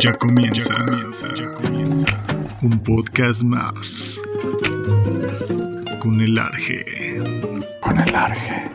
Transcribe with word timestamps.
Ya 0.00 0.12
comienza, 0.14 0.74
ya 1.34 1.52
comienza, 1.54 2.06
Un 2.62 2.78
podcast 2.84 3.42
más. 3.42 4.20
Con 6.00 6.20
el 6.20 6.38
Arge. 6.38 7.18
Con 7.80 7.98
el 7.98 8.14
Arge. 8.14 8.70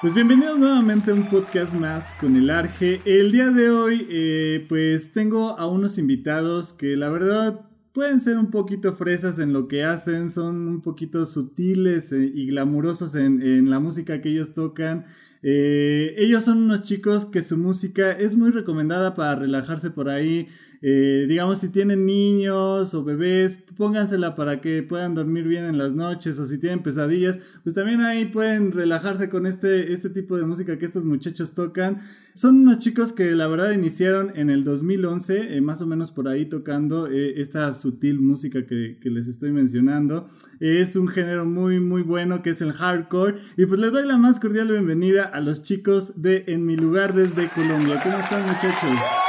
Pues 0.00 0.14
bienvenidos 0.14 0.58
nuevamente 0.58 1.12
a 1.12 1.14
un 1.14 1.28
podcast 1.28 1.74
más 1.74 2.14
con 2.14 2.34
el 2.36 2.50
Arge. 2.50 3.00
El 3.04 3.30
día 3.30 3.50
de 3.50 3.70
hoy, 3.70 4.06
eh, 4.10 4.66
pues 4.68 5.12
tengo 5.12 5.58
a 5.58 5.66
unos 5.66 5.96
invitados 5.98 6.72
que 6.72 6.96
la 6.96 7.08
verdad 7.08 7.68
pueden 7.92 8.20
ser 8.20 8.38
un 8.38 8.50
poquito 8.50 8.94
fresas 8.94 9.38
en 9.40 9.52
lo 9.52 9.66
que 9.66 9.82
hacen, 9.82 10.30
son 10.30 10.68
un 10.68 10.82
poquito 10.82 11.26
sutiles 11.26 12.12
eh, 12.12 12.30
y 12.32 12.46
glamurosos 12.46 13.14
en, 13.16 13.70
la 13.70 13.80
música 13.80 14.20
que 14.20 14.30
ellos 14.30 14.54
tocan. 14.54 15.06
Eh, 15.42 16.14
ellos 16.18 16.44
son 16.44 16.58
unos 16.58 16.82
chicos 16.82 17.26
que 17.26 17.42
su 17.42 17.56
música 17.56 18.12
es 18.12 18.34
muy 18.34 18.50
recomendada 18.50 19.14
para 19.14 19.36
relajarse 19.36 19.90
por 19.90 20.08
ahí. 20.08 20.48
Eh, 20.80 21.26
digamos, 21.28 21.58
si 21.58 21.70
tienen 21.70 22.06
niños 22.06 22.94
o 22.94 23.02
bebés, 23.02 23.56
póngansela 23.76 24.36
para 24.36 24.60
que 24.60 24.82
puedan 24.82 25.14
dormir 25.14 25.48
bien 25.48 25.64
en 25.64 25.78
las 25.78 25.92
noches 25.92 26.38
o 26.38 26.44
si 26.44 26.58
tienen 26.58 26.82
pesadillas, 26.82 27.38
pues 27.62 27.74
también 27.74 28.00
ahí 28.00 28.26
pueden 28.26 28.72
relajarse 28.72 29.28
con 29.28 29.46
este, 29.46 29.92
este 29.92 30.10
tipo 30.10 30.36
de 30.36 30.44
música 30.44 30.78
que 30.78 30.86
estos 30.86 31.04
muchachos 31.04 31.54
tocan. 31.54 32.00
Son 32.36 32.54
unos 32.54 32.78
chicos 32.78 33.12
que 33.12 33.32
la 33.32 33.48
verdad 33.48 33.72
iniciaron 33.72 34.32
en 34.36 34.50
el 34.50 34.62
2011, 34.62 35.56
eh, 35.56 35.60
más 35.60 35.82
o 35.82 35.86
menos 35.86 36.12
por 36.12 36.28
ahí 36.28 36.46
tocando 36.46 37.08
eh, 37.08 37.40
esta 37.40 37.72
sutil 37.72 38.20
música 38.20 38.64
que, 38.64 38.98
que, 39.00 39.10
les 39.10 39.26
estoy 39.26 39.50
mencionando. 39.50 40.30
es 40.60 40.94
un 40.94 41.08
género 41.08 41.44
muy, 41.44 41.80
muy 41.80 42.02
bueno 42.02 42.42
que 42.42 42.50
es 42.50 42.60
el 42.60 42.72
hardcore. 42.72 43.40
Y 43.56 43.66
pues 43.66 43.80
les 43.80 43.90
doy 43.90 44.06
la 44.06 44.18
más 44.18 44.38
cordial 44.38 44.68
bienvenida 44.68 45.24
a 45.24 45.40
los 45.40 45.64
chicos 45.64 46.22
de 46.22 46.44
En 46.46 46.64
mi 46.64 46.76
lugar 46.76 47.14
desde 47.14 47.48
Colombia. 47.48 48.00
¿Cómo 48.04 48.18
están 48.18 48.46
muchachos? 48.46 49.27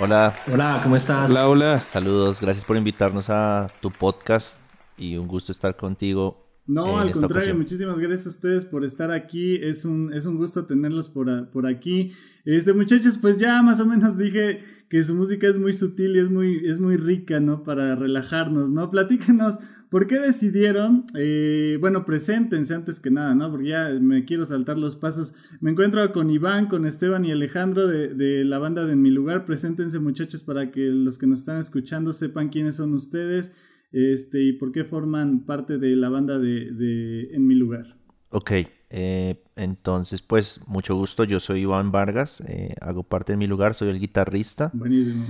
Hola. 0.00 0.34
Hola, 0.52 0.80
¿cómo 0.82 0.96
estás? 0.96 1.30
Hola, 1.30 1.48
hola. 1.48 1.84
Saludos, 1.88 2.40
gracias 2.40 2.64
por 2.64 2.76
invitarnos 2.76 3.30
a 3.30 3.68
tu 3.80 3.92
podcast 3.92 4.58
y 4.98 5.16
un 5.16 5.28
gusto 5.28 5.52
estar 5.52 5.76
contigo. 5.76 6.44
No, 6.66 6.98
al 6.98 7.12
contrario, 7.12 7.54
muchísimas 7.54 7.98
gracias 7.98 8.26
a 8.26 8.30
ustedes 8.30 8.64
por 8.64 8.84
estar 8.84 9.12
aquí. 9.12 9.56
Es 9.56 9.84
un, 9.84 10.12
es 10.12 10.26
un 10.26 10.36
gusto 10.36 10.66
tenerlos 10.66 11.08
por, 11.08 11.48
por 11.50 11.68
aquí. 11.68 12.12
Este, 12.44 12.72
muchachos, 12.72 13.18
pues 13.18 13.38
ya 13.38 13.62
más 13.62 13.78
o 13.78 13.86
menos 13.86 14.18
dije 14.18 14.62
que 14.88 15.04
su 15.04 15.14
música 15.14 15.46
es 15.46 15.58
muy 15.58 15.72
sutil 15.72 16.16
y 16.16 16.18
es 16.18 16.30
muy, 16.30 16.66
es 16.66 16.80
muy 16.80 16.96
rica, 16.96 17.38
¿no? 17.38 17.62
Para 17.62 17.94
relajarnos, 17.94 18.70
¿no? 18.70 18.90
Platíquenos 18.90 19.58
¿Por 19.94 20.08
qué 20.08 20.18
decidieron? 20.18 21.06
Eh, 21.16 21.78
bueno, 21.80 22.04
preséntense 22.04 22.74
antes 22.74 22.98
que 22.98 23.12
nada, 23.12 23.32
¿no? 23.36 23.48
Porque 23.48 23.68
ya 23.68 23.90
me 24.00 24.24
quiero 24.24 24.44
saltar 24.44 24.76
los 24.76 24.96
pasos. 24.96 25.36
Me 25.60 25.70
encuentro 25.70 26.12
con 26.12 26.30
Iván, 26.30 26.66
con 26.66 26.84
Esteban 26.84 27.24
y 27.24 27.30
Alejandro 27.30 27.86
de, 27.86 28.42
la 28.44 28.58
banda 28.58 28.86
de 28.86 28.94
En 28.94 29.02
Mi 29.02 29.10
Lugar. 29.10 29.46
Preséntense, 29.46 30.00
muchachos, 30.00 30.42
para 30.42 30.72
que 30.72 30.80
los 30.80 31.16
que 31.16 31.28
nos 31.28 31.38
están 31.38 31.58
escuchando 31.58 32.12
sepan 32.12 32.48
quiénes 32.48 32.74
son 32.74 32.92
ustedes 32.92 33.52
este, 33.92 34.42
y 34.42 34.54
por 34.54 34.72
qué 34.72 34.82
forman 34.82 35.46
parte 35.46 35.78
de 35.78 35.94
la 35.94 36.08
banda 36.08 36.40
de, 36.40 37.28
En 37.30 37.46
Mi 37.46 37.54
Lugar. 37.54 37.96
Ok, 38.30 38.50
eh, 38.90 39.44
entonces, 39.54 40.22
pues, 40.22 40.60
mucho 40.66 40.96
gusto. 40.96 41.22
Yo 41.22 41.38
soy 41.38 41.60
Iván 41.60 41.92
Vargas, 41.92 42.40
eh, 42.48 42.74
hago 42.80 43.04
parte 43.04 43.34
de 43.34 43.36
Mi 43.36 43.46
Lugar, 43.46 43.74
soy 43.74 43.90
el 43.90 44.00
guitarrista. 44.00 44.72
Buenísimo. 44.74 45.24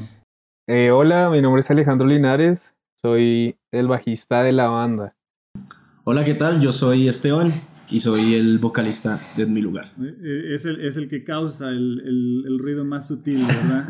hola, 0.91 1.29
mi 1.29 1.43
nombre 1.43 1.61
es 1.61 1.71
Alejandro 1.71 2.07
Linares, 2.07 2.75
soy 3.03 3.59
el 3.75 3.89
bajista 3.89 4.43
de 4.43 4.53
la 4.53 4.69
banda. 4.69 5.15
Hola, 6.05 6.25
¿qué 6.25 6.35
tal? 6.35 6.61
Yo 6.61 6.71
soy 6.71 7.09
Esteban 7.09 7.53
y 7.91 8.01
soy 8.01 8.35
el 8.35 8.59
vocalista 8.59 9.19
de 9.37 9.47
Mi 9.47 9.61
Lugar. 9.61 9.87
Eh, 10.01 10.15
eh, 10.23 10.55
es 10.55 10.65
el, 10.65 10.81
es 10.81 10.97
el 10.97 11.09
que 11.09 11.25
causa 11.25 11.71
el, 11.71 12.45
el, 12.47 12.59
ruido 12.59 12.85
más 12.85 13.09
sutil, 13.09 13.45
¿verdad? 13.47 13.89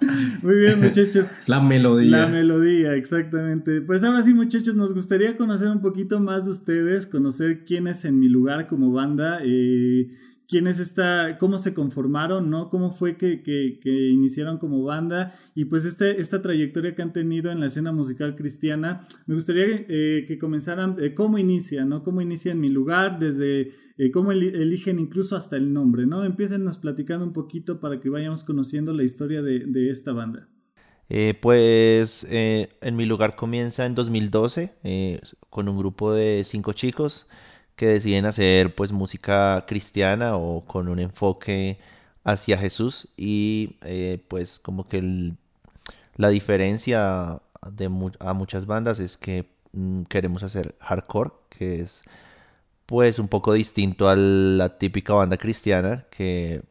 Muy 0.42 0.56
bien, 0.56 0.80
muchachos. 0.80 1.30
La 1.46 1.60
melodía. 1.60 2.18
La 2.18 2.26
melodía, 2.26 2.94
exactamente. 2.94 3.80
Pues 3.80 4.04
ahora 4.04 4.22
sí, 4.22 4.34
muchachos, 4.34 4.74
nos 4.74 4.92
gustaría 4.92 5.36
conocer 5.36 5.68
un 5.68 5.80
poquito 5.80 6.20
más 6.20 6.44
de 6.44 6.50
ustedes, 6.50 7.06
conocer 7.06 7.64
quién 7.64 7.86
es 7.86 8.04
En 8.04 8.18
Mi 8.18 8.28
Lugar 8.28 8.68
como 8.68 8.92
banda. 8.92 9.38
Eh, 9.42 10.10
quién 10.48 10.66
es 10.66 10.94
cómo 11.38 11.58
se 11.58 11.74
conformaron, 11.74 12.50
¿no? 12.50 12.68
Cómo 12.68 12.92
fue 12.92 13.16
que, 13.16 13.42
que, 13.42 14.08
iniciaron 14.10 14.58
como 14.58 14.82
banda 14.84 15.34
y 15.54 15.64
pues 15.64 15.84
este, 15.84 16.20
esta 16.20 16.42
trayectoria 16.42 16.94
que 16.94 17.02
han 17.02 17.12
tenido 17.12 17.50
en 17.50 17.60
la 17.60 17.66
escena 17.66 17.92
musical 17.92 18.36
cristiana. 18.36 19.06
Me 19.26 19.34
gustaría 19.34 19.84
eh, 19.88 20.24
que 20.26 20.38
comenzaran, 20.38 20.96
eh, 21.00 21.14
cómo 21.14 21.38
inicia, 21.38 21.84
¿no? 21.84 22.02
Cómo 22.02 22.20
inicia 22.20 22.52
en 22.52 22.60
mi 22.60 22.68
lugar, 22.68 23.18
desde 23.18 23.72
eh, 23.98 24.10
cómo 24.12 24.32
eligen 24.32 24.98
incluso 24.98 25.36
hasta 25.36 25.56
el 25.56 25.72
nombre, 25.72 26.06
¿no? 26.06 26.24
Empiecennos 26.24 26.78
platicando 26.78 27.24
un 27.24 27.32
poquito 27.32 27.80
para 27.80 28.00
que 28.00 28.08
vayamos 28.08 28.44
conociendo 28.44 28.92
la 28.92 29.04
historia 29.04 29.42
de, 29.42 29.60
de 29.60 29.90
esta 29.90 30.12
banda. 30.12 30.48
pues 31.40 32.26
en 32.30 32.96
mi 32.96 33.06
lugar 33.06 33.36
comienza 33.36 33.86
en 33.86 33.94
2012 33.94 35.28
con 35.50 35.68
un 35.68 35.78
grupo 35.78 36.12
de 36.12 36.44
cinco 36.44 36.72
chicos 36.72 37.28
que 37.76 37.86
deciden 37.86 38.26
hacer 38.26 38.74
pues 38.74 38.92
música 38.92 39.64
cristiana 39.66 40.36
o 40.36 40.64
con 40.64 40.88
un 40.88 40.98
enfoque 40.98 41.78
hacia 42.24 42.58
Jesús 42.58 43.08
y 43.16 43.76
eh, 43.82 44.18
pues 44.28 44.58
como 44.58 44.88
que 44.88 45.32
la 46.16 46.28
diferencia 46.28 47.40
de 47.70 47.90
a 48.20 48.32
muchas 48.34 48.66
bandas 48.66 48.98
es 49.00 49.16
que 49.16 49.46
mm, 49.72 50.02
queremos 50.04 50.42
hacer 50.42 50.74
hardcore 50.80 51.30
que 51.50 51.80
es 51.80 52.02
pues 52.86 53.18
un 53.18 53.28
poco 53.28 53.52
distinto 53.52 54.08
a 54.08 54.16
la 54.16 54.78
típica 54.78 55.14
banda 55.14 55.36
cristiana 55.36 56.04
que 56.10 56.62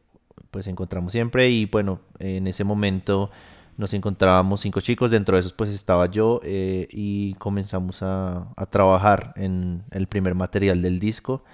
pues 0.50 0.66
encontramos 0.66 1.12
siempre 1.12 1.50
y 1.50 1.66
bueno 1.66 2.00
en 2.18 2.46
ese 2.46 2.64
momento 2.64 3.30
nos 3.76 3.92
encontrábamos 3.92 4.60
cinco 4.60 4.80
chicos, 4.80 5.10
dentro 5.10 5.36
de 5.36 5.40
esos 5.40 5.52
pues 5.52 5.70
estaba 5.70 6.06
yo 6.06 6.40
eh, 6.44 6.86
y 6.90 7.34
comenzamos 7.34 8.02
a, 8.02 8.48
trabajar 8.70 9.32
en 9.36 9.84
el 9.90 10.06
primer 10.06 10.34
material 10.34 10.82
del 10.82 10.98
disco 10.98 11.44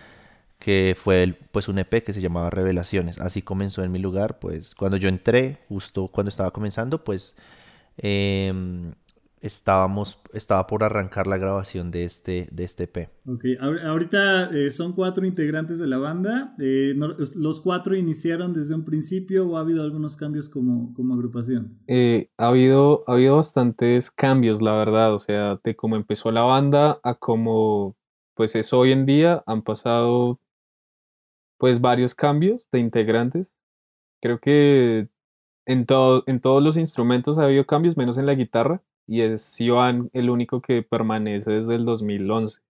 que 0.59 0.97
fue 1.01 1.39
pues 1.53 1.69
un 1.69 1.79
EP 1.79 2.05
que 2.05 2.13
se 2.13 2.21
llamaba 2.21 2.51
Revelaciones. 2.51 3.19
Así 3.19 3.43
comenzó 3.43 3.83
en 3.83 3.93
mi 3.93 3.99
lugar, 3.99 4.39
pues 4.39 4.75
cuando 4.75 4.99
yo 4.99 5.09
entré, 5.09 5.59
justo 5.69 6.09
cuando 6.09 6.29
estaba 6.29 6.51
comenzando, 6.51 7.03
pues 7.03 7.35
em, 7.97 8.93
estábamos, 9.41 10.21
estaba 10.35 10.67
por 10.67 10.85
arrancar 10.85 11.27
la 11.27 11.39
grabación 11.39 11.91
de 11.91 12.05
este, 12.05 12.49
de 12.53 12.65
este 12.65 12.85
EP. 12.85 13.11
Ok, 13.27 13.45
ahorita 13.61 14.51
eh, 14.51 14.71
son 14.71 14.93
cuatro 14.93 15.27
integrantes 15.27 15.79
de 15.79 15.87
la 15.87 15.99
banda. 15.99 16.55
Eh, 16.59 16.95
¿Los 17.35 17.61
cuatro 17.61 17.97
iniciaron 17.97 18.53
desde 18.53 18.75
un 18.75 18.85
principio 18.85 19.49
o 19.49 19.57
ha 19.57 19.61
habido 19.61 19.83
algunos 19.83 20.17
cambios 20.17 20.49
como, 20.49 20.93
como 20.95 21.15
agrupación? 21.15 21.79
Eh, 21.87 22.29
ha, 22.37 22.49
habido, 22.49 23.03
ha 23.07 23.13
habido 23.13 23.37
bastantes 23.37 24.11
cambios, 24.11 24.61
la 24.61 24.75
verdad. 24.75 25.15
O 25.15 25.19
sea, 25.19 25.59
de 25.65 25.75
cómo 25.75 25.97
empezó 25.97 26.31
la 26.31 26.43
banda 26.43 27.01
a 27.03 27.15
cómo 27.15 27.97
pues 28.35 28.55
es 28.55 28.73
hoy 28.73 28.93
en 28.93 29.05
día, 29.05 29.43
han 29.47 29.63
pasado 29.63 30.41
pues 31.59 31.81
varios 31.81 32.15
cambios 32.15 32.69
de 32.73 32.79
integrantes. 32.79 33.61
Creo 34.23 34.39
que 34.39 35.09
en, 35.67 35.87
todo, 35.87 36.25
en 36.27 36.41
todos 36.41 36.63
los 36.63 36.77
instrumentos 36.77 37.39
ha 37.39 37.45
habido 37.45 37.67
cambios, 37.67 37.97
menos 37.99 38.17
en 38.17 38.27
la 38.27 38.35
guitarra 38.35 38.83
y 39.07 39.23
es 39.23 39.61
Iván 39.61 40.09
el 40.13 40.31
único 40.31 40.61
que 40.61 40.83
permanece 40.83 41.51
desde 41.51 41.75
el 41.75 41.85
2011. 41.85 42.61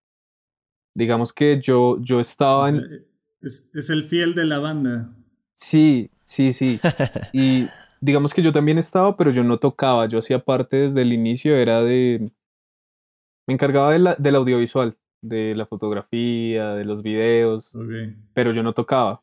Digamos 0.94 1.32
que 1.32 1.60
yo, 1.60 1.98
yo 2.00 2.20
estaba 2.20 2.68
en... 2.68 3.06
Es, 3.42 3.90
el 3.90 4.04
fiel 4.04 4.34
de 4.34 4.44
la 4.44 4.58
banda. 4.58 5.14
Sí, 5.54 6.10
sí, 6.24 6.52
sí. 6.52 6.80
y 7.32 7.68
digamos 8.00 8.34
que 8.34 8.42
yo 8.42 8.52
también 8.52 8.78
estaba, 8.78 9.16
pero 9.16 9.30
yo 9.30 9.44
no 9.44 9.58
tocaba. 9.58 10.06
Yo 10.06 10.18
hacía 10.18 10.38
parte 10.38 10.78
desde 10.78 11.02
el 11.02 11.12
inicio, 11.12 11.56
era 11.56 11.82
de... 11.82 12.32
Me 13.46 13.54
encargaba 13.54 13.92
de 13.92 13.98
la, 13.98 14.14
del 14.16 14.36
audiovisual, 14.36 14.96
de 15.22 15.54
la 15.54 15.66
fotografía, 15.66 16.74
de 16.74 16.84
los 16.84 17.02
videos, 17.02 17.72
pero 18.32 18.52
yo 18.52 18.62
no 18.62 18.72
tocaba. 18.72 19.22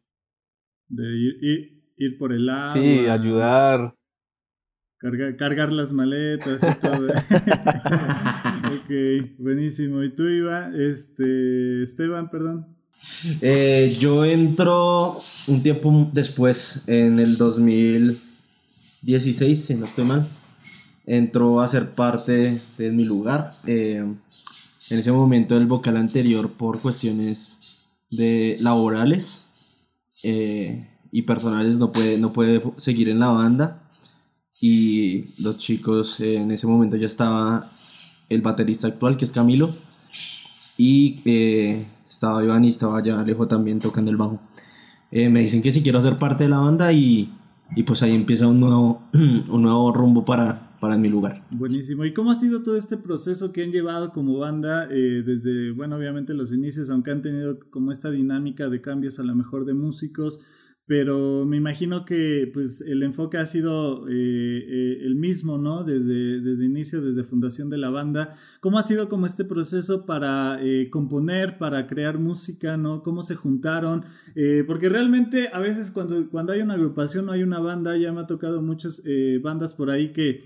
De 0.87 1.03
ir, 1.03 1.83
ir 1.97 2.17
por 2.17 2.33
el 2.33 2.49
agua. 2.49 2.69
Sí, 2.69 3.07
ayudar. 3.07 3.95
Cargar, 4.99 5.71
las 5.71 5.93
maletas 5.93 6.59
y 6.59 6.73
todo. 6.81 7.07
ok, 8.73 8.89
buenísimo. 9.37 10.03
¿Y 10.03 10.09
tú, 10.15 10.27
Iba? 10.27 10.71
Este, 10.75 11.83
Esteban, 11.83 12.31
perdón. 12.31 12.65
Eh, 13.41 13.95
yo 13.99 14.25
entro 14.25 15.19
un 15.47 15.61
tiempo 15.61 16.09
después, 16.11 16.81
en 16.87 17.19
el 17.19 17.37
2016, 17.37 19.65
si 19.65 19.75
no 19.75 19.85
estoy 19.85 20.05
mal. 20.05 20.27
Entró 21.05 21.61
a 21.61 21.67
ser 21.67 21.91
parte 21.91 22.59
de 22.79 22.91
mi 22.91 23.05
lugar. 23.05 23.53
Eh, 23.67 24.03
en 24.89 24.99
ese 24.99 25.11
momento 25.11 25.55
el 25.57 25.67
vocal 25.67 25.97
anterior 25.97 26.53
por 26.53 26.81
cuestiones 26.81 27.83
de 28.09 28.57
laborales 28.61 29.45
eh, 30.23 30.87
y 31.11 31.21
personales 31.21 31.77
no 31.77 31.91
puede, 31.91 32.17
no 32.17 32.33
puede 32.33 32.63
seguir 32.77 33.09
en 33.09 33.19
la 33.19 33.29
banda 33.29 33.86
y 34.61 35.41
los 35.41 35.57
chicos 35.57 36.19
en 36.19 36.51
ese 36.51 36.67
momento 36.67 36.97
ya 36.97 37.05
estaba 37.05 37.69
el 38.29 38.41
baterista 38.41 38.87
actual 38.87 39.17
que 39.17 39.25
es 39.25 39.31
Camilo 39.31 39.73
y 40.77 41.21
eh, 41.25 41.85
estaba 42.09 42.43
Iván 42.43 42.65
y 42.65 42.69
estaba 42.69 43.01
ya 43.03 43.19
Alejo 43.19 43.47
también 43.47 43.79
tocando 43.79 44.11
el 44.11 44.17
bajo 44.17 44.39
eh, 45.11 45.29
me 45.29 45.39
dicen 45.41 45.61
que 45.61 45.71
si 45.71 45.81
quiero 45.81 45.99
hacer 45.99 46.17
parte 46.19 46.43
de 46.43 46.49
la 46.49 46.57
banda 46.57 46.91
y, 46.91 47.31
y 47.75 47.83
pues 47.83 48.03
ahí 48.03 48.13
empieza 48.13 48.47
un 48.47 48.59
nuevo, 48.59 49.03
un 49.13 49.61
nuevo 49.61 49.93
rumbo 49.93 50.25
para, 50.25 50.77
para 50.79 50.97
mi 50.97 51.09
lugar. 51.09 51.43
Buenísimo. 51.51 52.03
¿Y 52.03 52.13
cómo 52.13 52.31
ha 52.31 52.35
sido 52.35 52.61
todo 52.61 52.75
este 52.75 52.97
proceso 52.97 53.53
que 53.53 53.63
han 53.63 53.71
llevado 53.71 54.11
como 54.11 54.37
banda 54.37 54.87
eh, 54.91 55.23
desde, 55.25 55.71
bueno, 55.71 55.95
obviamente 55.95 56.33
los 56.33 56.51
inicios, 56.51 56.89
aunque 56.89 57.11
han 57.11 57.21
tenido 57.21 57.59
como 57.69 57.91
esta 57.91 58.11
dinámica 58.11 58.67
de 58.67 58.81
cambios 58.81 59.19
a 59.19 59.23
lo 59.23 59.33
mejor 59.33 59.65
de 59.65 59.73
músicos? 59.73 60.39
Pero 60.87 61.43
me 61.43 61.57
imagino 61.57 62.05
que 62.05 62.49
pues 62.53 62.79
el 62.79 63.03
enfoque 63.03 63.37
ha 63.37 63.45
sido 63.45 64.07
eh, 64.07 64.13
eh, 64.13 64.99
el 65.01 65.15
mismo, 65.15 65.57
¿no? 65.57 65.83
Desde, 65.83 66.39
desde 66.39 66.63
inicio, 66.63 67.01
desde 67.01 67.25
fundación 67.25 67.69
de 67.69 67.77
la 67.77 67.89
banda. 67.89 68.35
¿Cómo 68.61 68.79
ha 68.79 68.83
sido 68.83 69.09
como 69.09 69.25
este 69.25 69.43
proceso 69.43 70.05
para 70.05 70.59
eh, 70.61 70.89
componer, 70.89 71.57
para 71.57 71.87
crear 71.87 72.19
música, 72.19 72.77
¿no? 72.77 73.03
¿Cómo 73.03 73.21
se 73.21 73.35
juntaron? 73.35 74.05
porque 74.67 74.87
realmente 74.87 75.49
a 75.51 75.59
veces 75.59 75.89
cuando, 75.89 76.29
cuando 76.29 76.53
hay 76.53 76.61
una 76.61 76.75
agrupación 76.75 77.27
o 77.27 77.31
hay 77.31 77.41
una 77.41 77.59
banda, 77.59 77.97
ya 77.97 78.11
me 78.13 78.21
ha 78.21 78.27
tocado 78.27 78.61
muchas 78.61 79.01
bandas 79.41 79.73
por 79.73 79.89
ahí 79.89 80.13
que 80.13 80.45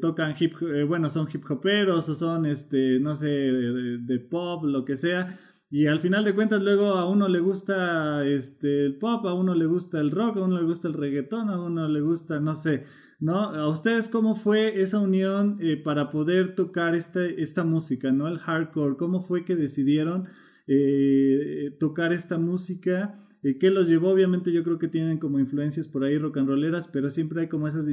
tocan 0.00 0.36
hip, 0.38 0.54
bueno, 0.86 1.10
son 1.10 1.26
hip 1.32 1.42
hoperos 1.50 2.08
o 2.08 2.14
son, 2.14 2.46
este, 2.46 3.00
no 3.00 3.16
sé, 3.16 3.26
de 3.26 4.18
pop, 4.20 4.64
lo 4.64 4.84
que 4.84 4.96
sea 4.96 5.38
y 5.72 5.86
al 5.86 6.00
final 6.00 6.24
de 6.24 6.34
cuentas 6.34 6.60
luego 6.60 6.94
a 6.94 7.08
uno 7.08 7.28
le 7.28 7.38
gusta 7.38 8.26
este, 8.26 8.86
el 8.86 8.96
pop, 8.96 9.24
a 9.24 9.34
uno 9.34 9.54
le 9.54 9.66
gusta 9.66 10.00
el 10.00 10.10
rock, 10.10 10.38
a 10.38 10.42
uno 10.42 10.58
le 10.58 10.66
gusta 10.66 10.88
el 10.88 10.94
reggaetón, 10.94 11.48
a 11.48 11.62
uno 11.62 11.88
le 11.88 12.00
gusta, 12.00 12.40
no 12.40 12.56
sé, 12.56 12.84
¿no? 13.20 13.38
¿A 13.38 13.68
ustedes 13.68 14.08
cómo 14.08 14.34
fue 14.34 14.82
esa 14.82 14.98
unión 14.98 15.58
eh, 15.60 15.76
para 15.76 16.10
poder 16.10 16.56
tocar 16.56 16.96
esta, 16.96 17.24
esta 17.24 17.62
música, 17.62 18.10
¿no? 18.10 18.26
El 18.26 18.38
hardcore, 18.38 18.96
¿cómo 18.96 19.22
fue 19.22 19.44
que 19.44 19.54
decidieron 19.54 20.26
eh, 20.66 21.76
tocar 21.78 22.12
esta 22.12 22.36
música? 22.36 23.20
Eh, 23.44 23.56
¿Qué 23.58 23.70
los 23.70 23.86
llevó? 23.86 24.10
Obviamente 24.10 24.50
yo 24.50 24.64
creo 24.64 24.80
que 24.80 24.88
tienen 24.88 25.18
como 25.18 25.38
influencias 25.38 25.86
por 25.86 26.02
ahí 26.02 26.18
rock 26.18 26.38
and 26.38 26.48
rolleras, 26.48 26.88
pero 26.88 27.10
siempre 27.10 27.42
hay 27.42 27.48
como 27.48 27.68
esas 27.68 27.86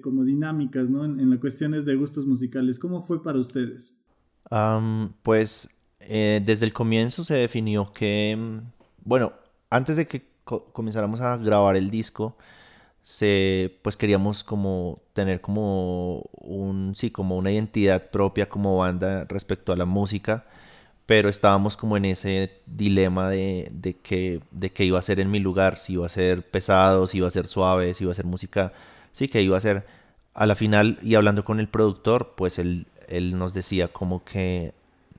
como 0.00 0.22
dinámicas, 0.22 0.88
¿no? 0.88 1.04
En, 1.04 1.28
las 1.28 1.40
cuestiones 1.40 1.84
de 1.84 1.96
gustos 1.96 2.24
musicales. 2.24 2.78
¿Cómo 2.78 3.02
fue 3.02 3.20
para 3.20 3.40
ustedes? 3.40 3.96
pues 5.22 5.79
eh, 6.00 6.40
desde 6.44 6.66
el 6.66 6.72
comienzo 6.72 7.24
se 7.24 7.34
definió 7.34 7.92
que, 7.92 8.36
mm, 8.38 8.58
bueno, 9.04 9.32
antes 9.70 9.96
de 9.96 10.06
que 10.06 10.24
comenzáramos 10.72 11.20
a 11.20 11.36
grabar 11.36 11.76
el 11.76 11.90
disco, 11.90 12.36
se, 13.02 13.78
pues 13.82 13.96
queríamos 13.96 14.44
como 14.44 15.00
tener 15.14 15.40
como 15.40 16.22
un, 16.32 16.94
sí, 16.96 17.10
como 17.10 17.36
una 17.36 17.52
identidad 17.52 18.10
propia 18.10 18.48
como 18.48 18.76
banda 18.78 19.24
respecto 19.28 19.72
a 19.72 19.76
la 19.76 19.84
música, 19.84 20.44
pero 21.06 21.28
estábamos 21.28 21.76
como 21.76 21.96
en 21.96 22.04
ese 22.06 22.52
dilema 22.66 23.28
de, 23.30 23.68
de, 23.72 23.96
que, 23.96 24.40
de 24.52 24.70
que 24.72 24.84
iba 24.84 24.98
a 24.98 25.02
ser 25.02 25.20
en 25.20 25.30
mi 25.30 25.40
lugar, 25.40 25.78
si 25.78 25.94
iba 25.94 26.06
a 26.06 26.08
ser 26.08 26.48
pesado, 26.48 27.06
si 27.06 27.18
iba 27.18 27.28
a 27.28 27.30
ser 27.32 27.46
suave, 27.46 27.94
si 27.94 28.04
iba 28.04 28.12
a 28.12 28.16
ser 28.16 28.26
música, 28.26 28.72
sí, 29.12 29.28
que 29.28 29.42
iba 29.42 29.56
a 29.58 29.60
ser. 29.60 29.86
A 30.34 30.46
la 30.46 30.54
final 30.54 30.98
y 31.02 31.16
hablando 31.16 31.44
con 31.44 31.60
el 31.60 31.68
productor, 31.68 32.34
pues 32.36 32.58
él, 32.58 32.86
él 33.08 33.38
nos 33.38 33.54
decía 33.54 33.88
como 33.88 34.24
que 34.24 34.72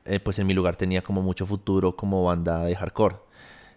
eh, 0.05 0.19
pues 0.19 0.39
en 0.39 0.47
mi 0.47 0.53
lugar 0.53 0.75
tenía 0.75 1.01
como 1.01 1.21
mucho 1.21 1.45
futuro 1.45 1.95
como 1.95 2.23
banda 2.23 2.65
de 2.65 2.75
hardcore. 2.75 3.17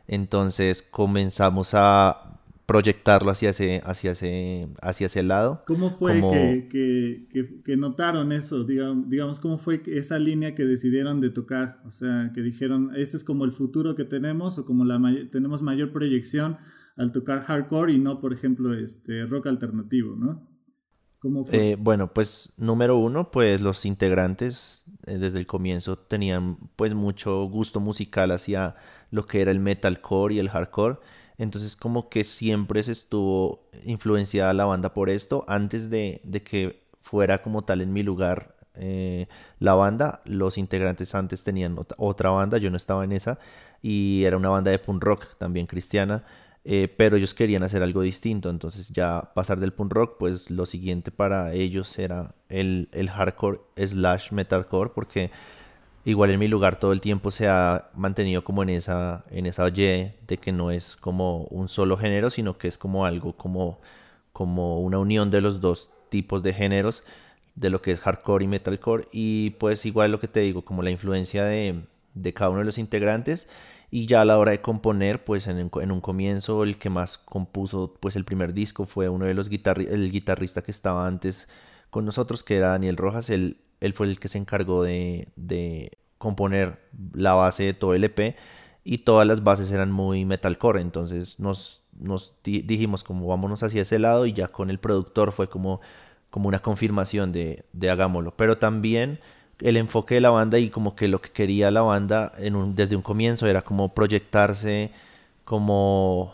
Entonces 0.07 0.83
comenzamos 0.83 1.73
a 1.75 2.35
proyectarlo 2.67 3.31
hacia 3.31 3.51
ese, 3.51 3.83
hacia 3.85 4.13
ese, 4.13 4.69
hacia 4.81 5.07
ese 5.07 5.23
lado. 5.23 5.63
¿Cómo 5.67 5.91
fue 5.91 6.69
que, 6.71 7.27
que, 7.65 7.77
notaron 7.77 8.33
eso? 8.33 8.65
Digamos, 8.65 9.09
digamos, 9.11 9.39
¿cómo 9.39 9.59
fue 9.59 9.83
esa 9.87 10.19
línea 10.19 10.55
que 10.55 10.65
decidieron 10.65 11.21
de 11.21 11.31
tocar? 11.31 11.81
O 11.87 11.91
sea, 11.91 12.31
que 12.35 12.41
dijeron, 12.41 12.93
ese 12.97 13.19
es 13.19 13.25
como 13.25 13.45
el 13.45 13.53
futuro 13.53 13.95
que 13.95 14.05
tenemos 14.05 14.59
o 14.59 14.65
como 14.65 14.85
la 14.85 15.01
tenemos 15.31 15.63
mayor 15.63 15.93
proyección 15.93 16.57
al 16.97 17.13
tocar 17.13 17.45
hardcore 17.45 17.93
y 17.93 17.99
no, 17.99 18.21
por 18.21 18.33
ejemplo, 18.33 18.73
este 18.75 19.27
rock 19.27 19.49
alternativo, 19.49 20.17
¿no? 20.17 20.54
Eh, 21.53 21.77
bueno, 21.79 22.13
pues 22.13 22.53
número 22.57 22.99
uno, 22.99 23.31
pues 23.31 23.61
los 23.61 23.85
integrantes 23.87 24.85
eh, 25.07 25.19
desde 25.19 25.39
el 25.39 25.47
comienzo 25.47 25.97
tenían 25.97 26.59
pues 26.77 26.95
mucho 26.95 27.45
gusto 27.45 27.81
musical 27.81 28.31
hacia 28.33 28.77
lo 29.11 29.27
que 29.27 29.41
era 29.41 29.51
el 29.51 29.61
metalcore 29.61 30.35
y 30.35 30.39
el 30.39 30.51
hardcore. 30.51 30.99
Entonces 31.39 31.77
como 31.77 32.09
que 32.09 32.25
siempre 32.25 32.83
se 32.83 32.93
estuvo 32.93 33.69
influenciada 33.85 34.53
la 34.53 34.67
banda 34.67 34.93
por 34.93 35.09
esto. 35.11 35.45
Antes 35.49 35.91
de, 35.91 36.21
que 36.45 36.85
fuera 37.03 37.43
como 37.43 37.63
tal 37.63 37.81
en 37.81 37.93
mi 37.93 38.03
lugar 38.03 38.55
eh, 38.75 39.27
la 39.59 39.75
banda, 39.75 40.21
los 40.25 40.59
integrantes 40.59 41.15
antes 41.15 41.43
tenían 41.43 41.77
otra 41.97 42.31
banda, 42.31 42.59
yo 42.59 42.71
no 42.71 42.77
estaba 42.77 43.05
en 43.05 43.13
esa, 43.13 43.39
y 43.83 44.25
era 44.25 44.37
una 44.37 44.49
banda 44.49 44.71
de 44.71 44.79
punk 44.79 45.03
rock 45.03 45.37
también 45.39 45.67
cristiana. 45.67 46.25
Eh, 46.67 46.89
pero 46.97 47.19
ellos 47.19 47.35
querían 47.35 47.63
hacer 47.63 47.83
algo 47.83 48.01
distinto, 48.01 48.49
entonces 48.49 48.89
ya 48.89 49.33
pasar 49.35 49.61
del 49.61 49.75
punk 49.75 49.93
rock, 49.93 50.17
pues 50.19 50.51
lo 50.51 50.65
siguiente 50.65 51.11
para 51.11 51.53
ellos 51.53 51.99
era 51.99 52.35
el, 52.49 52.89
el 52.93 53.11
hardcore 53.11 53.61
slash 53.77 54.33
metalcore, 54.33 54.91
porque 54.95 55.31
igual 56.07 56.31
en 56.31 56.39
mi 56.39 56.49
lugar 56.49 56.77
todo 56.81 56.93
el 56.93 57.03
tiempo 57.03 57.31
se 57.31 57.49
ha 57.49 57.91
mantenido 57.95 58.45
como 58.45 58.63
en 58.63 58.71
esa, 58.71 59.25
en 59.31 59.45
esa 59.45 59.69
de 59.71 60.39
que 60.41 60.53
no 60.53 60.71
es 60.71 60.97
como 60.97 61.45
un 61.45 61.69
solo 61.69 61.99
género, 61.99 62.31
sino 62.31 62.57
que 62.57 62.69
es 62.69 62.79
como 62.79 63.05
algo 63.05 63.35
como, 63.37 63.79
como 64.33 64.81
una 64.81 64.99
unión 64.99 65.31
de 65.31 65.43
los 65.43 65.61
dos 65.61 65.91
tipos 66.09 66.43
de 66.43 66.55
géneros, 66.55 67.05
de 67.57 67.71
lo 67.71 67.83
que 67.83 67.93
es 67.93 68.01
hardcore 68.01 68.45
y 68.45 68.49
metalcore, 68.49 69.07
y 69.13 69.51
pues 69.51 69.85
igual 69.85 70.13
lo 70.13 70.21
que 70.21 70.29
te 70.29 70.41
digo, 70.41 70.65
como 70.65 70.83
la 70.83 70.91
influencia 70.91 71.45
de, 71.45 71.83
de 72.15 72.33
cada 72.33 72.51
uno 72.51 72.61
de 72.61 72.67
los 72.67 72.79
integrantes, 72.79 73.49
y 73.95 74.07
ya 74.07 74.23
a 74.23 74.25
la 74.25 74.39
hora 74.39 74.51
de 74.51 74.61
componer, 74.61 75.23
pues 75.23 75.47
en, 75.47 75.71
un 75.73 76.01
comienzo 76.01 76.65
el 76.65 76.79
que 76.79 76.91
más 76.91 77.17
compuso 77.17 77.95
pues 78.01 78.17
el 78.17 78.25
primer 78.25 78.53
disco 78.53 78.87
fue 78.87 79.09
uno 79.09 79.25
de 79.25 79.35
los 79.35 79.49
guitarristas, 79.49 79.95
el 79.95 80.11
guitarrista 80.11 80.63
que 80.63 80.73
estaba 80.73 81.07
antes 81.07 81.47
con 81.91 82.05
nosotros, 82.05 82.43
que 82.43 82.57
era 82.57 82.71
Daniel 82.71 82.97
Rojas, 82.97 83.31
él, 83.31 83.59
él 83.79 83.93
fue 83.93 84.09
el 84.09 84.19
que 84.19 84.27
se 84.27 84.39
encargó 84.39 84.83
de, 84.83 85.29
de 85.37 85.97
componer 86.19 86.81
la 87.13 87.35
base 87.35 87.63
de 87.63 87.73
todo 87.73 87.95
el 87.95 88.03
EP 88.03 88.35
y 88.83 88.99
todas 88.99 89.29
las 89.29 89.45
bases 89.45 89.71
eran 89.71 89.93
muy 89.93 90.25
metalcore, 90.25 90.81
entonces 90.81 91.39
nos, 91.39 91.85
nos 91.97 92.35
dijimos 92.43 93.05
como 93.05 93.29
vámonos 93.29 93.63
hacia 93.63 93.83
ese 93.83 94.01
lado 94.01 94.27
y 94.27 94.33
ya 94.33 94.49
con 94.49 94.71
el 94.71 94.81
productor 94.81 95.31
fue 95.31 95.49
como, 95.49 95.81
como 96.31 96.49
una 96.49 96.59
confirmación 96.59 97.31
de, 97.31 97.65
de 97.73 97.91
hagámoslo, 97.91 98.37
pero 98.37 98.59
también 98.59 99.21
el 99.61 99.77
enfoque 99.77 100.17
de 100.17 100.21
la 100.21 100.31
banda 100.31 100.59
y 100.59 100.71
como 100.71 100.97
que 100.97 101.09
lo 101.09 101.21
que 101.21 101.31
quería 101.31 101.71
la 101.71 101.83
banda 101.83 102.33
desde 102.39 102.97
un 102.97 103.03
comienzo 103.03 103.47
era 103.47 103.63
como 103.63 103.95
proyectarse 103.95 104.91
como, 105.45 106.33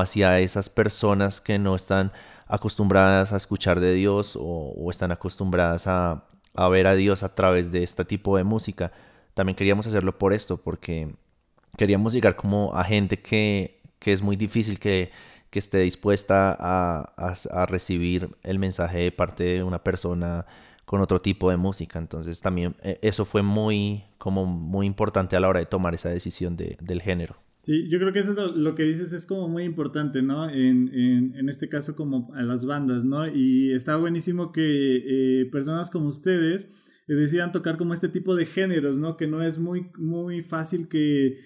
hacia 0.00 0.40
esas 0.40 0.68
personas 0.68 1.40
que 1.40 1.58
no 1.58 1.76
están 1.76 2.12
acostumbradas 2.46 3.32
a 3.32 3.36
escuchar 3.36 3.80
de 3.80 3.94
Dios 3.94 4.38
o, 4.40 4.90
están 4.90 5.12
acostumbradas 5.12 5.86
a, 5.86 6.24
ver 6.70 6.86
a 6.86 6.94
Dios 6.94 7.22
a 7.22 7.34
través 7.34 7.72
de 7.72 7.82
este 7.82 8.04
tipo 8.04 8.36
de 8.36 8.44
música. 8.44 8.92
También 9.34 9.56
queríamos 9.56 9.86
hacerlo 9.86 10.18
por 10.18 10.32
esto, 10.32 10.56
porque 10.58 11.14
queríamos 11.76 12.12
llegar 12.12 12.36
como 12.36 12.74
a 12.74 12.84
gente 12.84 13.20
que, 13.20 13.80
es 14.00 14.22
muy 14.22 14.36
difícil 14.36 14.78
que, 14.78 15.10
esté 15.52 15.78
dispuesta 15.78 16.56
a 16.58 17.66
recibir 17.66 18.28
el 18.42 18.58
mensaje 18.58 18.98
de 18.98 19.12
parte 19.12 19.44
de 19.44 19.62
una 19.62 19.84
persona 19.84 20.46
con 20.84 21.00
otro 21.00 21.20
tipo 21.20 21.50
de 21.50 21.56
música. 21.56 21.98
Entonces 21.98 22.40
también 22.40 22.74
eh, 22.82 22.98
eso 23.02 23.24
fue 23.24 23.42
muy, 23.42 24.04
como 24.18 24.46
muy 24.46 24.86
importante 24.86 25.36
a 25.36 25.40
la 25.40 25.48
hora 25.48 25.60
de 25.60 25.66
tomar 25.66 25.94
esa 25.94 26.08
decisión 26.08 26.56
de, 26.56 26.76
del 26.80 27.02
género. 27.02 27.36
Sí, 27.64 27.88
yo 27.88 27.98
creo 27.98 28.12
que 28.12 28.18
eso 28.18 28.32
es 28.32 28.56
lo, 28.56 28.74
que 28.74 28.82
dices 28.82 29.14
es 29.14 29.24
como 29.24 29.48
muy 29.48 29.64
importante, 29.64 30.20
¿no? 30.20 30.50
En, 30.50 30.90
en, 30.92 31.34
en, 31.34 31.48
este 31.48 31.70
caso 31.70 31.96
como 31.96 32.30
a 32.34 32.42
las 32.42 32.66
bandas, 32.66 33.04
¿no? 33.04 33.26
Y 33.26 33.72
está 33.72 33.96
buenísimo 33.96 34.52
que 34.52 35.40
eh, 35.42 35.46
personas 35.46 35.90
como 35.90 36.08
ustedes 36.08 36.68
eh, 37.08 37.14
decidan 37.14 37.52
tocar 37.52 37.78
como 37.78 37.94
este 37.94 38.10
tipo 38.10 38.36
de 38.36 38.44
géneros, 38.44 38.98
¿no? 38.98 39.16
Que 39.16 39.26
no 39.26 39.42
es 39.42 39.58
muy, 39.58 39.86
muy 39.96 40.42
fácil 40.42 40.88
que, 40.88 41.40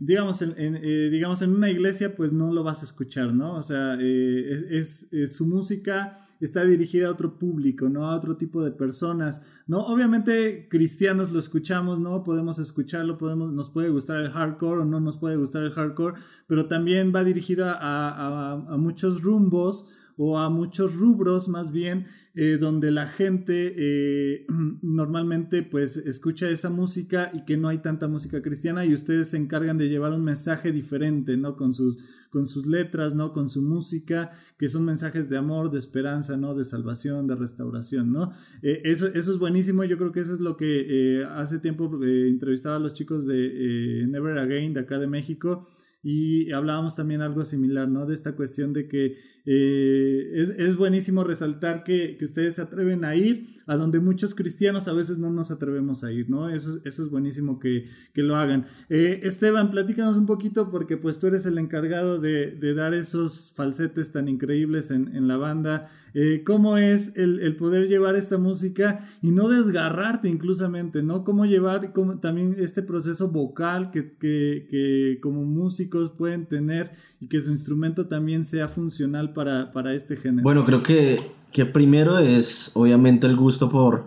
digamos, 0.00 0.40
en, 0.40 0.80
digamos, 1.10 1.42
en 1.42 1.50
una 1.50 1.70
iglesia 1.70 2.16
pues 2.16 2.32
no 2.32 2.50
lo 2.54 2.64
vas 2.64 2.80
a 2.80 2.86
escuchar, 2.86 3.34
¿no? 3.34 3.56
O 3.56 3.62
sea, 3.62 3.98
es, 4.00 5.06
es 5.12 5.36
su 5.36 5.44
música 5.44 6.23
está 6.44 6.64
dirigida 6.64 7.08
a 7.08 7.10
otro 7.10 7.38
público, 7.38 7.88
¿no? 7.88 8.10
A 8.10 8.16
otro 8.16 8.36
tipo 8.36 8.62
de 8.62 8.70
personas, 8.70 9.42
¿no? 9.66 9.84
Obviamente 9.86 10.68
cristianos 10.68 11.32
lo 11.32 11.38
escuchamos, 11.38 11.98
¿no? 11.98 12.22
Podemos 12.22 12.58
escucharlo, 12.58 13.18
podemos, 13.18 13.52
nos 13.52 13.70
puede 13.70 13.90
gustar 13.90 14.20
el 14.20 14.30
hardcore 14.30 14.82
o 14.82 14.84
no 14.84 15.00
nos 15.00 15.18
puede 15.18 15.36
gustar 15.36 15.62
el 15.62 15.72
hardcore, 15.72 16.20
pero 16.46 16.66
también 16.66 17.12
va 17.14 17.24
dirigida 17.24 17.78
a, 17.80 18.52
a 18.52 18.76
muchos 18.76 19.22
rumbos 19.22 19.86
o 20.16 20.38
a 20.38 20.48
muchos 20.48 20.94
rubros 20.94 21.48
más 21.48 21.72
bien 21.72 22.06
eh, 22.36 22.58
donde 22.58 22.90
la 22.90 23.06
gente 23.06 23.74
eh, 23.76 24.46
normalmente 24.82 25.62
pues 25.62 25.96
escucha 25.96 26.48
esa 26.48 26.68
música 26.68 27.30
y 27.32 27.44
que 27.44 27.56
no 27.56 27.68
hay 27.68 27.78
tanta 27.78 28.08
música 28.08 28.42
cristiana 28.42 28.84
y 28.84 28.92
ustedes 28.92 29.30
se 29.30 29.36
encargan 29.36 29.78
de 29.78 29.88
llevar 29.88 30.12
un 30.12 30.24
mensaje 30.24 30.72
diferente, 30.72 31.36
¿no? 31.36 31.56
Con 31.56 31.74
sus, 31.74 31.98
con 32.30 32.48
sus 32.48 32.66
letras, 32.66 33.14
¿no? 33.14 33.32
Con 33.32 33.48
su 33.48 33.62
música, 33.62 34.32
que 34.58 34.68
son 34.68 34.84
mensajes 34.84 35.28
de 35.28 35.36
amor, 35.36 35.70
de 35.70 35.78
esperanza, 35.78 36.36
¿no? 36.36 36.56
De 36.56 36.64
salvación, 36.64 37.28
de 37.28 37.36
restauración, 37.36 38.12
¿no? 38.12 38.32
Eh, 38.62 38.82
eso, 38.84 39.06
eso 39.06 39.30
es 39.30 39.38
buenísimo, 39.38 39.84
yo 39.84 39.96
creo 39.96 40.10
que 40.10 40.20
eso 40.20 40.34
es 40.34 40.40
lo 40.40 40.56
que 40.56 41.24
hace 41.36 41.60
tiempo 41.60 41.88
entrevistaba 42.02 42.76
a 42.76 42.80
los 42.80 42.94
chicos 42.94 43.26
de 43.26 44.06
Never 44.08 44.38
Again 44.38 44.74
de 44.74 44.80
acá 44.80 44.98
de 44.98 45.06
México 45.06 45.68
y 46.04 46.52
hablábamos 46.52 46.94
también 46.94 47.22
algo 47.22 47.46
similar, 47.46 47.88
¿no? 47.88 48.04
De 48.04 48.12
esta 48.12 48.32
cuestión 48.32 48.74
de 48.74 48.88
que 48.88 49.16
eh, 49.46 50.32
es, 50.58 50.76
buenísimo 50.76 51.24
resaltar 51.24 51.82
que, 51.82 52.18
ustedes 52.22 52.56
se 52.56 52.62
atreven 52.62 53.06
a 53.06 53.16
ir 53.16 53.62
a 53.66 53.76
donde 53.76 54.00
muchos 54.00 54.34
cristianos 54.34 54.88
a 54.88 54.92
veces 54.92 55.18
no 55.18 55.30
nos 55.30 55.50
atrevemos 55.50 56.04
a 56.04 56.12
ir, 56.12 56.28
¿no? 56.28 56.48
Eso, 56.48 56.78
eso 56.84 57.02
es 57.02 57.10
buenísimo 57.10 57.58
que, 57.58 57.88
lo 58.14 58.36
hagan. 58.36 58.66
Eh, 58.88 59.20
Esteban, 59.24 59.70
platícanos 59.70 60.16
un 60.16 60.26
poquito 60.26 60.70
porque 60.70 60.96
pues 60.96 61.18
tú 61.18 61.26
eres 61.26 61.44
el 61.46 61.58
encargado 61.58 62.18
de, 62.18 62.74
dar 62.74 62.94
esos 62.94 63.52
falsetes 63.54 64.12
tan 64.12 64.28
increíbles 64.28 64.90
en, 64.90 65.28
la 65.28 65.36
banda. 65.36 65.90
Eh, 66.14 66.42
¿Cómo 66.44 66.78
es 66.78 67.16
el, 67.16 67.56
poder 67.56 67.88
llevar 67.88 68.16
esta 68.16 68.38
música 68.38 69.06
y 69.22 69.30
no 69.30 69.48
desgarrarte 69.48 70.28
inclusamente, 70.28 71.02
¿no? 71.02 71.24
¿Cómo 71.24 71.44
llevar 71.44 71.92
también 72.20 72.56
este 72.58 72.82
proceso 72.82 73.28
vocal 73.28 73.90
que, 73.90 74.16
que 74.18 75.18
como 75.22 75.44
músico 75.44 76.14
pueden 76.16 76.46
tener 76.46 76.92
y 77.20 77.28
que 77.28 77.40
su 77.40 77.50
instrumento 77.50 78.06
también 78.06 78.44
sea 78.44 78.68
funcional 78.68 79.32
para, 79.32 79.94
este 79.94 80.16
género? 80.16 80.42
Bueno, 80.42 80.64
creo 80.64 80.82
que, 80.82 81.18
que 81.54 81.64
primero 81.64 82.18
es 82.18 82.72
obviamente 82.74 83.28
el 83.28 83.36
gusto 83.36 83.70
por, 83.70 84.06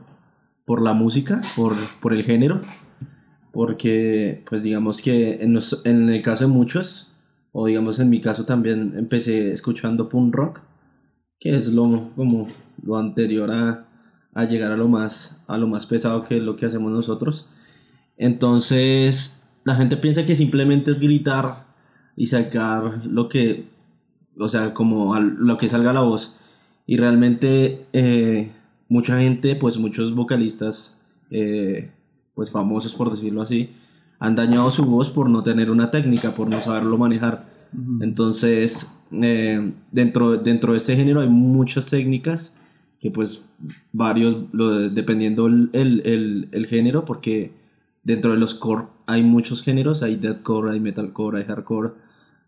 por 0.66 0.82
la 0.82 0.92
música, 0.92 1.40
por, 1.56 1.72
por 2.02 2.14
el 2.14 2.24
género, 2.24 2.60
porque 3.54 4.44
pues 4.50 4.64
digamos 4.64 5.02
que 5.02 5.42
en, 5.42 5.58
en 5.86 6.10
el 6.10 6.22
caso 6.22 6.44
de 6.44 6.52
muchos, 6.52 7.14
o 7.54 7.68
digamos 7.68 8.00
en 8.00 8.10
mi 8.10 8.20
caso 8.20 8.46
también 8.46 8.96
empecé 8.98 9.54
escuchando 9.54 10.10
punk 10.10 10.36
rock, 10.36 10.62
que 11.40 11.56
es 11.56 11.74
lo, 11.74 12.10
como 12.18 12.50
lo 12.84 12.98
anterior 12.98 13.50
a, 13.50 13.88
a 14.34 14.44
llegar 14.44 14.74
a 14.74 14.78
lo, 14.78 14.90
más, 14.90 15.42
a 15.48 15.58
lo 15.58 15.68
más 15.68 15.86
pesado 15.86 16.26
que 16.26 16.36
es 16.36 16.44
lo 16.44 16.58
que 16.58 16.66
hacemos 16.66 16.92
nosotros. 16.92 17.50
Entonces, 18.18 19.42
la 19.64 19.76
gente 19.76 19.96
piensa 19.96 20.26
que 20.26 20.36
simplemente 20.36 20.92
es 20.92 21.00
gritar 21.00 21.66
y 22.18 22.26
sacar 22.26 23.06
lo 23.06 23.30
que, 23.30 23.70
o 24.38 24.50
sea, 24.50 24.74
como 24.74 25.18
lo 25.18 25.56
que 25.56 25.70
salga 25.70 25.94
la 25.94 26.02
voz. 26.02 26.38
Y 26.88 26.98
realmente 26.98 27.86
eh, 27.94 28.50
mucha 28.90 29.20
gente, 29.20 29.56
pues 29.56 29.78
muchos 29.78 30.16
vocalistas, 30.16 31.00
eh, 31.30 31.92
pues 32.34 32.52
famosos 32.52 32.96
por 32.96 33.12
decirlo 33.12 33.44
así, 33.44 33.70
han 34.20 34.36
dañado 34.36 34.72
su 34.72 34.86
voz 34.86 35.12
por 35.12 35.30
no 35.30 35.44
tener 35.44 35.70
una 35.70 35.92
técnica, 35.92 36.34
por 36.34 36.50
no 36.50 36.60
saberlo 36.62 36.98
manejar. 36.98 37.46
Entonces, 38.02 38.90
eh, 39.12 39.74
dentro, 39.92 40.38
dentro 40.38 40.72
de 40.72 40.78
este 40.78 40.96
género 40.96 41.22
hay 41.22 41.30
muchas 41.30 41.90
técnicas 41.90 42.54
que 43.00 43.12
pues 43.12 43.46
varios, 43.92 44.46
dependiendo 44.94 45.46
el, 45.46 45.70
el, 45.74 46.50
el, 46.52 46.66
género, 46.66 47.06
porque 47.06 47.52
dentro 48.04 48.32
de 48.32 48.38
los 48.38 48.56
core 48.56 48.86
hay 49.06 49.22
muchos 49.22 49.62
géneros, 49.62 50.02
hay 50.02 50.16
deathcore, 50.16 50.72
hay 50.72 50.80
metalcore, 50.80 51.40
hay 51.40 51.46
hardcore, 51.46 51.92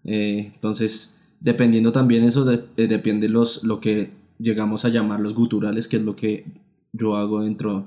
eh, 0.06 0.52
entonces, 0.56 1.16
dependiendo 1.40 1.92
también 1.92 2.24
eso, 2.24 2.50
eh, 2.52 2.88
depende 2.88 3.30
los, 3.30 3.64
lo 3.64 3.80
que 3.80 4.12
llegamos 4.40 4.86
a 4.86 4.90
llamar 4.90 5.20
los 5.20 5.36
guturales, 5.36 5.88
que 5.88 5.98
es 5.98 6.04
lo 6.04 6.16
que 6.16 6.46
yo 6.94 7.16
hago 7.16 7.44
dentro 7.44 7.86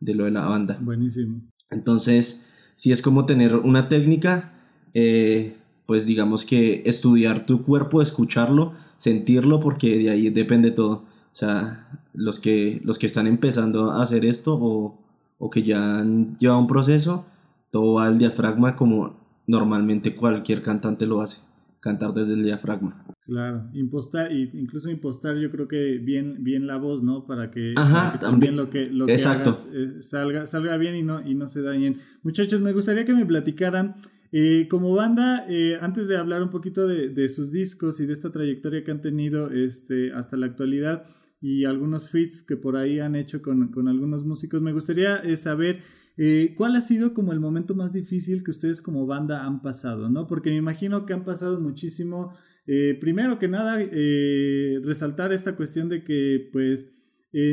de 0.00 0.14
lo 0.14 0.24
de 0.24 0.30
la 0.30 0.46
banda. 0.46 0.78
Buenísimo. 0.80 1.40
Entonces, 1.70 2.44
si 2.76 2.92
es 2.92 3.02
como 3.02 3.26
tener 3.26 3.56
una 3.56 3.88
técnica, 3.88 4.52
eh, 4.92 5.56
pues 5.86 6.06
digamos 6.06 6.44
que 6.44 6.82
estudiar 6.86 7.46
tu 7.46 7.62
cuerpo, 7.62 8.02
escucharlo, 8.02 8.74
sentirlo, 8.96 9.60
porque 9.60 9.98
de 9.98 10.10
ahí 10.10 10.30
depende 10.30 10.70
todo. 10.70 11.04
O 11.32 11.36
sea, 11.36 11.88
los 12.12 12.38
que, 12.38 12.80
los 12.84 12.98
que 12.98 13.06
están 13.06 13.26
empezando 13.26 13.90
a 13.90 14.02
hacer 14.02 14.24
esto 14.24 14.54
o, 14.54 14.98
o 15.38 15.50
que 15.50 15.62
ya 15.62 15.98
han 15.98 16.38
llevado 16.38 16.60
un 16.60 16.68
proceso, 16.68 17.24
todo 17.70 17.94
va 17.94 18.06
al 18.06 18.18
diafragma 18.18 18.76
como 18.76 19.16
normalmente 19.46 20.14
cualquier 20.14 20.62
cantante 20.62 21.06
lo 21.06 21.20
hace 21.20 21.38
cantar 21.84 22.14
desde 22.14 22.32
el 22.32 22.42
diafragma. 22.42 23.04
Claro, 23.24 23.70
impostar, 23.72 24.30
incluso 24.32 24.90
impostar 24.90 25.36
yo 25.38 25.50
creo 25.50 25.66
que 25.66 25.96
bien, 25.96 26.44
bien 26.44 26.66
la 26.66 26.76
voz, 26.76 27.02
¿no? 27.02 27.26
Para 27.26 27.50
que, 27.50 27.72
también 28.20 28.54
lo 28.54 28.68
que, 28.68 28.86
lo 28.86 29.06
que 29.06 29.14
hagas, 29.14 29.66
eh, 29.72 30.02
salga, 30.02 30.46
salga 30.46 30.76
bien 30.76 30.94
y 30.96 31.02
no, 31.02 31.26
y 31.26 31.34
no 31.34 31.48
se 31.48 31.62
dañen. 31.62 32.00
Muchachos, 32.22 32.60
me 32.60 32.72
gustaría 32.72 33.06
que 33.06 33.14
me 33.14 33.24
platicaran, 33.24 33.96
eh, 34.30 34.68
como 34.68 34.94
banda, 34.94 35.46
eh, 35.48 35.78
antes 35.80 36.06
de 36.06 36.18
hablar 36.18 36.42
un 36.42 36.50
poquito 36.50 36.86
de, 36.86 37.08
de, 37.08 37.28
sus 37.30 37.50
discos 37.50 37.98
y 38.00 38.06
de 38.06 38.12
esta 38.12 38.30
trayectoria 38.30 38.84
que 38.84 38.90
han 38.90 39.00
tenido 39.00 39.50
este, 39.50 40.12
hasta 40.12 40.36
la 40.36 40.44
actualidad 40.46 41.06
y 41.40 41.64
algunos 41.64 42.10
feats 42.10 42.42
que 42.42 42.56
por 42.56 42.76
ahí 42.76 43.00
han 43.00 43.16
hecho 43.16 43.40
con, 43.40 43.68
con 43.68 43.88
algunos 43.88 44.24
músicos, 44.26 44.60
me 44.60 44.72
gustaría 44.72 45.22
saber 45.36 45.80
eh, 46.16 46.54
¿Cuál 46.56 46.76
ha 46.76 46.80
sido 46.80 47.12
como 47.12 47.32
el 47.32 47.40
momento 47.40 47.74
más 47.74 47.92
difícil 47.92 48.44
que 48.44 48.52
ustedes 48.52 48.80
como 48.80 49.06
banda 49.06 49.44
han 49.44 49.62
pasado? 49.62 50.08
¿no? 50.08 50.26
Porque 50.26 50.50
me 50.50 50.56
imagino 50.56 51.06
que 51.06 51.12
han 51.12 51.24
pasado 51.24 51.60
muchísimo. 51.60 52.34
Eh, 52.66 52.96
primero 53.00 53.38
que 53.38 53.48
nada, 53.48 53.78
eh, 53.80 54.80
resaltar 54.82 55.32
esta 55.32 55.56
cuestión 55.56 55.88
de 55.88 56.02
que 56.02 56.48
pues 56.52 56.90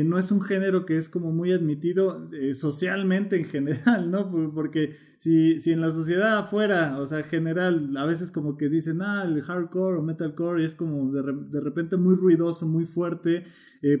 no 0.04 0.16
es 0.16 0.30
un 0.30 0.40
género 0.40 0.86
que 0.86 0.96
es 0.96 1.08
como 1.08 1.32
muy 1.32 1.50
admitido 1.50 2.30
socialmente 2.54 3.34
en 3.34 3.44
general, 3.46 4.12
¿no? 4.12 4.30
Porque 4.54 4.94
si, 5.18 5.58
si 5.58 5.72
en 5.72 5.80
la 5.80 5.90
sociedad 5.90 6.38
afuera, 6.38 7.00
o 7.00 7.06
sea, 7.06 7.24
general, 7.24 7.96
a 7.96 8.06
veces 8.06 8.30
como 8.30 8.56
que 8.56 8.68
dicen, 8.68 9.02
ah, 9.02 9.24
el 9.26 9.42
hardcore 9.42 9.98
o 9.98 10.02
metalcore 10.02 10.64
es 10.64 10.76
como 10.76 11.10
de, 11.10 11.22
de 11.50 11.60
repente 11.60 11.96
muy 11.96 12.14
ruidoso, 12.14 12.64
muy 12.64 12.86
fuerte, 12.86 13.42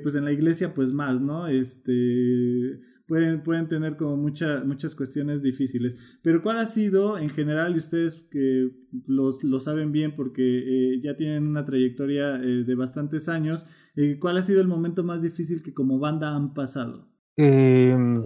pues 0.04 0.14
en 0.14 0.24
la 0.24 0.30
iglesia 0.30 0.72
pues 0.72 0.92
más, 0.92 1.20
¿no? 1.20 1.48
Este 1.48 2.78
pueden, 3.06 3.42
pueden 3.42 3.68
tener 3.68 3.96
como 3.96 4.16
mucha, 4.16 4.62
muchas 4.64 4.94
cuestiones 4.94 5.42
difíciles. 5.42 5.96
Pero 6.22 6.42
¿cuál 6.42 6.58
ha 6.58 6.66
sido 6.66 7.18
en 7.18 7.30
general, 7.30 7.74
y 7.74 7.78
ustedes 7.78 8.22
que 8.30 8.70
los, 9.06 9.44
lo 9.44 9.60
saben 9.60 9.92
bien 9.92 10.14
porque 10.14 10.42
eh, 10.42 11.00
ya 11.02 11.16
tienen 11.16 11.46
una 11.46 11.64
trayectoria 11.64 12.36
eh, 12.36 12.64
de 12.64 12.74
bastantes 12.74 13.28
años, 13.28 13.66
eh, 13.96 14.18
cuál 14.20 14.38
ha 14.38 14.42
sido 14.42 14.60
el 14.60 14.68
momento 14.68 15.04
más 15.04 15.22
difícil 15.22 15.62
que 15.62 15.74
como 15.74 15.98
banda 15.98 16.34
han 16.34 16.54
pasado? 16.54 17.08
Em, 17.36 18.22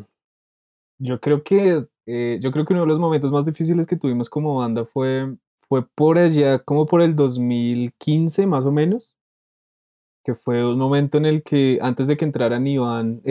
yo 0.98 1.20
creo 1.20 1.42
que 1.42 1.86
yo 2.08 2.52
creo 2.52 2.64
que 2.64 2.72
uno 2.72 2.82
de 2.82 2.88
los 2.88 3.00
momentos 3.00 3.32
más 3.32 3.44
difíciles 3.44 3.84
que 3.84 3.96
tuvimos 3.96 4.30
como 4.30 4.54
banda 4.54 4.84
fue, 4.84 5.34
fue 5.68 5.84
por 5.84 6.18
allá, 6.18 6.60
como 6.60 6.86
por 6.86 7.02
el 7.02 7.16
2015 7.16 8.46
más 8.46 8.64
o 8.64 8.70
menos, 8.70 9.16
que 10.24 10.36
fue 10.36 10.64
un 10.64 10.78
momento 10.78 11.18
en 11.18 11.26
el 11.26 11.42
que 11.42 11.80
antes 11.82 12.06
de 12.06 12.16
que 12.16 12.24
entraran 12.24 12.64
Iván, 12.64 13.22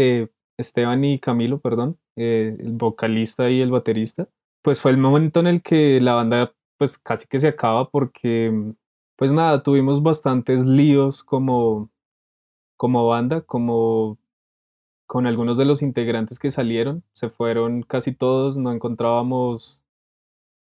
Esteban 0.57 1.03
y 1.03 1.19
Camilo, 1.19 1.59
perdón, 1.59 1.97
eh, 2.15 2.55
el 2.59 2.74
vocalista 2.74 3.50
y 3.50 3.62
el 3.62 3.71
baterista, 3.71 4.29
pues 4.62 4.81
fue 4.81 4.91
el 4.91 4.97
momento 4.97 5.39
en 5.39 5.47
el 5.47 5.62
que 5.62 6.00
la 6.01 6.15
banda 6.15 6.53
pues 6.77 6.97
casi 6.97 7.27
que 7.27 7.39
se 7.39 7.47
acaba 7.47 7.89
porque 7.89 8.74
pues 9.15 9.31
nada, 9.31 9.63
tuvimos 9.63 10.03
bastantes 10.03 10.65
líos 10.65 11.24
como, 11.24 11.89
como 12.77 13.07
banda, 13.07 13.41
como 13.41 14.17
con 15.07 15.27
algunos 15.27 15.57
de 15.57 15.65
los 15.65 15.81
integrantes 15.81 16.39
que 16.39 16.51
salieron, 16.51 17.03
se 17.13 17.29
fueron 17.29 17.83
casi 17.83 18.13
todos, 18.13 18.57
no 18.57 18.71
encontrábamos, 18.71 19.83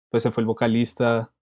pues 0.10 0.24
se 0.24 0.32
fue 0.32 0.42
el 0.42 0.48
vocalista, 0.48 1.34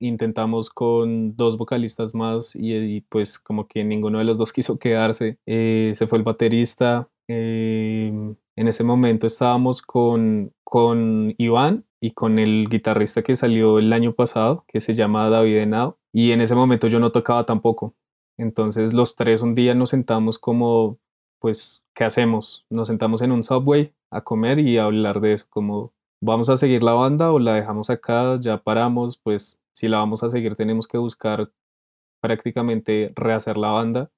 intentamos 0.00 0.70
con 0.70 1.36
dos 1.36 1.56
vocalistas 1.58 2.14
más 2.14 2.56
y, 2.56 3.02
pues 3.02 3.38
como 3.38 3.66
que 3.68 3.84
ninguno 3.84 4.18
de 4.18 4.24
los 4.24 4.38
dos 4.38 4.52
quiso 4.52 4.78
quedarse, 4.78 5.38
eh, 5.46 5.92
se 5.94 6.06
fue 6.06 6.18
el 6.18 6.24
baterista, 6.24 7.08
Em, 7.28 8.36
en 8.56 8.68
ese 8.68 8.84
momento 8.84 9.26
estábamos 9.26 9.82
con, 9.82 10.52
con 10.64 11.34
Iván 11.38 11.84
y 12.00 12.12
con 12.12 12.38
el 12.38 12.68
guitarrista 12.68 13.22
que 13.22 13.36
salió 13.36 13.78
el 13.78 13.92
año 13.92 14.12
pasado, 14.14 14.64
que 14.68 14.80
se 14.80 14.94
llama 14.94 15.28
David 15.28 15.58
Henao, 15.58 15.98
y 16.12 16.32
en 16.32 16.40
ese 16.40 16.54
momento 16.54 16.86
yo 16.86 17.00
no 17.00 17.12
tocaba 17.12 17.44
tampoco. 17.46 17.94
Entonces 18.38 18.92
los 18.94 19.16
tres 19.16 19.42
un 19.42 19.54
día 19.54 19.74
nos 19.74 19.90
sentamos 19.90 20.38
como, 20.38 20.98
pues, 21.40 21.84
¿qué 21.94 22.04
hacemos? 22.04 22.66
Nos 22.70 22.88
sentamos 22.88 23.22
en 23.22 23.32
un 23.32 23.42
subway 23.42 23.92
a 24.10 24.22
comer 24.22 24.58
y 24.58 24.78
a 24.78 24.84
hablar 24.84 25.20
de 25.20 25.32
eso, 25.34 25.46
como, 25.50 25.92
¿vamos 26.22 26.48
a 26.48 26.56
seguir 26.56 26.82
la 26.82 26.92
banda 26.92 27.32
o 27.32 27.38
la 27.38 27.54
dejamos 27.54 27.90
acá? 27.90 28.38
Ya 28.40 28.58
paramos, 28.62 29.18
pues 29.18 29.58
si 29.74 29.88
la 29.88 29.98
vamos 29.98 30.22
a 30.22 30.28
seguir 30.28 30.54
tenemos 30.56 30.86
que 30.88 30.98
buscar 30.98 31.50
prácticamente 32.22 33.12
rehacer 33.14 33.56
la 33.56 33.70
banda 33.70 34.10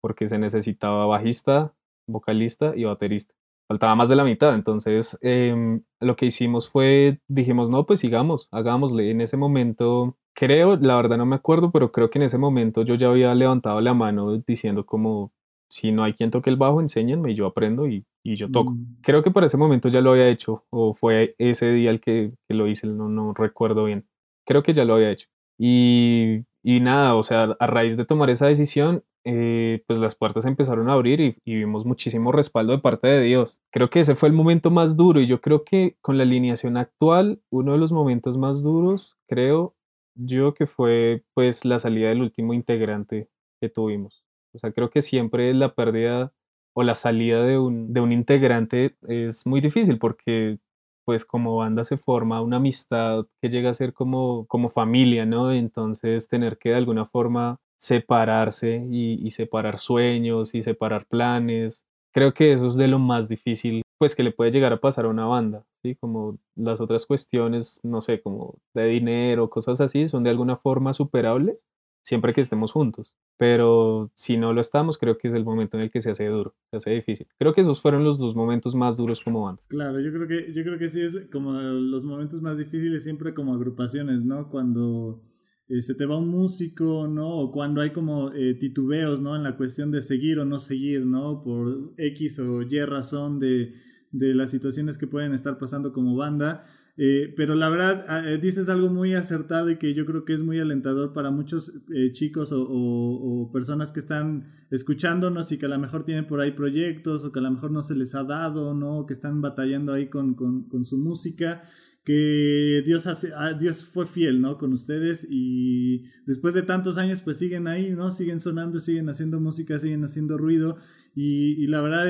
porque 0.00 0.28
se 0.28 0.38
necesitaba 0.38 1.06
bajista, 1.06 1.74
vocalista 2.08 2.72
y 2.76 2.84
baterista. 2.84 3.34
Faltaba 3.68 3.94
más 3.94 4.08
de 4.08 4.16
la 4.16 4.24
mitad, 4.24 4.54
entonces 4.54 5.18
em, 5.20 5.82
lo 6.00 6.16
que 6.16 6.26
hicimos 6.26 6.70
fue, 6.70 7.20
dijimos, 7.28 7.68
no, 7.68 7.84
pues 7.84 8.00
sigamos, 8.00 8.48
hagámosle. 8.50 9.10
En 9.10 9.20
ese 9.20 9.36
momento, 9.36 10.16
creo, 10.34 10.76
la 10.76 10.96
verdad 10.96 11.18
no 11.18 11.26
me 11.26 11.36
acuerdo, 11.36 11.70
pero 11.70 11.92
creo 11.92 12.08
que 12.08 12.18
en 12.18 12.24
ese 12.24 12.38
momento 12.38 12.82
yo 12.82 12.94
ya 12.94 13.08
había 13.08 13.34
levantado 13.34 13.80
la 13.82 13.92
mano 13.92 14.38
diciendo 14.38 14.86
como, 14.86 15.32
si 15.68 15.92
no 15.92 16.02
hay 16.02 16.14
quien 16.14 16.30
toque 16.30 16.48
el 16.50 16.56
bajo, 16.56 16.80
enséñenme 16.80 17.32
y 17.32 17.34
yo 17.34 17.46
aprendo 17.46 17.86
y, 17.86 18.06
y 18.24 18.36
yo 18.36 18.50
toco. 18.50 18.70
Mm. 18.70 18.96
Creo 19.02 19.22
que 19.22 19.30
para 19.30 19.46
ese 19.46 19.58
momento 19.58 19.88
ya 19.88 20.00
lo 20.00 20.12
había 20.12 20.28
hecho, 20.28 20.64
o 20.70 20.94
fue 20.94 21.34
ese 21.38 21.70
día 21.72 21.90
el 21.90 22.00
que, 22.00 22.32
que 22.48 22.54
lo 22.54 22.66
hice, 22.68 22.86
no, 22.86 23.08
no 23.08 23.34
recuerdo 23.34 23.84
bien. 23.84 24.06
Creo 24.46 24.62
que 24.62 24.72
ya 24.72 24.84
lo 24.84 24.94
había 24.94 25.10
hecho. 25.10 25.28
Y, 25.58 26.44
y 26.62 26.80
nada, 26.80 27.14
o 27.16 27.22
sea, 27.22 27.50
a 27.58 27.66
raíz 27.66 27.96
de 27.96 28.06
tomar 28.06 28.30
esa 28.30 28.46
decisión, 28.46 29.04
eh, 29.30 29.84
pues 29.86 29.98
las 29.98 30.14
puertas 30.14 30.46
empezaron 30.46 30.88
a 30.88 30.94
abrir 30.94 31.20
y, 31.20 31.36
vimos 31.44 31.84
muchísimo 31.84 32.32
respaldo 32.32 32.72
de 32.72 32.78
parte 32.78 33.08
de 33.08 33.20
Dios. 33.20 33.60
Creo 33.70 33.90
que 33.90 34.00
ese 34.00 34.14
fue 34.14 34.30
el 34.30 34.34
momento 34.34 34.70
más 34.70 34.96
duro 34.96 35.20
y 35.20 35.26
yo 35.26 35.42
creo 35.42 35.64
que 35.64 35.98
con 36.00 36.16
la 36.16 36.22
alineación 36.22 36.78
actual, 36.78 37.42
uno 37.50 37.72
de 37.72 37.78
los 37.78 37.92
momentos 37.92 38.38
más 38.38 38.62
duros, 38.62 39.18
creo, 39.28 39.76
yo 40.14 40.54
que 40.54 40.64
fue 40.64 41.24
pues 41.34 41.66
la 41.66 41.78
salida 41.78 42.08
del 42.08 42.22
último 42.22 42.54
integrante 42.54 43.28
que 43.60 43.68
tuvimos. 43.68 44.24
O 44.54 44.58
sea, 44.58 44.72
creo 44.72 44.88
que 44.88 45.02
siempre 45.02 45.52
la 45.52 45.74
pérdida 45.74 46.32
o 46.74 46.82
la 46.82 46.94
salida 46.94 47.42
de 47.42 47.58
un, 47.58 47.92
de 47.92 48.00
un 48.00 48.12
integrante 48.12 48.96
es 49.08 49.46
muy 49.46 49.60
difícil 49.60 49.98
porque 49.98 50.58
pues 51.04 51.26
como 51.26 51.56
banda 51.56 51.84
se 51.84 51.98
forma 51.98 52.40
una 52.40 52.56
amistad 52.56 53.26
que 53.42 53.50
llega 53.50 53.68
a 53.68 53.74
ser 53.74 53.92
como, 53.92 54.46
como 54.46 54.70
familia, 54.70 55.26
¿no? 55.26 55.52
Entonces 55.52 56.28
tener 56.28 56.56
que 56.56 56.70
de 56.70 56.76
alguna 56.76 57.04
forma 57.04 57.60
separarse 57.78 58.86
y, 58.90 59.30
separar 59.30 59.78
sueños 59.78 60.54
y 60.54 60.62
separar 60.62 61.06
planes, 61.06 61.86
creo 62.12 62.34
que 62.34 62.52
eso 62.52 62.66
es 62.66 62.76
de 62.76 62.88
lo 62.88 62.98
más 62.98 63.28
difícil 63.28 63.82
pues 63.98 64.14
que 64.14 64.22
le 64.22 64.30
puede 64.30 64.52
llegar 64.52 64.72
a 64.72 64.80
pasar 64.80 65.06
a 65.06 65.08
una 65.08 65.26
banda, 65.26 65.64
¿sí? 65.82 65.96
Como 65.96 66.38
las 66.54 66.80
otras 66.80 67.04
cuestiones, 67.04 67.80
no 67.82 68.00
sé, 68.00 68.20
como 68.20 68.58
de 68.72 68.86
dinero, 68.86 69.50
cosas 69.50 69.80
así, 69.80 70.06
son 70.06 70.22
de 70.22 70.30
alguna 70.30 70.54
forma 70.54 70.92
superables, 70.92 71.66
siempre 72.04 72.32
que 72.32 72.40
estemos 72.40 72.70
juntos. 72.70 73.12
Pero 73.38 74.12
si 74.14 74.36
no 74.36 74.52
lo 74.52 74.60
estamos, 74.60 74.98
creo 74.98 75.18
que 75.18 75.26
es 75.26 75.34
el 75.34 75.44
momento 75.44 75.76
en 75.76 75.82
el 75.82 75.90
que 75.90 76.00
se 76.00 76.10
hace 76.10 76.26
duro, 76.26 76.54
se 76.70 76.76
hace 76.76 76.90
difícil. 76.92 77.26
Creo 77.38 77.52
que 77.52 77.62
esos 77.62 77.82
fueron 77.82 78.04
los 78.04 78.18
dos 78.18 78.36
momentos 78.36 78.76
más 78.76 78.96
duros 78.96 79.20
como 79.20 79.42
banda. 79.42 79.62
Claro, 79.66 79.98
yo 79.98 80.12
creo 80.12 80.28
que, 80.28 80.52
yo 80.52 80.62
creo 80.62 80.78
que 80.78 80.88
sí 80.88 81.02
es 81.02 81.16
como 81.32 81.52
los 81.52 82.04
momentos 82.04 82.40
más 82.40 82.56
difíciles 82.56 83.02
siempre 83.02 83.34
como 83.34 83.52
agrupaciones, 83.52 84.24
¿no? 84.24 84.48
Cuando 84.48 85.20
eh, 85.68 85.82
se 85.82 85.94
te 85.94 86.06
va 86.06 86.18
un 86.18 86.28
músico, 86.28 87.06
¿no? 87.08 87.28
O 87.28 87.52
cuando 87.52 87.80
hay 87.80 87.90
como 87.90 88.32
eh, 88.32 88.54
titubeos, 88.54 89.20
¿no? 89.20 89.36
En 89.36 89.42
la 89.42 89.56
cuestión 89.56 89.90
de 89.90 90.00
seguir 90.00 90.38
o 90.38 90.44
no 90.44 90.58
seguir, 90.58 91.04
¿no? 91.06 91.42
Por 91.42 91.92
X 91.96 92.38
o 92.38 92.62
Y 92.62 92.80
razón 92.82 93.38
de, 93.38 93.74
de 94.12 94.34
las 94.34 94.50
situaciones 94.50 94.98
que 94.98 95.06
pueden 95.06 95.32
estar 95.32 95.58
pasando 95.58 95.92
como 95.92 96.16
banda. 96.16 96.66
Eh, 97.00 97.32
pero 97.36 97.54
la 97.54 97.68
verdad, 97.68 98.04
ah, 98.08 98.22
eh, 98.26 98.38
dices 98.38 98.68
algo 98.68 98.88
muy 98.88 99.14
acertado 99.14 99.70
y 99.70 99.78
que 99.78 99.94
yo 99.94 100.04
creo 100.04 100.24
que 100.24 100.34
es 100.34 100.42
muy 100.42 100.58
alentador 100.58 101.12
para 101.12 101.30
muchos 101.30 101.72
eh, 101.94 102.10
chicos 102.12 102.50
o, 102.52 103.50
personas 103.52 103.92
que 103.92 104.00
están 104.00 104.50
escuchándonos 104.72 105.52
y 105.52 105.58
que 105.58 105.66
a 105.66 105.68
lo 105.68 105.78
mejor 105.78 106.04
tienen 106.04 106.26
por 106.26 106.40
ahí 106.40 106.50
proyectos 106.50 107.24
o 107.24 107.30
que 107.30 107.38
a 107.38 107.42
lo 107.42 107.52
mejor 107.52 107.70
no 107.70 107.82
se 107.82 107.94
les 107.94 108.16
ha 108.16 108.24
dado, 108.24 108.74
¿no? 108.74 108.98
O 108.98 109.06
que 109.06 109.12
están 109.12 109.40
batallando 109.40 109.92
ahí 109.92 110.08
con, 110.08 110.34
con, 110.34 110.84
su 110.84 110.98
música 110.98 111.62
que 112.04 112.82
Dios, 112.86 113.06
hace, 113.06 113.32
ah, 113.36 113.52
Dios 113.52 113.84
fue 113.84 114.06
fiel, 114.06 114.40
¿no? 114.40 114.58
Con 114.58 114.72
ustedes 114.72 115.26
y 115.28 116.04
después 116.26 116.54
de 116.54 116.62
tantos 116.62 116.96
años 116.98 117.20
pues 117.20 117.36
siguen 117.38 117.66
ahí, 117.66 117.90
¿no? 117.90 118.10
Siguen 118.10 118.40
sonando, 118.40 118.80
siguen 118.80 119.08
haciendo 119.08 119.40
música, 119.40 119.78
siguen 119.78 120.04
haciendo 120.04 120.38
ruido 120.38 120.76
y, 121.14 121.66
la 121.66 121.80
verdad 121.80 122.06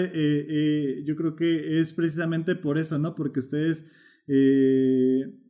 yo 1.04 1.16
creo 1.16 1.34
que 1.34 1.80
es 1.80 1.92
precisamente 1.94 2.54
por 2.54 2.78
eso, 2.78 2.98
¿no? 2.98 3.14
Porque 3.14 3.40
ustedes 3.40 3.90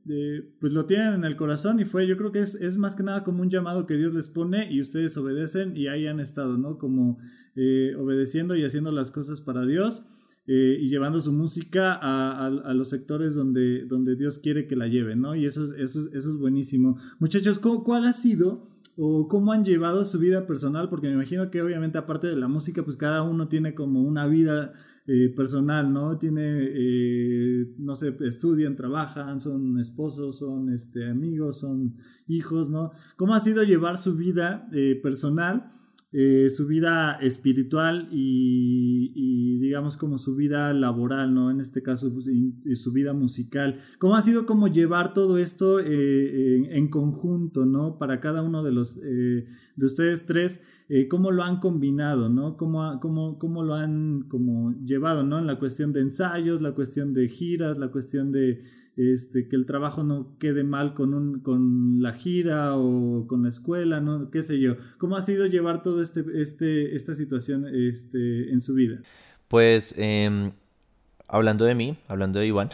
eh, 0.09 0.55
pues 0.61 0.73
lo 0.73 0.87
tienen 0.87 1.15
en 1.15 1.25
el 1.25 1.37
corazón 1.37 1.81
y 1.81 1.85
fue, 1.85 2.07
yo 2.07 2.17
creo 2.17 2.33
que 2.33 2.41
es, 2.41 2.55
es, 2.55 2.79
más 2.79 2.97
que 2.97 3.03
nada 3.03 3.25
como 3.25 3.43
un 3.43 3.51
llamado 3.51 3.87
que 3.87 3.97
Dios 3.97 4.15
les 4.15 4.29
pone 4.29 4.73
y 4.73 4.81
ustedes 4.81 5.17
obedecen 5.17 5.77
y 5.77 5.89
ahí 5.89 6.07
han 6.07 6.21
estado, 6.21 6.57
¿no? 6.57 6.79
Como 6.79 7.19
eh, 7.57 7.95
obedeciendo 7.99 8.57
y 8.57 8.65
haciendo 8.65 8.93
las 8.93 9.11
cosas 9.11 9.41
para 9.41 9.67
Dios 9.67 10.07
eh, 10.51 10.79
y 10.81 10.89
llevando 10.89 11.21
su 11.21 11.31
música 11.31 11.93
a, 12.01 12.49
los 12.73 12.89
sectores 12.89 13.35
donde, 13.35 13.85
donde 13.85 14.17
Dios 14.17 14.39
quiere 14.39 14.67
que 14.67 14.77
la 14.77 14.89
lleven, 14.89 15.21
¿no? 15.21 15.37
Y 15.37 15.45
eso, 15.45 15.75
eso, 15.75 16.09
eso 16.11 16.31
es 16.33 16.39
buenísimo. 16.39 16.97
Muchachos, 17.19 17.59
¿cuál 17.59 18.07
ha 18.07 18.15
sido 18.15 18.67
o 18.97 19.29
cómo 19.29 19.53
han 19.53 19.63
llevado 19.63 20.07
su 20.07 20.19
vida 20.19 20.47
personal? 20.47 20.89
Porque 20.89 21.09
me 21.09 21.13
imagino 21.13 21.51
que 21.51 21.61
obviamente 21.61 21.99
aparte 21.99 22.29
de 22.29 22.37
la 22.37 22.49
música, 22.49 22.83
pues 22.83 22.97
cada 22.97 23.23
uno 23.23 23.49
tiene 23.49 23.75
como 23.75 24.01
una 24.01 24.27
vida 24.27 24.73
eh, 25.07 25.29
personal, 25.37 25.93
¿no? 25.93 26.17
Tiene, 26.17 26.41
eh, 26.47 27.67
no 27.77 27.95
sé, 27.95 28.17
estudian, 28.21 28.75
trabajan, 28.75 29.43
son 29.43 29.79
esposos, 29.79 30.39
son 30.39 30.73
este, 30.73 31.11
amigos, 31.11 31.59
son 31.59 31.97
hijos, 32.27 32.71
¿no? 32.71 32.93
¿Cómo 33.17 33.35
ha 33.35 33.41
sido 33.41 33.65
llevar 33.65 33.99
su 33.99 34.15
vida 34.17 34.67
personal? 35.03 35.78
Eh, 36.11 36.49
su 36.49 36.67
vida 36.67 37.19
espiritual 37.21 38.09
y, 38.11 39.59
digamos 39.59 39.99
como 39.99 40.17
su 40.17 40.35
vida 40.37 40.73
laboral, 40.73 41.35
¿no? 41.35 41.51
En 41.51 41.61
este 41.61 41.83
caso, 41.83 42.11
pues, 42.15 42.27
su 42.81 42.93
vida 42.93 43.13
musical. 43.13 43.81
¿Cómo 43.99 44.17
ha 44.17 44.23
sido 44.23 44.47
como 44.47 44.69
llevar 44.69 45.13
todo 45.13 45.37
esto 45.37 45.81
eh, 45.81 46.67
en, 46.71 46.89
conjunto, 46.89 47.67
¿no? 47.67 47.99
Para 47.99 48.21
cada 48.21 48.43
uno 48.43 48.63
de 48.63 48.73
los, 48.73 48.99
eh, 49.05 49.47
de 49.77 49.87
ustedes 49.87 50.25
tres, 50.25 50.63
¿cómo 51.11 51.31
lo 51.31 51.43
han 51.43 51.61
combinado, 51.61 52.31
¿no? 52.31 52.57
¿Cómo, 52.57 52.99
cómo, 53.01 53.39
cómo 53.39 53.63
lo 53.63 53.75
han 53.75 54.27
llevado, 54.87 55.25
¿no? 55.25 55.39
En 55.39 55.47
la 55.47 55.59
cuestión 55.59 55.93
de 55.93 56.01
ensayos, 56.01 56.63
la 56.63 56.73
cuestión 56.73 57.13
de 57.13 57.29
giras, 57.29 57.77
la 57.77 57.89
cuestión 57.89 58.33
de 58.33 58.63
este, 58.99 59.49
que 59.49 59.55
el 59.55 59.65
trabajo 59.65 60.03
no 60.03 60.37
quede 60.41 60.65
mal 60.65 60.93
con, 60.93 61.15
un, 61.15 61.39
con 61.39 62.03
la 62.03 62.15
gira 62.15 62.77
o 62.77 63.29
con 63.29 63.45
la 63.45 63.49
escuela, 63.49 64.01
¿no? 64.01 64.29
qué 64.33 64.43
sé 64.43 64.59
yo. 64.59 64.75
¿Cómo 64.99 65.17
ha 65.17 65.23
sido 65.23 65.47
llevar 65.47 65.85
toda 65.85 66.03
este, 66.03 66.25
este, 66.35 66.97
esta 66.97 67.15
situación 67.15 67.65
este, 67.73 68.51
en 68.51 68.61
su 68.61 68.75
vida? 68.75 68.99
Pues 69.47 69.95
em, 69.97 70.51
hablando 71.29 71.65
de 71.65 71.77
mí, 71.77 71.97
hablando 72.09 72.41
de 72.41 72.49
Iván, 72.49 72.71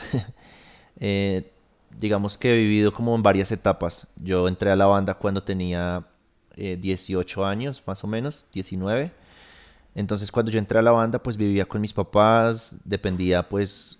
eh, 0.98 1.52
digamos 2.00 2.38
que 2.38 2.54
he 2.54 2.56
vivido 2.56 2.94
como 2.94 3.14
en 3.14 3.22
varias 3.22 3.52
etapas. 3.52 4.08
Yo 4.16 4.48
entré 4.48 4.70
a 4.70 4.76
la 4.76 4.86
banda 4.86 5.12
cuando 5.12 5.42
tenía 5.42 6.06
18 6.56 7.42
eh, 7.42 7.46
años, 7.46 7.82
más 7.86 8.02
o 8.02 8.06
menos, 8.06 8.46
19. 8.54 9.12
Entonces 9.94 10.32
cuando 10.32 10.50
yo 10.50 10.58
entré 10.58 10.78
a 10.78 10.82
la 10.82 10.90
banda, 10.90 11.22
pues 11.22 11.36
vivía 11.36 11.66
con 11.66 11.82
mis 11.82 11.92
papás, 11.92 12.80
dependía 12.86 13.46
pues 13.46 13.98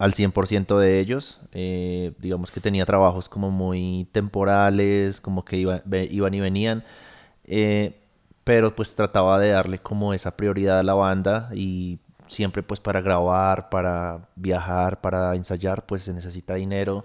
al 0.00 0.14
100% 0.14 0.78
de 0.78 0.98
ellos. 0.98 1.38
Eh, 1.52 2.12
digamos 2.18 2.50
que 2.50 2.60
tenía 2.60 2.86
trabajos 2.86 3.28
como 3.28 3.50
muy 3.50 4.08
temporales, 4.12 5.20
como 5.20 5.44
que 5.44 5.58
iban 5.58 6.34
y 6.34 6.40
venían. 6.40 6.84
Eh, 7.44 8.00
pero 8.42 8.74
pues 8.74 8.94
trataba 8.96 9.38
de 9.38 9.50
darle 9.50 9.78
como 9.78 10.14
esa 10.14 10.36
prioridad 10.36 10.78
a 10.78 10.82
la 10.82 10.94
banda 10.94 11.50
y 11.54 11.98
siempre 12.28 12.62
pues 12.62 12.80
para 12.80 13.02
grabar, 13.02 13.68
para 13.68 14.30
viajar, 14.36 15.02
para 15.02 15.34
ensayar, 15.36 15.84
pues 15.84 16.04
se 16.04 16.14
necesita 16.14 16.54
dinero 16.54 17.04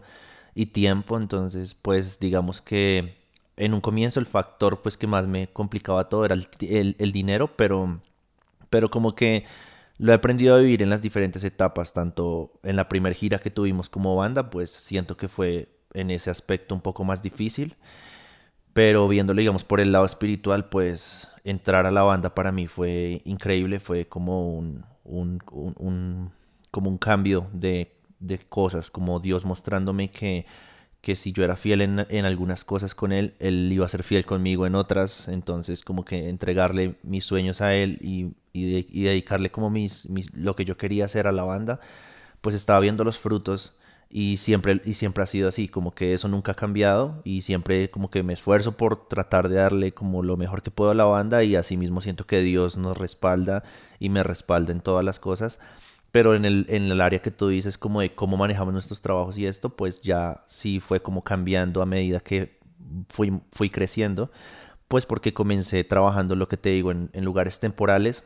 y 0.56 0.68
tiempo. 0.68 1.18
Entonces 1.18 1.74
pues 1.74 2.18
digamos 2.20 2.62
que 2.62 3.18
en 3.58 3.74
un 3.74 3.82
comienzo 3.82 4.22
el 4.22 4.26
factor 4.26 4.82
pues 4.82 4.96
que 4.98 5.08
más 5.08 5.28
me 5.28 5.50
complicaba 5.50 6.08
todo 6.08 6.24
era 6.24 6.36
el, 6.36 6.96
el 6.98 7.12
dinero, 7.12 7.58
pero, 7.58 8.00
pero 8.70 8.90
como 8.90 9.16
que 9.16 9.46
lo 9.98 10.12
he 10.12 10.16
aprendido 10.16 10.56
a 10.56 10.60
vivir 10.60 10.82
en 10.82 10.90
las 10.90 11.02
diferentes 11.02 11.44
etapas, 11.44 11.94
tanto 11.94 12.52
en 12.64 12.76
la 12.76 12.90
primera 12.90 13.16
gira 13.16 13.40
que 13.40 13.50
tuvimos 13.50 13.90
como 13.90 14.16
banda, 14.16 14.50
pues 14.50 14.72
siento 14.72 15.18
que 15.18 15.28
fue 15.28 15.70
en 15.94 16.12
ese 16.12 16.30
aspecto 16.30 16.76
un 16.76 16.82
poco 16.82 17.04
más 17.04 17.22
difícil, 17.22 17.76
pero 18.74 19.08
viéndolo, 19.08 19.40
digamos, 19.40 19.64
por 19.64 19.80
el 19.80 19.94
lado 19.94 20.06
espiritual, 20.06 20.68
pues 20.68 21.32
entrar 21.46 21.86
a 21.86 21.92
la 21.92 22.04
banda 22.04 22.36
para 22.36 22.52
mí 22.52 22.68
fue 22.68 23.22
increíble, 23.24 23.80
fue 23.80 24.06
como 24.08 24.58
un, 24.58 24.84
como 26.72 26.90
un 26.90 26.98
cambio 26.98 27.48
de, 27.54 27.94
de 28.20 28.40
cosas, 28.40 28.92
como 28.92 29.22
Dios 29.22 29.46
mostrándome 29.46 30.12
que 30.12 30.46
que 31.06 31.16
si 31.16 31.34
yo 31.34 31.44
era 31.44 31.56
fiel 31.56 31.82
en, 31.82 32.08
en, 32.10 32.26
algunas 32.26 32.66
cosas 32.66 32.96
con 32.96 33.12
él, 33.12 33.36
él 33.38 33.72
iba 33.72 33.86
a 33.86 33.90
ser 33.90 34.02
fiel 34.02 34.26
conmigo 34.26 34.66
en 34.66 34.74
otras, 34.74 35.28
entonces 35.28 35.84
como 35.84 36.04
que 36.04 36.30
entregarle 36.30 36.96
mis 37.04 37.26
sueños 37.26 37.62
a 37.62 37.76
él 37.76 38.00
y, 38.02 38.34
y, 38.54 39.04
dedicarle 39.04 39.52
como 39.52 39.70
mis, 39.70 40.08
lo 40.34 40.56
que 40.56 40.66
yo 40.66 40.78
quería 40.78 41.06
hacer 41.06 41.28
a 41.28 41.32
la 41.32 41.44
banda, 41.44 41.80
pues 42.42 42.56
estaba 42.56 42.80
viendo 42.80 43.04
los 43.04 43.20
frutos 43.20 43.78
y 44.10 44.38
siempre, 44.38 44.82
y 44.84 44.96
siempre 44.96 45.24
ha 45.24 45.28
sido 45.28 45.48
así, 45.48 45.68
como 45.68 45.94
que 45.94 46.16
eso 46.16 46.28
nunca 46.28 46.54
ha 46.54 46.56
cambiado 46.56 47.22
y 47.24 47.44
siempre 47.44 47.92
como 47.92 48.10
que 48.10 48.24
me 48.24 48.34
esfuerzo 48.34 48.76
por 48.76 49.08
tratar 49.08 49.48
de 49.48 49.58
darle 49.58 49.92
como 49.92 50.24
lo 50.24 50.38
mejor 50.38 50.64
que 50.64 50.72
puedo 50.72 50.90
a 50.90 50.96
la 50.96 51.06
banda 51.06 51.44
y 51.44 51.56
así 51.56 51.78
mismo 51.78 52.02
siento 52.02 52.26
que 52.26 52.42
Dios 52.42 52.78
nos 52.78 52.98
respalda 52.98 53.64
y 54.00 54.10
me 54.10 54.24
respalda 54.24 54.72
en 54.72 54.82
todas 54.82 55.06
las 55.06 55.20
cosas 55.20 55.60
pero 56.16 56.34
en 56.34 56.46
el, 56.46 56.66
en 56.70 56.90
el 56.90 57.02
área 57.02 57.22
que 57.22 57.30
tú 57.30 57.50
dices 57.50 57.78
como 57.78 58.00
de 58.00 58.16
cómo 58.16 58.38
manejamos 58.38 58.72
nuestros 58.72 59.02
trabajos 59.02 59.38
y 59.38 59.48
esto, 59.48 59.76
pues 59.76 60.00
ya 60.00 60.46
sí 60.48 60.80
fue 60.80 61.02
como 61.02 61.26
cambiando 61.26 61.82
a 61.82 61.86
medida 61.86 62.22
que 62.22 62.58
fui, 63.10 63.42
fui 63.52 63.70
creciendo, 63.70 64.32
pues 64.88 65.06
porque 65.06 65.34
comencé 65.34 65.84
trabajando, 65.84 66.38
lo 66.38 66.48
que 66.48 66.56
te 66.56 66.70
digo, 66.70 66.92
en, 66.92 67.10
en 67.12 67.26
lugares 67.26 67.60
temporales. 67.60 68.24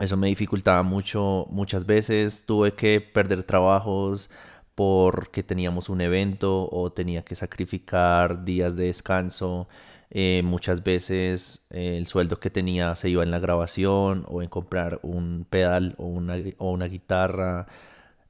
Eso 0.00 0.16
me 0.16 0.26
dificultaba 0.26 0.82
mucho, 0.82 1.46
muchas 1.48 1.86
veces 1.86 2.44
tuve 2.44 2.74
que 2.74 3.00
perder 3.00 3.44
trabajos 3.44 4.28
porque 4.74 5.44
teníamos 5.44 5.90
un 5.90 6.00
evento 6.00 6.68
o 6.72 6.90
tenía 6.90 7.22
que 7.22 7.36
sacrificar 7.36 8.44
días 8.44 8.74
de 8.74 8.86
descanso 8.86 9.68
eh, 10.14 10.42
muchas 10.44 10.84
veces 10.84 11.64
eh, 11.70 11.96
el 11.96 12.06
sueldo 12.06 12.38
que 12.38 12.50
tenía 12.50 12.94
se 12.96 13.08
iba 13.08 13.22
en 13.22 13.30
la 13.30 13.38
grabación 13.38 14.26
o 14.28 14.42
en 14.42 14.50
comprar 14.50 15.00
un 15.02 15.46
pedal 15.48 15.94
o 15.96 16.04
una, 16.04 16.36
o 16.58 16.70
una 16.70 16.86
guitarra. 16.86 17.66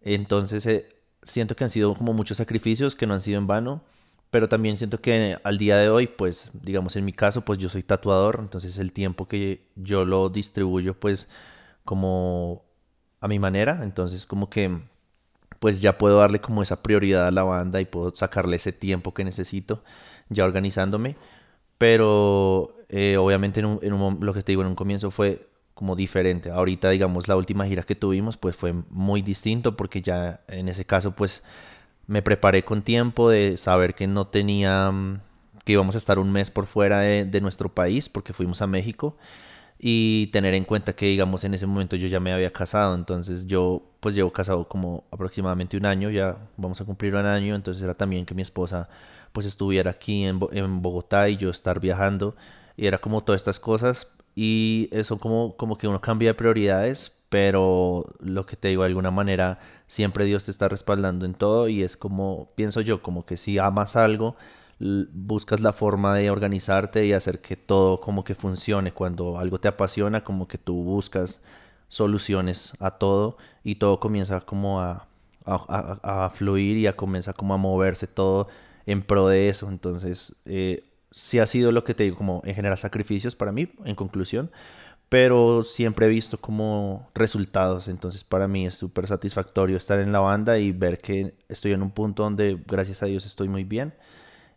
Entonces 0.02 0.64
eh, 0.66 0.88
siento 1.24 1.56
que 1.56 1.64
han 1.64 1.70
sido 1.70 1.94
como 1.96 2.12
muchos 2.12 2.36
sacrificios 2.38 2.94
que 2.94 3.06
no 3.08 3.14
han 3.14 3.20
sido 3.20 3.38
en 3.38 3.48
vano. 3.48 3.82
Pero 4.30 4.48
también 4.48 4.78
siento 4.78 5.00
que 5.00 5.38
al 5.44 5.58
día 5.58 5.76
de 5.76 5.90
hoy, 5.90 6.06
pues 6.06 6.50
digamos 6.54 6.96
en 6.96 7.04
mi 7.04 7.12
caso, 7.12 7.42
pues 7.44 7.58
yo 7.58 7.68
soy 7.68 7.82
tatuador. 7.82 8.38
Entonces 8.40 8.78
el 8.78 8.92
tiempo 8.92 9.26
que 9.28 9.66
yo 9.76 10.04
lo 10.04 10.28
distribuyo 10.30 10.94
pues 10.98 11.28
como 11.84 12.64
a 13.20 13.28
mi 13.28 13.38
manera. 13.40 13.80
Entonces 13.82 14.26
como 14.26 14.50
que 14.50 14.70
pues 15.58 15.80
ya 15.80 15.98
puedo 15.98 16.18
darle 16.18 16.40
como 16.40 16.62
esa 16.62 16.82
prioridad 16.82 17.26
a 17.26 17.30
la 17.32 17.42
banda 17.44 17.80
y 17.80 17.86
puedo 17.86 18.14
sacarle 18.14 18.56
ese 18.56 18.72
tiempo 18.72 19.14
que 19.14 19.24
necesito 19.24 19.82
ya 20.28 20.44
organizándome. 20.44 21.16
Pero 21.82 22.76
eh, 22.88 23.16
obviamente 23.16 23.58
en, 23.58 23.66
un, 23.66 23.80
en 23.82 23.92
un, 23.92 24.18
lo 24.24 24.32
que 24.32 24.44
te 24.44 24.52
digo 24.52 24.62
en 24.62 24.68
un 24.68 24.76
comienzo 24.76 25.10
fue 25.10 25.48
como 25.74 25.96
diferente. 25.96 26.48
Ahorita, 26.48 26.90
digamos, 26.90 27.26
la 27.26 27.34
última 27.34 27.66
gira 27.66 27.82
que 27.82 27.96
tuvimos, 27.96 28.36
pues 28.36 28.54
fue 28.54 28.72
muy 28.88 29.20
distinto 29.20 29.76
porque 29.76 30.00
ya 30.00 30.44
en 30.46 30.68
ese 30.68 30.84
caso, 30.84 31.10
pues 31.10 31.42
me 32.06 32.22
preparé 32.22 32.64
con 32.64 32.82
tiempo 32.82 33.30
de 33.30 33.56
saber 33.56 33.96
que 33.96 34.06
no 34.06 34.28
tenía, 34.28 34.92
mm, 34.92 35.22
que 35.64 35.72
íbamos 35.72 35.96
a 35.96 35.98
estar 35.98 36.20
un 36.20 36.30
mes 36.30 36.52
por 36.52 36.66
fuera 36.66 37.00
de, 37.00 37.24
de 37.24 37.40
nuestro 37.40 37.68
país 37.68 38.08
porque 38.08 38.32
fuimos 38.32 38.62
a 38.62 38.68
México 38.68 39.16
y 39.76 40.28
tener 40.28 40.54
en 40.54 40.62
cuenta 40.62 40.92
que, 40.92 41.06
digamos, 41.06 41.42
en 41.42 41.54
ese 41.54 41.66
momento 41.66 41.96
yo 41.96 42.06
ya 42.06 42.20
me 42.20 42.32
había 42.32 42.52
casado, 42.52 42.94
entonces 42.94 43.48
yo 43.48 43.82
pues 43.98 44.14
llevo 44.14 44.32
casado 44.32 44.68
como 44.68 45.02
aproximadamente 45.10 45.76
un 45.76 45.86
año, 45.86 46.10
ya 46.10 46.36
vamos 46.56 46.80
a 46.80 46.84
cumplir 46.84 47.16
un 47.16 47.26
año, 47.26 47.56
entonces 47.56 47.82
era 47.82 47.94
también 47.94 48.24
que 48.24 48.36
mi 48.36 48.42
esposa 48.42 48.88
pues 49.32 49.46
estuviera 49.46 49.92
aquí 49.92 50.24
en, 50.24 50.40
en 50.52 50.82
Bogotá 50.82 51.28
y 51.28 51.36
yo 51.36 51.50
estar 51.50 51.80
viajando. 51.80 52.36
Y 52.76 52.86
era 52.86 52.98
como 52.98 53.22
todas 53.22 53.40
estas 53.40 53.60
cosas. 53.60 54.08
Y 54.34 54.88
eso 54.92 55.18
como, 55.18 55.56
como 55.56 55.76
que 55.78 55.88
uno 55.88 56.00
cambia 56.00 56.30
de 56.30 56.34
prioridades, 56.34 57.12
pero 57.28 58.14
lo 58.20 58.46
que 58.46 58.56
te 58.56 58.68
digo, 58.68 58.82
de 58.82 58.88
alguna 58.88 59.10
manera 59.10 59.58
siempre 59.88 60.24
Dios 60.24 60.44
te 60.44 60.50
está 60.50 60.68
respaldando 60.68 61.26
en 61.26 61.34
todo. 61.34 61.68
Y 61.68 61.82
es 61.82 61.96
como, 61.96 62.50
pienso 62.54 62.80
yo, 62.80 63.02
como 63.02 63.26
que 63.26 63.36
si 63.36 63.58
amas 63.58 63.96
algo, 63.96 64.36
buscas 64.78 65.60
la 65.60 65.72
forma 65.72 66.14
de 66.16 66.30
organizarte 66.30 67.06
y 67.06 67.12
hacer 67.12 67.40
que 67.40 67.56
todo 67.56 68.00
como 68.00 68.24
que 68.24 68.34
funcione. 68.34 68.92
Cuando 68.92 69.38
algo 69.38 69.58
te 69.60 69.68
apasiona, 69.68 70.24
como 70.24 70.48
que 70.48 70.58
tú 70.58 70.82
buscas 70.82 71.40
soluciones 71.88 72.72
a 72.80 72.92
todo 72.92 73.36
y 73.64 73.74
todo 73.74 74.00
comienza 74.00 74.40
como 74.40 74.80
a, 74.80 75.06
a, 75.44 76.24
a, 76.24 76.30
fluir 76.30 76.78
y 76.78 76.86
a 76.86 76.96
comienza 76.96 77.34
como 77.34 77.52
a 77.52 77.58
moverse 77.58 78.06
todo 78.06 78.48
en 78.86 79.02
pro 79.02 79.28
de 79.28 79.48
eso. 79.48 79.68
Entonces, 79.68 80.36
eh, 80.44 80.84
sí 81.10 81.38
ha 81.38 81.46
sido 81.46 81.72
lo 81.72 81.84
que 81.84 81.94
te 81.94 82.04
digo, 82.04 82.16
como 82.16 82.42
en 82.44 82.54
general 82.54 82.78
sacrificios 82.78 83.36
para 83.36 83.52
mí, 83.52 83.68
en 83.84 83.94
conclusión, 83.94 84.50
pero 85.08 85.62
siempre 85.62 86.06
he 86.06 86.08
visto 86.08 86.40
como 86.40 87.10
resultados, 87.14 87.88
entonces 87.88 88.24
para 88.24 88.48
mí 88.48 88.66
es 88.66 88.76
súper 88.76 89.06
satisfactorio 89.06 89.76
estar 89.76 89.98
en 90.00 90.10
la 90.10 90.20
banda 90.20 90.58
y 90.58 90.72
ver 90.72 90.98
que 90.98 91.34
estoy 91.48 91.72
en 91.72 91.82
un 91.82 91.90
punto 91.90 92.22
donde 92.22 92.58
gracias 92.66 93.02
a 93.02 93.06
Dios 93.06 93.26
estoy 93.26 93.48
muy 93.48 93.64
bien 93.64 93.92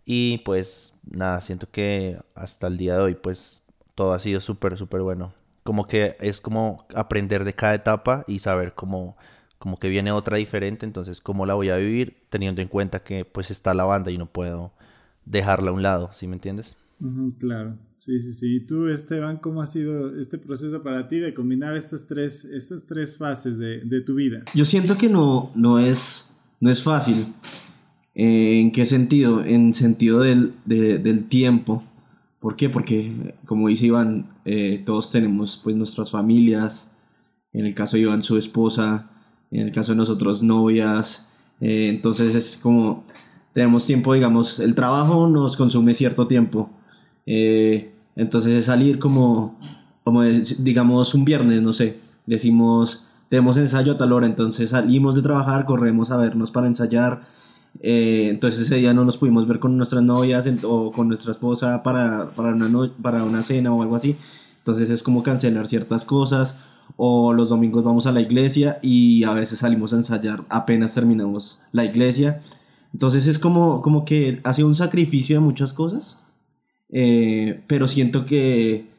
y 0.06 0.38
pues 0.40 0.94
nada, 1.06 1.42
siento 1.42 1.68
que 1.70 2.18
hasta 2.36 2.68
el 2.68 2.78
día 2.78 2.96
de 2.96 3.02
hoy 3.02 3.16
pues 3.16 3.64
todo 3.96 4.14
ha 4.14 4.20
sido 4.20 4.40
súper, 4.40 4.78
súper 4.78 5.02
bueno. 5.02 5.34
Como 5.64 5.88
que 5.88 6.16
es 6.20 6.42
como 6.42 6.86
aprender 6.94 7.44
de 7.44 7.54
cada 7.54 7.74
etapa 7.74 8.24
y 8.28 8.40
saber 8.40 8.74
cómo 8.76 9.18
como 9.58 9.78
que 9.78 9.90
viene 9.90 10.12
otra 10.12 10.38
diferente, 10.38 10.86
entonces 10.86 11.22
cómo 11.22 11.46
la 11.46 11.54
voy 11.54 11.70
a 11.70 11.78
vivir 11.78 12.16
teniendo 12.30 12.62
en 12.62 12.68
cuenta 12.68 13.00
que 13.00 13.26
pues 13.26 13.52
está 13.52 13.74
la 13.74 13.86
banda 13.86 14.12
y 14.12 14.18
no 14.18 14.26
puedo 14.26 14.72
dejarla 15.26 15.72
a 15.72 15.74
un 15.74 15.82
lado, 15.82 16.10
¿sí 16.14 16.28
me 16.28 16.34
entiendes? 16.36 16.78
claro, 17.40 17.78
sí, 17.98 18.20
sí, 18.22 18.34
sí. 18.34 18.56
¿Y 18.56 18.60
tú, 18.62 18.88
Esteban, 18.88 19.38
cómo 19.38 19.62
ha 19.62 19.66
sido 19.66 20.18
este 20.18 20.38
proceso 20.38 20.82
para 20.82 21.08
ti 21.08 21.20
de 21.20 21.34
combinar 21.34 21.76
estas 21.76 22.08
tres, 22.08 22.46
estas 22.46 22.86
tres 22.86 23.18
fases 23.18 23.58
de, 23.58 23.82
de 23.82 24.02
tu 24.02 24.16
vida? 24.16 24.44
Yo 24.54 24.66
siento 24.66 24.98
que 24.98 25.10
no, 25.10 25.52
no, 25.56 25.78
es, 25.78 26.34
no 26.60 26.72
es 26.72 26.82
fácil. 26.82 27.34
Eh, 28.16 28.62
¿En 28.62 28.72
qué 28.72 28.86
sentido? 28.86 29.44
En 29.44 29.74
sentido 29.74 30.22
del, 30.22 30.54
del 30.66 31.26
tiempo. 31.26 31.84
¿Por 32.40 32.56
qué? 32.56 32.70
Porque, 32.70 33.36
como 33.46 33.68
dice 33.68 33.88
Iván, 33.88 34.30
eh, 34.46 34.82
todos 34.86 35.12
tenemos 35.12 35.60
pues 35.62 35.76
nuestras 35.76 36.12
familias. 36.12 36.92
En 37.52 37.66
el 37.66 37.74
caso 37.74 37.98
de 37.98 38.04
Iván, 38.04 38.24
su 38.24 38.38
esposa. 38.38 39.10
En 39.56 39.68
el 39.68 39.72
caso 39.72 39.94
de 39.94 39.98
nosotros, 39.98 40.44
novias. 40.44 41.30
Eh, 41.62 41.90
entonces 41.90 42.36
es 42.36 42.58
como 42.58 43.04
tenemos 43.56 43.86
tiempo, 43.86 44.14
digamos, 44.14 44.60
el 44.60 44.76
trabajo 44.76 45.30
nos 45.30 45.56
consume 45.56 45.94
cierto 45.94 46.28
tiempo. 46.28 46.70
Eh, 47.26 47.94
entonces 48.18 48.52
es 48.52 48.66
salir 48.66 49.00
como, 49.00 49.58
como, 50.04 50.24
digamos, 50.24 51.16
un 51.16 51.24
viernes, 51.24 51.62
no 51.62 51.72
sé, 51.72 52.00
decimos, 52.26 53.08
tenemos 53.30 53.56
ensayo 53.56 53.94
a 53.94 53.98
tal 53.98 54.12
hora, 54.12 54.28
entonces 54.28 54.72
salimos 54.72 55.16
de 55.16 55.22
trabajar, 55.22 55.64
corremos 55.64 56.12
a 56.12 56.18
vernos 56.18 56.52
para 56.52 56.68
ensayar. 56.68 57.22
Eh, 57.80 58.28
entonces 58.30 58.60
ese 58.60 58.76
día 58.76 58.94
no 58.94 59.06
nos 59.06 59.16
pudimos 59.16 59.48
ver 59.48 59.60
con 59.60 59.78
nuestras 59.78 60.04
novias 60.04 60.46
o 60.64 60.92
con 60.92 61.08
nuestra 61.08 61.32
esposa 61.32 61.82
para, 61.82 62.32
para, 62.32 62.50
una 62.50 62.92
para 63.02 63.24
una 63.24 63.42
cena 63.42 63.74
o 63.74 63.82
algo 63.82 63.96
así. 63.96 64.18
Entonces 64.58 64.90
es 64.90 65.02
como 65.02 65.24
cancelar 65.24 65.70
ciertas 65.70 66.04
cosas. 66.04 66.58
O 66.98 67.34
los 67.34 67.50
domingos 67.50 67.84
vamos 67.84 68.08
a 68.08 68.12
la 68.12 68.22
iglesia 68.22 68.80
y 68.82 69.24
a 69.24 69.34
veces 69.34 69.60
salimos 69.60 69.94
a 69.94 69.98
ensayar 69.98 70.46
apenas 70.50 70.94
terminamos 70.94 71.62
la 71.72 71.86
iglesia. 71.86 72.42
Entonces 72.94 73.28
es 73.28 73.40
como, 73.40 73.82
como 73.82 74.06
que 74.06 74.40
hace 74.44 74.64
un 74.64 74.76
sacrificio 74.76 75.36
de 75.36 75.42
muchas 75.42 75.74
cosas, 75.74 76.18
eh, 76.90 77.64
pero 77.68 77.88
siento 77.88 78.26
que, 78.26 78.90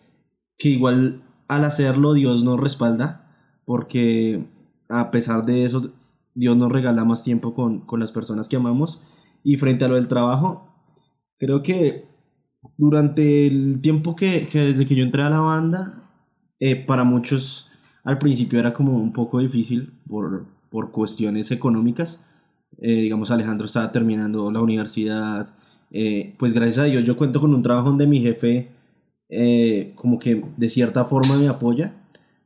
que 0.58 0.68
igual 0.68 1.22
al 1.48 1.64
hacerlo 1.64 2.12
Dios 2.12 2.44
nos 2.44 2.60
respalda, 2.60 3.30
porque 3.64 4.44
a 4.88 5.10
pesar 5.10 5.46
de 5.46 5.64
eso 5.64 5.90
Dios 6.34 6.56
nos 6.56 6.70
regala 6.70 7.04
más 7.04 7.24
tiempo 7.24 7.54
con, 7.54 7.80
con 7.80 8.00
las 8.00 8.12
personas 8.12 8.48
que 8.48 8.56
amamos. 8.56 9.02
Y 9.42 9.56
frente 9.56 9.84
a 9.84 9.88
lo 9.88 9.94
del 9.94 10.08
trabajo, 10.08 10.68
creo 11.38 11.62
que 11.62 12.04
durante 12.76 13.46
el 13.46 13.80
tiempo 13.80 14.16
que, 14.16 14.48
que 14.48 14.58
desde 14.58 14.86
que 14.86 14.94
yo 14.94 15.04
entré 15.04 15.22
a 15.22 15.30
la 15.30 15.40
banda, 15.40 16.10
eh, 16.60 16.76
para 16.76 17.04
muchos 17.04 17.70
al 18.06 18.18
principio 18.18 18.58
era 18.58 18.72
como 18.72 18.96
un 18.96 19.12
poco 19.12 19.40
difícil 19.40 19.92
por, 20.08 20.46
por 20.70 20.90
cuestiones 20.90 21.50
económicas 21.50 22.24
eh, 22.78 22.96
digamos, 23.02 23.30
Alejandro 23.30 23.66
estaba 23.66 23.92
terminando 23.92 24.50
la 24.50 24.60
universidad. 24.60 25.54
Eh, 25.90 26.34
pues 26.38 26.52
gracias 26.52 26.78
a 26.80 26.84
Dios 26.84 27.04
yo 27.04 27.16
cuento 27.16 27.40
con 27.40 27.54
un 27.54 27.62
trabajo 27.62 27.88
donde 27.88 28.08
mi 28.08 28.20
jefe 28.20 28.70
eh, 29.28 29.92
como 29.94 30.18
que 30.18 30.44
de 30.56 30.68
cierta 30.68 31.04
forma 31.04 31.36
me 31.36 31.48
apoya, 31.48 31.94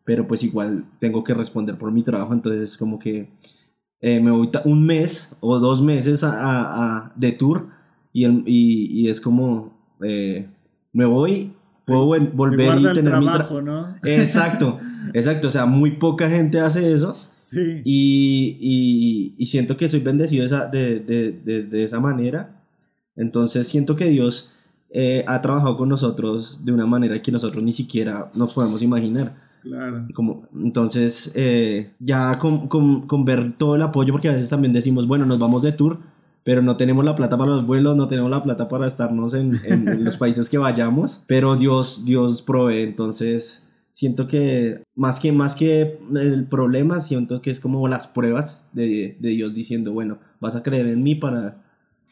pero 0.04 0.26
pues 0.28 0.42
igual 0.42 0.84
tengo 0.98 1.24
que 1.24 1.34
responder 1.34 1.76
por 1.78 1.90
mi 1.92 2.02
trabajo, 2.02 2.32
entonces 2.32 2.76
como 2.76 2.98
que 2.98 3.28
me 4.02 4.30
voy 4.30 4.50
un 4.64 4.86
mes 4.86 5.36
o 5.40 5.58
dos 5.58 5.82
meses 5.82 6.22
a, 6.24 7.12
de 7.16 7.32
tour 7.32 7.68
y, 8.12 8.26
y, 8.46 9.08
es 9.08 9.20
como 9.20 9.74
me 9.98 11.04
voy, 11.04 11.52
puedo 11.90 12.30
volver 12.32 12.78
y 12.78 12.82
tener 12.82 13.04
trabajo, 13.04 13.20
mi 13.20 13.26
trabajo, 13.26 13.62
¿no? 13.62 13.96
Exacto, 14.02 14.80
exacto, 15.12 15.48
o 15.48 15.50
sea, 15.50 15.66
muy 15.66 15.92
poca 15.92 16.28
gente 16.28 16.60
hace 16.60 16.92
eso 16.92 17.16
y, 17.84 19.34
y, 19.36 19.46
siento 19.46 19.76
que 19.76 19.88
soy 19.88 20.00
bendecido 20.00 20.46
de, 20.68 21.00
de, 21.00 21.62
de, 21.64 21.84
esa 21.84 22.00
manera. 22.00 22.62
Entonces 23.16 23.66
siento 23.66 23.96
que 23.96 24.06
Dios 24.06 24.52
eh, 24.90 25.24
ha 25.26 25.42
trabajado 25.42 25.76
con 25.76 25.88
nosotros 25.88 26.64
de 26.64 26.72
una 26.72 26.86
manera 26.86 27.20
que 27.20 27.32
nosotros 27.32 27.62
ni 27.62 27.72
siquiera 27.72 28.30
nos 28.34 28.52
podemos 28.52 28.82
imaginar. 28.82 29.50
Claro. 29.62 30.06
Como, 30.14 30.48
entonces, 30.54 31.30
eh, 31.34 31.90
ya 31.98 32.38
con, 32.38 32.68
con, 32.68 33.06
con, 33.06 33.24
ver 33.24 33.58
todo 33.58 33.76
el 33.76 33.82
apoyo, 33.82 34.12
porque 34.12 34.28
a 34.28 34.32
veces 34.32 34.48
también 34.48 34.72
decimos, 34.72 35.06
bueno, 35.06 35.26
nos 35.26 35.38
vamos 35.38 35.62
de 35.62 35.72
tour, 35.72 35.98
pero 36.44 36.62
no 36.62 36.76
tenemos 36.76 37.04
la 37.04 37.16
plata 37.16 37.36
para 37.36 37.50
los 37.50 37.66
vuelos, 37.66 37.96
no 37.96 38.08
tenemos 38.08 38.30
la 38.30 38.42
plata 38.42 38.68
para 38.68 38.86
estarnos 38.86 39.34
en, 39.34 39.60
en 39.64 40.04
los 40.04 40.16
países 40.16 40.48
que 40.48 40.58
vayamos, 40.58 41.22
pero 41.26 41.56
Dios, 41.56 42.04
Dios 42.04 42.42
provee, 42.42 42.82
entonces 42.82 43.66
siento 43.92 44.26
que 44.26 44.82
más 44.94 45.20
que 45.20 45.32
más 45.32 45.54
que 45.54 45.98
el 46.14 46.46
problema, 46.46 47.00
siento 47.00 47.42
que 47.42 47.50
es 47.50 47.60
como 47.60 47.86
las 47.88 48.06
pruebas 48.06 48.66
de, 48.72 49.16
de 49.20 49.28
Dios 49.30 49.54
diciendo, 49.54 49.92
bueno, 49.92 50.18
vas 50.40 50.56
a 50.56 50.62
creer 50.62 50.86
en 50.86 51.02
mí 51.02 51.14
para, 51.14 51.62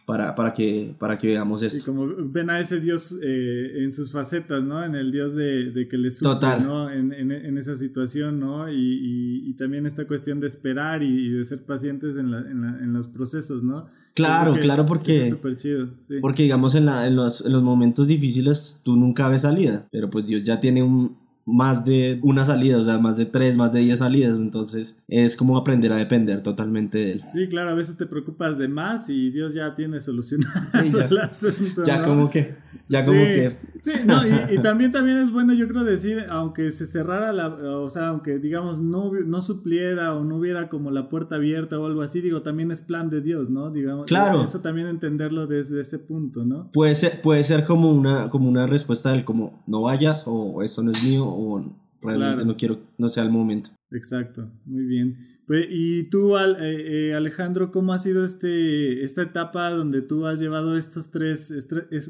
para, 0.09 0.35
para, 0.35 0.55
que, 0.55 0.95
para 0.99 1.19
que 1.19 1.27
veamos 1.27 1.63
esto. 1.63 1.81
Y 1.81 1.83
como 1.83 2.07
ven 2.07 2.49
a 2.49 2.59
ese 2.59 2.81
Dios 2.81 3.15
eh, 3.23 3.85
en 3.85 3.93
sus 3.93 4.11
facetas, 4.11 4.65
¿no? 4.65 4.83
En 4.83 4.95
el 4.95 5.13
Dios 5.13 5.35
de, 5.35 5.71
de 5.71 5.87
que 5.87 5.99
le 5.99 6.11
suple, 6.11 6.61
¿no? 6.63 6.91
En, 6.91 7.13
en, 7.13 7.31
en, 7.31 7.59
esa 7.59 7.77
situación, 7.77 8.41
¿no? 8.41 8.73
Y, 8.73 9.43
y, 9.47 9.53
también 9.59 9.85
esta 9.85 10.07
cuestión 10.07 10.41
de 10.41 10.47
esperar 10.47 11.03
y, 11.03 11.29
de 11.29 11.45
ser 11.45 11.63
pacientes 11.63 12.17
en, 12.17 12.31
la, 12.31 12.39
en, 12.39 12.95
los 12.95 13.07
procesos, 13.09 13.63
¿no? 13.63 13.85
Claro, 14.15 14.59
claro, 14.59 14.87
porque... 14.87 15.25
Es 15.25 15.29
súper 15.29 15.59
chido. 15.59 15.91
Porque, 16.23 16.45
digamos, 16.45 16.75
en, 16.75 16.87
la, 16.87 17.07
en, 17.07 17.15
los, 17.15 17.45
en 17.45 17.53
los 17.53 17.63
momentos 17.63 18.07
difíciles 18.07 18.81
tú 18.83 18.97
nunca 18.97 19.29
ves 19.29 19.43
salida, 19.43 19.89
pero 19.93 20.09
pues 20.09 20.25
Dios 20.25 20.43
ya 20.43 20.59
tiene 20.59 20.83
un 20.83 21.19
más 21.51 21.85
de 21.87 22.19
una 22.23 22.45
salida, 22.45 22.77
o 22.77 22.85
sea, 22.85 22.99
más 22.99 23.17
de 23.17 23.25
tres, 23.25 23.57
más 23.57 23.73
de 23.73 23.81
diez 23.81 24.01
salidas, 24.01 24.39
entonces 24.39 25.03
es 25.09 25.35
como 25.35 25.57
aprender 25.57 25.91
a 25.93 25.97
depender 25.97 26.43
totalmente 26.43 26.99
de 26.99 27.13
él. 27.13 27.25
Sí, 27.33 27.49
claro, 27.49 27.71
a 27.71 27.75
veces 27.75 27.97
te 27.97 28.05
preocupas 28.05 28.59
de 28.59 28.69
más 28.69 29.09
y 29.09 29.31
Dios 29.31 29.55
ya 29.55 29.75
tiene 29.75 30.03
solucionado 30.03 30.61
ya, 30.75 31.07
el 31.07 31.19
asunto. 31.19 31.87
Ya 31.87 32.03
como 32.03 32.31
que, 32.31 32.55
ya 32.89 33.05
como 33.05 33.23
que... 33.23 33.57
Sí, 33.83 33.93
no, 34.05 34.23
y, 34.27 34.59
también, 34.61 34.93
también 34.93 35.19
es 35.19 35.33
bueno 35.33 35.55
yo 35.55 35.69
creo 35.69 35.85
decir, 35.85 36.25
aunque 36.29 36.73
se 36.73 36.87
cerrara 36.87 37.33
la, 37.33 37.49
o 37.49 37.91
sea, 37.91 38.09
aunque 38.09 38.39
digamos 38.39 38.79
no, 38.79 39.13
no 39.13 39.41
supliera 39.41 40.15
o 40.15 40.25
no 40.25 40.37
hubiera 40.37 40.69
como 40.69 40.91
la 40.91 41.09
puerta 41.09 41.37
abierta 41.37 41.79
o 41.79 41.87
algo 41.87 42.03
así, 42.03 42.21
digo, 42.21 42.43
también 42.43 42.71
es 42.71 42.83
plan 42.83 43.11
de 43.11 43.21
Dios, 43.21 43.51
¿no? 43.51 43.71
Digamos, 43.71 44.07
claro. 44.07 44.43
Eso 44.45 44.61
también 44.61 44.89
entenderlo 44.89 45.47
desde 45.47 45.81
ese 45.81 45.99
punto, 45.99 46.45
¿no? 46.45 46.71
Puede 46.73 46.95
ser, 46.95 47.21
puede 47.23 47.45
ser 47.45 47.65
como 47.65 47.91
una, 47.93 48.31
como 48.31 48.49
una 48.49 48.67
respuesta 48.67 49.13
del 49.13 49.25
como, 49.25 49.63
no 49.67 49.83
vayas 49.83 50.25
o 50.27 50.63
eso 50.63 50.83
no 50.83 50.91
es 50.91 51.03
mío 51.03 51.27
o 51.27 51.65
realmente 52.03 52.45
no 52.45 52.57
quiero, 52.57 52.79
no 52.97 53.09
sea 53.09 53.23
el 53.23 53.31
momento. 53.31 53.71
Exacto, 53.91 54.49
muy 54.67 54.85
bien. 54.85 55.38
Y 55.51 56.05
tú, 56.11 56.37
eh, 56.37 56.57
eh, 56.61 57.15
Alejandro, 57.15 57.73
¿cómo 57.73 57.93
ha 57.93 57.99
sido 57.99 58.25
este, 58.25 59.03
esta 59.03 59.23
etapa 59.23 59.71
donde 59.71 60.03
tú 60.03 60.27
has 60.27 60.39
llevado 60.39 60.77
estos 60.77 61.11
tres, 61.11 61.53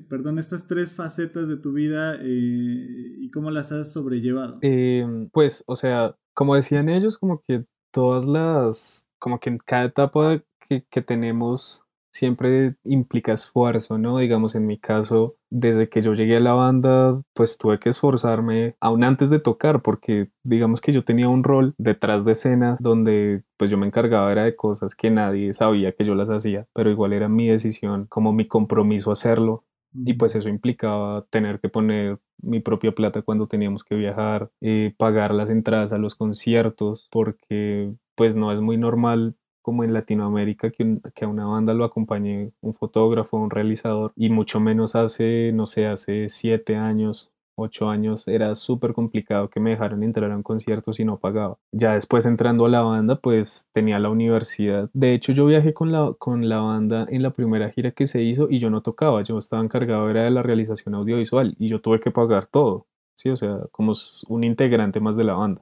perdón, 0.09 0.39
estas 0.39 0.67
tres 0.67 0.93
facetas 0.93 1.49
de 1.49 1.57
tu 1.57 1.73
vida 1.73 2.17
eh, 2.17 2.21
y 2.25 3.31
cómo 3.31 3.51
las 3.51 3.71
has 3.71 3.93
sobrellevado? 3.93 4.59
Em, 4.63 5.29
pues, 5.31 5.63
o 5.67 5.77
sea, 5.77 6.17
como 6.35 6.57
decían 6.57 6.89
ellos, 6.89 7.17
como 7.17 7.41
que 7.41 7.65
todas 7.93 8.27
las, 8.27 9.09
como 9.19 9.39
que 9.39 9.51
en 9.51 9.59
cada 9.59 9.85
etapa 9.85 10.43
que, 10.69 10.85
que 10.91 11.03
tenemos 11.03 11.85
siempre 12.19 12.75
implica 12.85 13.33
esfuerzo, 13.33 13.99
¿no? 13.99 14.19
Digamos, 14.19 14.55
en 14.55 14.67
mi 14.67 14.79
caso, 14.79 15.37
desde 15.51 15.89
que 15.89 16.03
yo 16.03 16.15
llegué 16.15 16.37
a 16.37 16.41
la 16.41 16.53
banda, 16.53 17.23
pues 17.35 17.59
tuve 17.59 17.79
que 17.79 17.91
esforzarme 17.91 18.75
aún 18.81 19.05
antes 19.05 19.31
de 19.31 19.39
tocar, 19.39 19.83
porque 19.83 20.31
digamos 20.43 20.81
que 20.81 20.93
yo 20.93 21.05
tenía 21.05 21.29
un 21.29 21.45
rol 21.45 21.75
detrás 21.79 22.25
de 22.25 22.33
escena 22.33 22.77
donde 22.81 23.45
pues 23.57 23.71
yo 23.71 23.79
me 23.79 23.87
encargaba 23.87 24.31
era 24.33 24.45
de 24.45 24.57
cosas 24.57 24.95
que 24.95 25.11
nadie 25.11 25.55
sabía 25.55 25.93
que 25.93 26.05
yo 26.05 26.15
las 26.15 26.31
hacía, 26.31 26.67
pero 26.75 26.91
igual 26.91 27.13
era 27.13 27.29
mi 27.29 27.49
decisión, 27.49 28.07
como 28.09 28.33
mi 28.33 28.47
compromiso 28.47 29.11
hacerlo. 29.11 29.65
Y 29.95 30.15
pues 30.15 30.35
eso 30.35 30.51
implicaba 30.51 31.25
tener 31.31 31.61
que 31.61 31.71
poner 31.71 32.19
mi 32.43 32.61
propia 32.61 32.93
plata 32.93 33.23
cuando 33.23 33.47
teníamos 33.47 33.85
que 33.85 33.95
viajar, 33.95 34.51
eh, 34.61 34.95
pagar 34.99 35.33
las 35.35 35.49
entradas 35.49 35.93
a 35.93 35.99
los 35.99 36.15
conciertos, 36.15 37.09
porque 37.11 37.95
pues 38.15 38.37
no 38.37 38.53
es 38.53 38.61
muy 38.61 38.77
normal 38.77 39.37
como 39.63 39.85
en 39.85 39.93
Latinoamérica 39.93 40.71
que, 40.71 41.01
a 41.21 41.27
una 41.27 41.47
banda 41.47 41.75
lo 41.75 41.85
acompañe 41.85 42.53
un 42.61 42.75
fotógrafo, 42.75 43.37
un 43.37 43.51
realizador, 43.51 44.13
y 44.17 44.31
mucho 44.31 44.61
menos 44.61 44.95
hace, 44.97 45.53
no 45.53 45.67
sé, 45.67 45.87
hace 45.87 46.29
siete 46.29 46.77
años, 46.77 47.31
ocho 47.59 47.91
años, 47.91 48.27
era 48.29 48.55
súper 48.55 48.93
complicado 48.93 49.51
que 49.51 49.61
me 49.61 49.71
dejaran 49.71 50.03
entrar 50.03 50.31
a 50.31 50.37
un 50.37 50.43
concierto 50.43 50.93
si 50.93 51.05
no 51.05 51.19
pagaba. 51.19 51.59
Ya 51.73 51.95
después 51.95 52.25
entrando 52.27 52.67
a 52.67 52.69
la 52.69 52.83
banda, 52.83 53.17
pues 53.17 53.69
tenía 53.73 53.99
la 53.99 54.11
universidad. 54.11 54.91
De 54.93 55.15
hecho, 55.15 55.33
yo 55.33 55.47
viajé 55.47 55.75
con 55.75 55.93
la, 55.93 56.15
con 56.19 56.49
la 56.49 56.61
banda 56.61 57.07
en 57.09 57.23
la 57.23 57.31
primera 57.31 57.71
gira 57.71 57.91
que 57.91 58.07
se 58.07 58.23
hizo 58.23 58.49
y 58.51 58.59
yo 58.59 58.71
no 58.71 58.83
tocaba, 58.83 59.23
yo 59.23 59.39
estaba 59.39 59.63
encargado 59.63 60.09
era 60.11 60.25
de 60.25 60.31
la 60.31 60.43
realización 60.43 60.95
audiovisual 60.95 61.55
y 61.59 61.69
yo 61.69 61.81
tuve 61.81 62.01
que 62.01 62.11
pagar 62.11 62.47
todo. 62.47 62.88
Sí, 63.19 63.31
o 63.31 63.37
sea, 63.37 63.63
como 63.73 63.95
un 64.29 64.45
integrante 64.45 65.01
más 65.01 65.17
de 65.17 65.25
la 65.25 65.35
banda. 65.35 65.61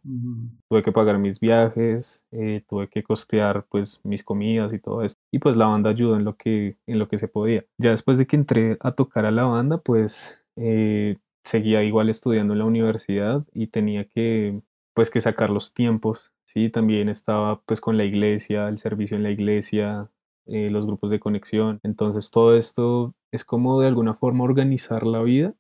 Tuve 0.69 0.83
que 0.83 0.93
pagar 0.93 1.19
mis 1.19 1.41
viajes, 1.41 2.27
eh, 2.31 2.63
tuve 2.69 2.91
que 2.91 3.03
costear 3.03 3.65
pues 3.71 4.03
mis 4.05 4.23
comidas 4.23 4.75
y 4.75 4.79
todo 4.79 5.01
eso. 5.01 5.17
Y 5.33 5.39
pues 5.39 5.57
la 5.57 5.65
banda 5.65 5.89
ayudó 5.89 6.17
en 6.17 6.25
lo 6.27 6.37
que, 6.37 6.77
en 6.87 6.99
lo 6.99 7.09
que 7.09 7.17
se 7.17 7.29
podía. 7.29 7.65
Ya 7.79 7.93
después 7.93 8.19
de 8.19 8.27
que 8.27 8.37
entré 8.37 8.77
a 8.81 8.93
tocar 8.93 9.25
a 9.25 9.31
la 9.31 9.45
banda, 9.45 9.79
pues 9.79 10.39
eh, 10.57 11.17
seguía 11.45 11.83
igual 11.83 12.11
estudiando 12.11 12.53
en 12.53 12.59
la 12.59 12.67
universidad 12.67 13.47
y 13.55 13.69
tenía 13.69 14.05
que 14.05 14.61
pues 14.93 15.09
que 15.09 15.23
sacar 15.23 15.49
los 15.49 15.73
tiempos. 15.73 16.35
Sí, 16.45 16.69
también 16.69 17.09
estaba 17.09 17.63
pues 17.63 17.81
con 17.81 17.97
la 17.97 18.05
iglesia, 18.05 18.69
el 18.69 18.77
servicio 18.77 19.17
en 19.17 19.23
la 19.23 19.31
iglesia, 19.31 20.11
eh, 20.45 20.69
los 20.69 20.85
grupos 20.85 21.11
de 21.11 21.21
conexión. 21.21 21.81
Entonces 21.85 22.31
todo 22.31 22.55
esto 22.55 23.15
es 23.33 23.47
como 23.47 23.81
de 23.81 23.87
alguna 23.87 24.13
forma 24.13 24.45
organizar 24.45 25.07
la 25.07 25.23
vida 25.23 25.55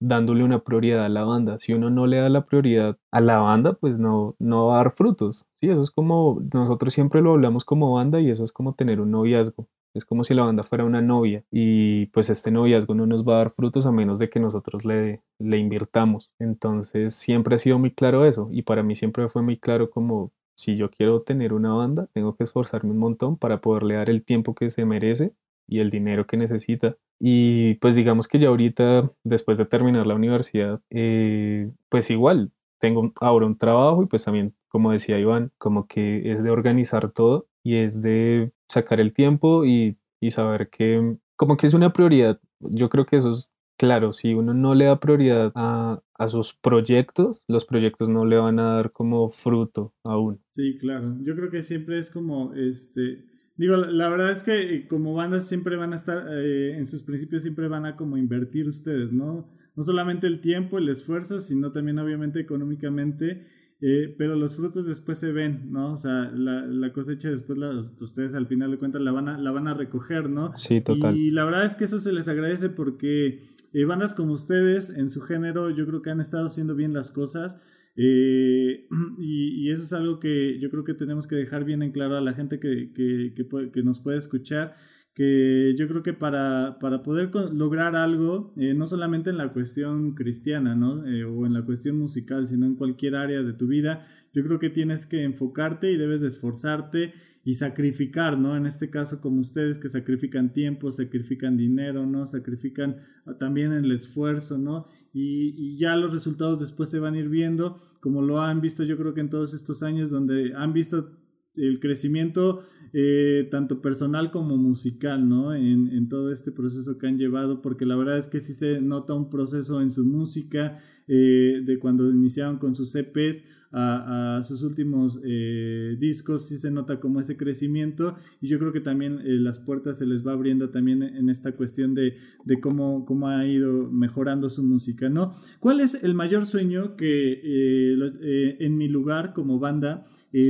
dándole 0.00 0.44
una 0.44 0.60
prioridad 0.60 1.04
a 1.04 1.08
la 1.08 1.24
banda. 1.24 1.58
Si 1.58 1.72
uno 1.72 1.90
no 1.90 2.06
le 2.06 2.18
da 2.18 2.28
la 2.28 2.46
prioridad 2.46 2.98
a 3.10 3.20
la 3.20 3.38
banda, 3.38 3.74
pues 3.74 3.98
no, 3.98 4.36
no 4.38 4.66
va 4.66 4.74
a 4.74 4.84
dar 4.84 4.92
frutos. 4.92 5.46
Sí, 5.60 5.68
eso 5.70 5.82
es 5.82 5.90
como, 5.90 6.40
nosotros 6.52 6.94
siempre 6.94 7.20
lo 7.20 7.32
hablamos 7.32 7.64
como 7.64 7.92
banda 7.92 8.20
y 8.20 8.30
eso 8.30 8.44
es 8.44 8.52
como 8.52 8.74
tener 8.74 9.00
un 9.00 9.10
noviazgo. 9.10 9.68
Es 9.94 10.04
como 10.04 10.22
si 10.22 10.34
la 10.34 10.44
banda 10.44 10.62
fuera 10.62 10.84
una 10.84 11.00
novia 11.02 11.44
y 11.50 12.06
pues 12.06 12.30
este 12.30 12.50
noviazgo 12.50 12.94
no 12.94 13.06
nos 13.06 13.26
va 13.26 13.34
a 13.34 13.38
dar 13.38 13.50
frutos 13.50 13.86
a 13.86 13.92
menos 13.92 14.18
de 14.18 14.28
que 14.30 14.38
nosotros 14.38 14.84
le, 14.84 15.22
le 15.38 15.58
invirtamos. 15.58 16.30
Entonces 16.38 17.14
siempre 17.14 17.54
ha 17.54 17.58
sido 17.58 17.78
muy 17.78 17.90
claro 17.90 18.24
eso 18.26 18.48
y 18.52 18.62
para 18.62 18.82
mí 18.82 18.94
siempre 18.94 19.28
fue 19.28 19.42
muy 19.42 19.56
claro 19.58 19.90
como 19.90 20.30
si 20.56 20.76
yo 20.76 20.90
quiero 20.90 21.22
tener 21.22 21.52
una 21.52 21.72
banda, 21.72 22.08
tengo 22.12 22.36
que 22.36 22.44
esforzarme 22.44 22.90
un 22.90 22.98
montón 22.98 23.36
para 23.36 23.60
poderle 23.60 23.94
dar 23.94 24.10
el 24.10 24.24
tiempo 24.24 24.54
que 24.54 24.70
se 24.70 24.84
merece 24.84 25.32
y 25.68 25.78
el 25.80 25.90
dinero 25.90 26.26
que 26.26 26.36
necesita. 26.36 26.96
Y 27.20 27.74
pues 27.74 27.94
digamos 27.94 28.28
que 28.28 28.38
ya 28.38 28.48
ahorita, 28.48 29.10
después 29.24 29.58
de 29.58 29.66
terminar 29.66 30.06
la 30.06 30.14
universidad, 30.14 30.80
eh, 30.90 31.70
pues 31.88 32.10
igual 32.10 32.52
tengo 32.78 33.12
ahora 33.20 33.46
un 33.46 33.58
trabajo 33.58 34.02
y 34.02 34.06
pues 34.06 34.24
también, 34.24 34.54
como 34.68 34.92
decía 34.92 35.18
Iván, 35.18 35.50
como 35.58 35.86
que 35.86 36.30
es 36.30 36.42
de 36.42 36.50
organizar 36.50 37.10
todo 37.10 37.48
y 37.64 37.76
es 37.76 38.02
de 38.02 38.52
sacar 38.68 39.00
el 39.00 39.12
tiempo 39.12 39.64
y, 39.64 39.98
y 40.20 40.30
saber 40.30 40.70
que 40.70 41.16
como 41.36 41.56
que 41.56 41.66
es 41.66 41.74
una 41.74 41.92
prioridad. 41.92 42.40
Yo 42.60 42.88
creo 42.88 43.06
que 43.06 43.16
eso 43.16 43.30
es 43.30 43.50
claro, 43.78 44.12
si 44.12 44.34
uno 44.34 44.52
no 44.52 44.74
le 44.74 44.86
da 44.86 44.98
prioridad 45.00 45.52
a, 45.54 46.02
a, 46.14 46.28
sus 46.28 46.52
proyectos, 46.52 47.44
los 47.48 47.64
proyectos 47.64 48.08
no 48.08 48.24
le 48.24 48.36
van 48.36 48.58
a 48.58 48.74
dar 48.74 48.92
como 48.92 49.30
fruto 49.30 49.94
aún. 50.02 50.40
Sí, 50.50 50.76
claro. 50.78 51.16
Yo 51.22 51.34
creo 51.36 51.50
que 51.50 51.62
siempre 51.62 51.98
es 51.98 52.10
como, 52.10 52.52
este, 52.54 53.24
Digo, 53.58 53.76
la 53.76 54.08
verdad 54.08 54.30
es 54.30 54.44
que 54.44 54.76
eh, 54.76 54.88
como 54.88 55.14
bandas 55.14 55.48
siempre 55.48 55.74
van 55.74 55.92
a 55.92 55.96
estar, 55.96 56.28
eh, 56.30 56.76
en 56.78 56.86
sus 56.86 57.02
principios 57.02 57.42
siempre 57.42 57.66
van 57.66 57.86
a 57.86 57.96
como 57.96 58.16
invertir 58.16 58.68
ustedes, 58.68 59.12
¿no? 59.12 59.48
No 59.74 59.82
solamente 59.82 60.28
el 60.28 60.40
tiempo, 60.40 60.78
el 60.78 60.88
esfuerzo, 60.88 61.40
sino 61.40 61.72
también 61.72 61.98
obviamente 61.98 62.38
económicamente, 62.38 63.46
eh, 63.80 64.14
pero 64.16 64.36
los 64.36 64.54
frutos 64.54 64.86
después 64.86 65.18
se 65.18 65.32
ven, 65.32 65.72
¿no? 65.72 65.92
O 65.92 65.96
sea, 65.96 66.30
la, 66.32 66.66
la 66.66 66.92
cosecha 66.92 67.30
después 67.30 67.58
la, 67.58 67.80
ustedes 68.00 68.32
al 68.34 68.46
final 68.46 68.70
de 68.70 68.78
cuentas 68.78 69.02
la 69.02 69.10
van, 69.10 69.28
a, 69.28 69.38
la 69.38 69.50
van 69.50 69.66
a 69.66 69.74
recoger, 69.74 70.30
¿no? 70.30 70.54
Sí, 70.54 70.80
total. 70.80 71.16
Y 71.16 71.32
la 71.32 71.44
verdad 71.44 71.64
es 71.64 71.74
que 71.74 71.84
eso 71.84 71.98
se 71.98 72.12
les 72.12 72.28
agradece 72.28 72.68
porque 72.68 73.42
bandas 73.88 74.14
como 74.14 74.34
ustedes 74.34 74.90
en 74.90 75.08
su 75.08 75.20
género 75.20 75.70
yo 75.70 75.84
creo 75.86 76.02
que 76.02 76.10
han 76.10 76.20
estado 76.20 76.46
haciendo 76.46 76.76
bien 76.76 76.92
las 76.92 77.10
cosas. 77.10 77.60
Eh, 78.00 78.86
y, 79.18 79.70
eso 79.70 79.82
es 79.82 79.92
algo 79.92 80.20
que 80.20 80.58
yo 80.60 80.70
creo 80.70 80.84
que 80.84 80.94
tenemos 80.94 81.26
que 81.26 81.34
dejar 81.34 81.64
bien 81.64 81.82
en 81.82 81.90
claro 81.90 82.16
a 82.16 82.20
la 82.20 82.32
gente 82.32 82.60
que, 82.60 82.92
que, 82.94 83.34
que, 83.34 83.82
nos 83.82 84.00
puede 84.00 84.18
escuchar, 84.18 84.76
que 85.14 85.74
yo 85.76 85.88
creo 85.88 86.04
que 86.04 86.12
para, 86.12 86.78
para 86.80 87.02
poder 87.02 87.34
lograr 87.52 87.96
algo, 87.96 88.54
eh, 88.56 88.72
no 88.72 88.86
solamente 88.86 89.30
en 89.30 89.36
la 89.36 89.52
cuestión 89.52 90.14
cristiana, 90.14 90.76
¿no? 90.76 91.04
Eh, 91.06 91.24
o 91.24 91.44
en 91.44 91.54
la 91.54 91.62
cuestión 91.62 91.98
musical, 91.98 92.46
sino 92.46 92.66
en 92.66 92.76
cualquier 92.76 93.16
área 93.16 93.42
de 93.42 93.52
tu 93.52 93.66
vida, 93.66 94.06
yo 94.32 94.44
creo 94.44 94.60
que 94.60 94.70
tienes 94.70 95.04
que 95.04 95.24
enfocarte 95.24 95.90
y 95.90 95.96
debes 95.96 96.20
de 96.20 96.28
esforzarte 96.28 97.14
y 97.44 97.54
sacrificar, 97.54 98.38
¿no? 98.38 98.56
En 98.56 98.66
este 98.66 98.90
caso, 98.90 99.20
como 99.20 99.40
ustedes 99.40 99.78
que 99.78 99.88
sacrifican 99.88 100.52
tiempo, 100.52 100.92
sacrifican 100.92 101.56
dinero, 101.56 102.06
¿no? 102.06 102.26
Sacrifican 102.26 102.98
también 103.38 103.72
el 103.72 103.90
esfuerzo, 103.90 104.58
¿no? 104.58 104.86
Y, 105.14 105.76
ya 105.78 105.96
los 105.96 106.12
resultados 106.12 106.60
después 106.60 106.90
se 106.90 106.98
van 106.98 107.14
a 107.14 107.18
ir 107.18 107.28
viendo, 107.28 107.80
como 108.00 108.22
lo 108.22 108.40
han 108.40 108.60
visto 108.60 108.84
yo 108.84 108.96
creo 108.96 109.14
que 109.14 109.20
en 109.20 109.30
todos 109.30 109.54
estos 109.54 109.82
años, 109.82 110.10
donde 110.10 110.54
han 110.54 110.72
visto 110.72 111.10
el 111.54 111.80
crecimiento 111.80 112.62
eh, 112.92 113.48
tanto 113.50 113.82
personal 113.82 114.30
como 114.30 114.56
musical, 114.56 115.28
¿no? 115.28 115.54
En, 115.54 116.08
todo 116.08 116.32
este 116.32 116.52
proceso 116.52 116.96
que 116.96 117.06
han 117.06 117.18
llevado, 117.18 117.60
porque 117.60 117.84
la 117.84 117.96
verdad 117.96 118.18
es 118.18 118.28
que 118.28 118.40
sí 118.40 118.54
se 118.54 118.80
nota 118.80 119.12
un 119.12 119.28
proceso 119.28 119.82
en 119.82 119.90
su 119.90 120.06
música, 120.06 120.80
eh, 121.06 121.60
de 121.64 121.78
cuando 121.78 122.08
iniciaron 122.10 122.58
con 122.58 122.74
sus 122.74 122.94
EPs 122.94 123.44
a, 123.72 124.40
sus 124.42 124.62
últimos 124.62 125.20
eh, 125.24 125.96
discos, 125.98 126.48
sí 126.48 126.58
se 126.58 126.70
nota 126.70 127.00
como 127.00 127.20
ese 127.20 127.36
crecimiento 127.36 128.16
y 128.40 128.48
yo 128.48 128.58
creo 128.58 128.72
que 128.72 128.80
también 128.80 129.20
eh, 129.24 129.38
las 129.38 129.58
puertas 129.58 129.98
se 129.98 130.06
les 130.06 130.26
va 130.26 130.32
abriendo 130.32 130.70
también 130.70 131.02
en 131.02 131.28
esta 131.28 131.52
cuestión 131.52 131.94
de, 131.94 132.16
de 132.44 132.60
cómo, 132.60 133.04
cómo, 133.04 133.28
ha 133.28 133.46
ido 133.46 133.90
mejorando 133.90 134.48
su 134.48 134.62
música, 134.62 135.08
¿no? 135.08 135.34
¿Cuál 135.60 135.80
es 135.80 136.02
el 136.02 136.14
mayor 136.14 136.46
sueño 136.46 136.96
que 136.96 137.40
eh, 137.42 138.56
en 138.60 138.76
mi 138.76 138.88
lugar 138.88 139.34
como 139.34 139.58
banda 139.58 140.06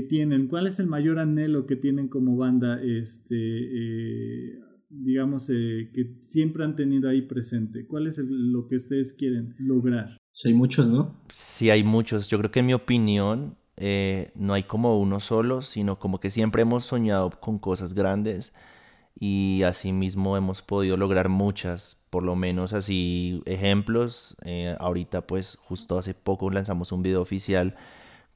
tienen? 0.08 0.48
¿Cuál 0.48 0.66
es 0.66 0.80
el 0.80 0.86
mayor 0.86 1.18
anhelo 1.18 1.66
que 1.66 1.76
tienen 1.76 2.08
como 2.08 2.36
banda? 2.36 2.82
Este, 2.82 4.58
digamos, 4.90 5.46
que 5.46 6.16
siempre 6.22 6.64
han 6.64 6.76
tenido 6.76 7.08
ahí 7.08 7.22
presente? 7.22 7.86
¿Cuál 7.86 8.08
es 8.08 8.18
lo 8.18 8.66
que 8.66 8.76
ustedes 8.76 9.12
quieren 9.12 9.54
lograr? 9.58 10.18
Hay 10.44 10.54
muchos, 10.54 10.88
¿no? 10.88 11.14
Sí, 11.32 11.70
hay 11.70 11.82
muchos. 11.82 12.28
Yo 12.28 12.38
creo 12.38 12.50
que 12.50 12.60
en 12.60 12.66
mi 12.66 12.74
opinión 12.74 13.56
eh, 13.76 14.30
no 14.34 14.54
hay 14.54 14.62
como 14.64 14.98
uno 14.98 15.20
solo, 15.20 15.62
sino 15.62 15.98
como 15.98 16.20
que 16.20 16.30
siempre 16.30 16.62
hemos 16.62 16.84
soñado 16.84 17.30
con 17.30 17.58
cosas 17.58 17.94
grandes 17.94 18.52
y 19.18 19.62
asimismo 19.64 20.36
hemos 20.36 20.62
podido 20.62 20.96
lograr 20.96 21.28
muchas, 21.28 22.04
por 22.10 22.22
lo 22.22 22.36
menos 22.36 22.72
así 22.72 23.42
ejemplos. 23.46 24.36
Eh, 24.44 24.76
ahorita 24.80 25.26
pues 25.26 25.58
justo 25.62 25.98
hace 25.98 26.14
poco 26.14 26.50
lanzamos 26.50 26.92
un 26.92 27.02
video 27.02 27.22
oficial 27.22 27.76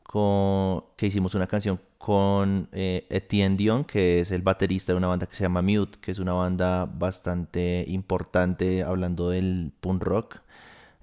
con, 0.03 0.85
que 0.97 1.07
hicimos 1.07 1.35
una 1.35 1.47
canción 1.47 1.81
con 1.99 2.69
eh, 2.73 3.07
Etienne 3.11 3.57
Dion, 3.57 3.85
que 3.85 4.21
es 4.21 4.33
el 4.33 4.43
baterista 4.43 4.93
de 4.93 4.99
una 4.99 5.07
banda 5.09 5.27
que 5.27 5.37
se 5.37 5.45
llama 5.45 5.63
Mute, 5.63 5.99
que 6.01 6.11
es 6.11 6.19
una 6.19 6.33
banda 6.33 6.87
bastante 6.87 7.85
importante 7.89 8.83
hablando 8.83 9.31
del 9.31 9.73
punk 9.81 10.03
rock 10.03 10.42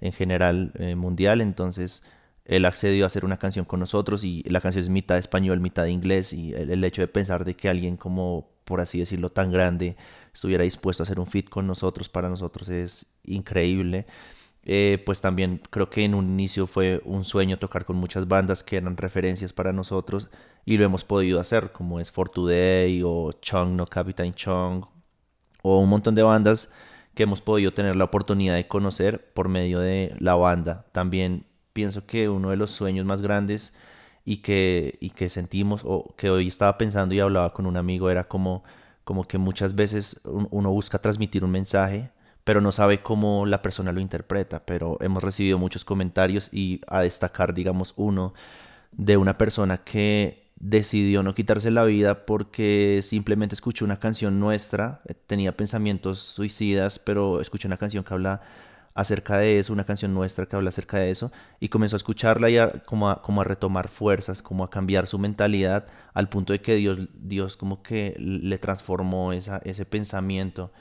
en 0.01 0.13
general 0.13 0.71
eh, 0.75 0.95
mundial, 0.95 1.41
entonces 1.41 2.03
él 2.45 2.65
accedió 2.65 3.03
a 3.03 3.07
hacer 3.07 3.25
una 3.25 3.38
canción 3.38 3.63
con 3.63 3.79
nosotros 3.79 4.23
y 4.23 4.43
la 4.43 4.59
canción 4.59 4.83
es 4.83 4.89
mitad 4.89 5.17
español, 5.19 5.59
mitad 5.59 5.85
inglés 5.85 6.33
y 6.33 6.53
el, 6.53 6.83
hecho 6.83 7.01
de 7.01 7.07
pensar 7.07 7.45
de 7.45 7.55
que 7.55 7.69
alguien 7.69 7.95
como, 7.95 8.49
por 8.63 8.81
así 8.81 8.97
decirlo, 8.99 9.29
tan 9.29 9.51
grande 9.51 9.95
estuviera 10.33 10.63
dispuesto 10.63 11.03
a 11.03 11.05
hacer 11.05 11.19
un 11.19 11.27
fit 11.27 11.47
con 11.47 11.67
nosotros, 11.67 12.09
para 12.09 12.27
nosotros 12.27 12.69
es 12.69 13.05
increíble. 13.23 14.07
Eh, 14.63 15.01
pues 15.05 15.21
también 15.21 15.62
creo 15.69 15.89
que 15.89 16.03
en 16.03 16.15
un 16.15 16.25
inicio 16.25 16.67
fue 16.67 17.01
un 17.05 17.23
sueño 17.23 17.57
tocar 17.57 17.85
con 17.85 17.95
muchas 17.95 18.27
bandas 18.27 18.63
que 18.63 18.77
eran 18.77 18.97
referencias 18.97 19.53
para 19.53 19.71
nosotros 19.71 20.29
y 20.65 20.77
lo 20.77 20.85
hemos 20.85 21.03
podido 21.03 21.39
hacer, 21.39 21.71
como 21.71 21.99
es 21.99 22.12
For 22.12 22.29
Today 22.29 23.01
o 23.05 23.31
Chung 23.41 23.75
No 23.75 23.85
Captain 23.85 24.33
Chung 24.33 24.85
o 25.62 25.79
un 25.79 25.89
montón 25.89 26.15
de 26.15 26.23
bandas 26.23 26.69
que 27.19 27.23
hemos 27.23 27.41
podido 27.41 27.73
tener 27.73 27.97
la 27.97 28.05
oportunidad 28.05 28.55
de 28.55 28.69
conocer 28.69 29.34
por 29.34 29.49
medio 29.49 29.82
de 29.82 30.15
la 30.19 30.36
banda. 30.36 30.86
También 30.93 31.43
pienso 31.73 32.05
que 32.05 32.29
uno 32.29 32.51
de 32.51 32.55
los 32.55 32.71
sueños 32.71 33.05
más 33.05 33.21
grandes 33.21 33.73
y 34.23 34.38
que, 34.38 34.97
y 35.01 35.10
que 35.10 35.27
sentimos 35.27 35.82
o 35.84 36.15
que 36.15 36.29
hoy 36.29 36.47
estaba 36.47 36.77
pensando 36.77 37.13
y 37.13 37.19
hablaba 37.19 37.51
con 37.51 37.65
un 37.65 37.75
amigo 37.75 38.10
era 38.10 38.29
como, 38.29 38.63
como 39.03 39.25
que 39.25 39.38
muchas 39.38 39.75
veces 39.75 40.21
uno 40.23 40.71
busca 40.71 40.97
transmitir 40.97 41.43
un 41.43 41.51
mensaje 41.51 42.10
pero 42.45 42.62
no 42.62 42.71
sabe 42.71 43.01
cómo 43.01 43.45
la 43.45 43.62
persona 43.62 43.91
lo 43.91 43.99
interpreta, 43.99 44.65
pero 44.65 44.97
hemos 45.01 45.21
recibido 45.21 45.58
muchos 45.58 45.84
comentarios 45.84 46.47
y 46.53 46.79
a 46.88 47.01
destacar, 47.01 47.53
digamos, 47.53 47.93
uno 47.97 48.34
de 48.93 49.17
una 49.17 49.38
persona 49.38 49.79
que 49.84 50.38
decidió 50.59 51.23
no 51.23 51.33
quitarse 51.33 51.71
la 51.71 51.83
vida 51.83 52.25
porque 52.25 53.01
simplemente 53.03 53.55
escuchó 53.55 53.85
una 53.85 53.99
canción 53.99 54.39
nuestra, 54.39 55.01
eh, 55.07 55.13
tenía 55.13 55.55
pensamientos 55.55 56.19
suicidas, 56.19 56.99
pero 56.99 57.41
escuchó 57.41 57.67
una 57.67 57.77
canción 57.77 58.03
que 58.03 58.13
habla 58.13 58.41
acerca 58.93 59.37
de 59.37 59.59
eso, 59.59 59.71
una 59.71 59.85
canción 59.85 60.13
nuestra 60.13 60.45
que 60.45 60.55
habla 60.55 60.69
acerca 60.69 60.97
de 60.97 61.11
eso, 61.11 61.31
y 61.59 61.69
comenzó 61.69 61.95
a 61.95 61.97
escucharla 61.97 62.49
y 62.49 62.57
como, 62.85 63.09
a, 63.09 63.21
como 63.21 63.41
a 63.41 63.43
retomar 63.45 63.87
fuerzas, 63.87 64.41
como 64.41 64.63
a 64.63 64.69
cambiar 64.69 65.07
su 65.07 65.17
mentalidad, 65.19 65.87
al 66.13 66.27
punto 66.27 66.51
de 66.51 66.59
que 66.59 66.75
Dios, 66.75 67.07
Dios 67.13 67.55
como 67.55 67.81
que 67.81 68.15
le 68.17 68.57
transformó 68.57 69.31
esa, 69.31 69.61
ese 69.63 69.85
pensamiento 69.85 70.71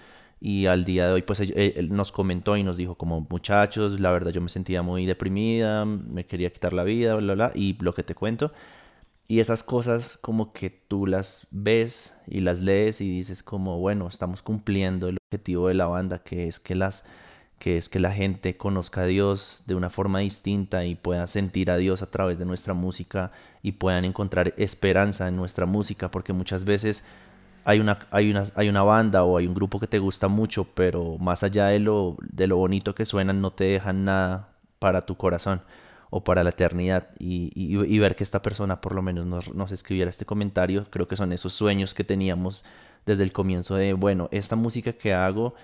y 0.41 0.67
al 0.67 0.85
día 0.85 1.07
de 1.07 1.13
hoy 1.15 1.23
pues 1.23 1.41
él, 1.41 1.89
nos 1.91 2.13
comentó 2.13 2.57
y 2.57 2.63
nos 2.63 2.77
dijo 2.77 2.97
como 2.97 3.27
muchachos, 3.29 4.01
la 4.01 4.11
verdad 4.11 4.31
yo 4.31 4.41
me 4.41 4.49
sentía 4.49 4.83
muy 4.83 5.07
deprimida, 5.07 5.85
me 5.85 6.27
quería 6.27 6.51
quitar 6.51 6.73
la 6.73 6.85
vida, 6.85 7.17
bla, 7.17 7.35
bla, 7.35 7.53
y 7.55 7.77
lo 7.81 7.95
que 7.95 8.03
te 8.03 8.15
cuento. 8.15 8.53
Y 9.31 9.41
esas 9.41 9.63
cosas 9.63 10.17
como 10.17 10.55
que 10.55 10.71
tú 10.71 11.07
las 11.07 11.47
ves 11.51 12.15
y 12.27 12.41
las 12.41 12.61
lees 12.61 13.03
y 13.03 13.11
dices 13.11 13.43
como, 13.43 13.79
bueno, 13.79 14.09
estamos 14.09 14.41
cumpliendo 14.41 15.07
el 15.07 15.19
objetivo 15.23 15.69
de 15.69 15.75
la 15.75 15.87
banda, 15.87 16.21
que 16.21 16.47
es 16.49 16.59
que 16.59 16.75
las 16.75 17.05
que 17.59 17.77
es 17.77 17.89
que 17.89 17.99
la 17.99 18.13
gente 18.13 18.57
conozca 18.57 19.03
a 19.03 19.07
Dios 19.07 19.65
de 19.67 19.75
una 19.75 19.91
forma 19.91 20.21
distinta 20.21 20.87
y 20.87 20.95
pueda 20.95 21.27
sentir 21.27 21.71
a 21.71 21.77
Dios 21.77 22.03
a 22.03 22.07
través 22.07 22.39
de 22.39 22.47
nuestra 22.47 22.73
música 22.73 23.33
y 23.63 23.73
puedan 23.73 24.05
encontrar 24.05 24.55
esperanza 24.57 25.29
en 25.29 25.37
nuestra 25.37 25.67
música, 25.67 26.11
porque 26.11 26.33
muchas 26.33 26.65
veces 26.65 27.03
hay 27.65 27.81
una, 27.81 27.99
hay, 28.11 28.31
una, 28.31 28.47
hay 28.55 28.69
una 28.69 28.83
banda 28.85 29.25
o 29.25 29.37
hay 29.37 29.47
un 29.47 29.55
grupo 29.55 29.81
que 29.81 29.89
te 29.89 29.99
gusta 29.99 30.29
mucho, 30.29 30.65
pero 30.65 31.19
más 31.19 31.43
allá 31.43 31.67
de 31.67 31.81
lo, 31.81 32.17
de 32.21 32.47
lo 32.47 32.57
bonito 32.57 32.95
que 32.95 33.05
suenan, 33.05 33.41
no 33.43 33.53
te 33.53 33.65
dejan 33.65 34.05
nada 34.05 34.51
para 34.79 35.03
tu 35.05 35.17
corazón 35.17 35.61
o 36.11 36.25
para 36.25 36.45
la 36.45 36.51
eternidad. 36.51 37.11
Y, 37.19 37.99
ver 37.99 38.17
que 38.17 38.25
esta 38.25 38.43
persona 38.43 38.81
por 38.81 38.95
lo 38.95 39.03
menos 39.03 39.27
nos, 39.27 39.55
nos, 39.55 39.73
escribiera 39.73 40.11
este 40.11 40.25
comentario, 40.25 40.87
creo 40.91 41.09
que 41.09 41.17
son 41.17 41.33
esos 41.33 41.53
sueños 41.53 41.95
que 41.95 42.05
teníamos 42.05 42.65
desde 43.07 43.23
el 43.23 43.33
comienzo 43.33 43.75
de, 43.75 43.93
bueno, 43.95 44.29
esta 44.33 44.57
música 44.57 44.93
que 44.93 45.15
hago 45.15 45.55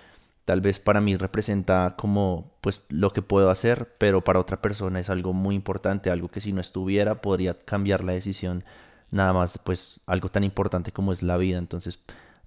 tal 0.45 0.61
vez 0.61 0.79
para 0.79 1.01
mí 1.01 1.17
representa 1.17 1.95
como 1.97 2.51
pues 2.61 2.83
lo 2.89 3.11
que 3.11 3.21
puedo 3.23 3.49
hacer, 3.49 3.95
pero 3.97 4.23
para 4.23 4.39
otra 4.39 4.61
persona 4.61 4.99
es 4.99 5.09
algo 5.09 5.33
muy 5.33 5.55
importante, 5.55 6.11
algo 6.11 6.29
que 6.29 6.39
si 6.39 6.53
no 6.53 6.61
estuviera 6.61 7.21
podría 7.21 7.55
cambiar 7.55 8.03
la 8.03 8.13
decisión 8.13 8.63
nada 9.11 9.33
más 9.33 9.59
pues 9.63 9.99
algo 10.05 10.29
tan 10.29 10.43
importante 10.43 10.91
como 10.91 11.11
es 11.11 11.23
la 11.23 11.37
vida. 11.37 11.57
Entonces 11.57 11.99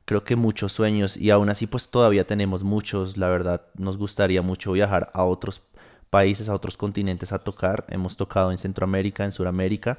creo 0.05 0.25
que 0.25 0.37
muchos 0.37 0.73
sueños 0.73 1.17
y 1.17 1.31
aún 1.31 1.51
así 1.51 1.67
pues 1.67 1.89
todavía 1.89 2.27
tenemos 2.27 2.63
muchos, 2.63 3.17
la 3.17 3.29
verdad 3.29 3.63
nos 3.77 3.99
gustaría 3.99 4.43
mucho 4.43 4.73
viajar 4.73 5.11
a 5.13 5.25
otros 5.25 5.61
países, 6.11 6.49
a 6.49 6.55
otros 6.55 6.77
continentes 6.77 7.33
a 7.33 7.39
tocar. 7.39 7.85
Hemos 7.89 8.17
tocado 8.17 8.53
en 8.53 8.59
Centroamérica, 8.59 9.25
en 9.25 9.33
Sudamérica, 9.33 9.99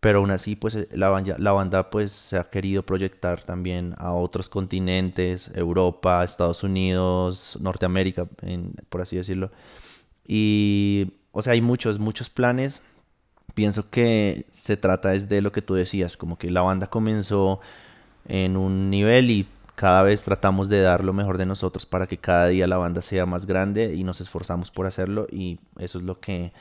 pero 0.00 0.18
aún 0.20 0.30
así 0.30 0.56
pues 0.56 0.74
eh, 0.74 0.88
la 0.92 1.08
banda, 1.08 1.36
la 1.38 1.52
banda 1.52 1.90
pues 1.90 2.12
se 2.12 2.38
ha 2.38 2.50
querido 2.50 2.82
proyectar 2.82 3.42
también 3.42 3.94
a 3.98 4.12
otros 4.12 4.48
continentes, 4.48 5.50
Europa, 5.54 6.24
Estados 6.24 6.62
Unidos, 6.62 7.58
Norteamérica, 7.60 8.26
por 8.88 9.02
así 9.02 9.16
decirlo. 9.16 9.50
Y 10.26 11.12
o 11.32 11.42
sea, 11.42 11.52
hay 11.54 11.60
muchos, 11.60 11.98
muchos 11.98 12.30
planes 12.30 12.82
pienso 13.54 13.90
que 13.90 14.46
se 14.50 14.76
trata 14.76 15.10
desde 15.10 15.42
lo 15.42 15.52
que 15.52 15.62
tú 15.62 15.74
decías, 15.74 16.16
como 16.16 16.38
que 16.38 16.50
la 16.50 16.62
banda 16.62 16.88
comenzó 16.88 17.60
en 18.26 18.56
un 18.56 18.90
nivel 18.90 19.30
y 19.30 19.46
cada 19.74 20.02
vez 20.02 20.22
tratamos 20.22 20.68
de 20.68 20.80
dar 20.80 21.04
lo 21.04 21.12
mejor 21.12 21.38
de 21.38 21.46
nosotros 21.46 21.86
para 21.86 22.06
que 22.06 22.18
cada 22.18 22.48
día 22.48 22.66
la 22.66 22.76
banda 22.76 23.02
sea 23.02 23.26
más 23.26 23.46
grande 23.46 23.94
y 23.94 24.04
nos 24.04 24.20
esforzamos 24.20 24.70
por 24.70 24.86
hacerlo 24.86 25.26
y 25.30 25.58
eso 25.78 25.98
es 25.98 26.04
lo 26.04 26.20
que, 26.20 26.52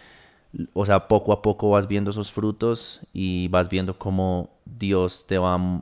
o 0.74 0.86
sea, 0.86 1.08
poco 1.08 1.34
a 1.34 1.42
poco 1.42 1.70
vas 1.70 1.88
viendo 1.88 2.12
esos 2.12 2.32
frutos 2.32 3.02
y 3.14 3.48
vas 3.50 3.70
viendo 3.70 3.98
cómo 3.98 4.50
Dios 4.66 5.26
te 5.28 5.38
va 5.38 5.82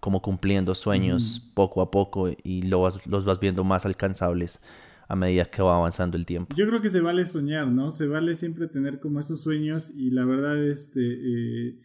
como 0.00 0.22
cumpliendo 0.22 0.74
sueños 0.74 1.42
poco 1.54 1.80
a 1.80 1.90
poco 1.90 2.28
y 2.42 2.62
lo 2.62 2.88
los 3.06 3.24
vas 3.24 3.40
viendo 3.40 3.64
más 3.64 3.86
alcanzables 3.86 4.60
a 5.08 5.16
medida 5.16 5.44
que 5.44 5.62
va 5.62 5.76
avanzando 5.76 6.16
el 6.16 6.26
tiempo. 6.26 6.54
Yo 6.56 6.66
creo 6.66 6.80
que 6.80 6.90
se 6.90 7.00
vale 7.00 7.26
soñar, 7.26 7.68
¿no? 7.68 7.90
Se 7.92 8.06
vale 8.06 8.34
siempre 8.34 8.66
tener 8.66 8.98
como 9.00 9.20
esos 9.20 9.40
sueños 9.40 9.90
y 9.90 10.10
la 10.10 10.24
verdad, 10.24 10.62
este, 10.64 11.00
eh, 11.00 11.76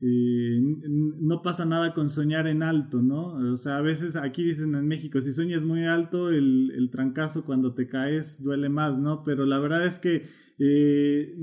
eh, 0.00 0.60
no 0.60 1.42
pasa 1.42 1.64
nada 1.64 1.92
con 1.92 2.08
soñar 2.08 2.46
en 2.46 2.62
alto, 2.62 3.02
¿no? 3.02 3.52
O 3.52 3.56
sea, 3.56 3.78
a 3.78 3.82
veces 3.82 4.14
aquí 4.14 4.44
dicen 4.44 4.74
en 4.76 4.86
México, 4.86 5.20
si 5.20 5.32
sueñas 5.32 5.64
muy 5.64 5.86
alto, 5.86 6.30
el, 6.30 6.72
el 6.76 6.90
trancazo 6.90 7.44
cuando 7.44 7.74
te 7.74 7.88
caes 7.88 8.42
duele 8.42 8.68
más, 8.68 8.96
¿no? 8.96 9.24
Pero 9.24 9.44
la 9.44 9.58
verdad 9.58 9.86
es 9.86 9.98
que 9.98 10.26
eh, 10.60 11.34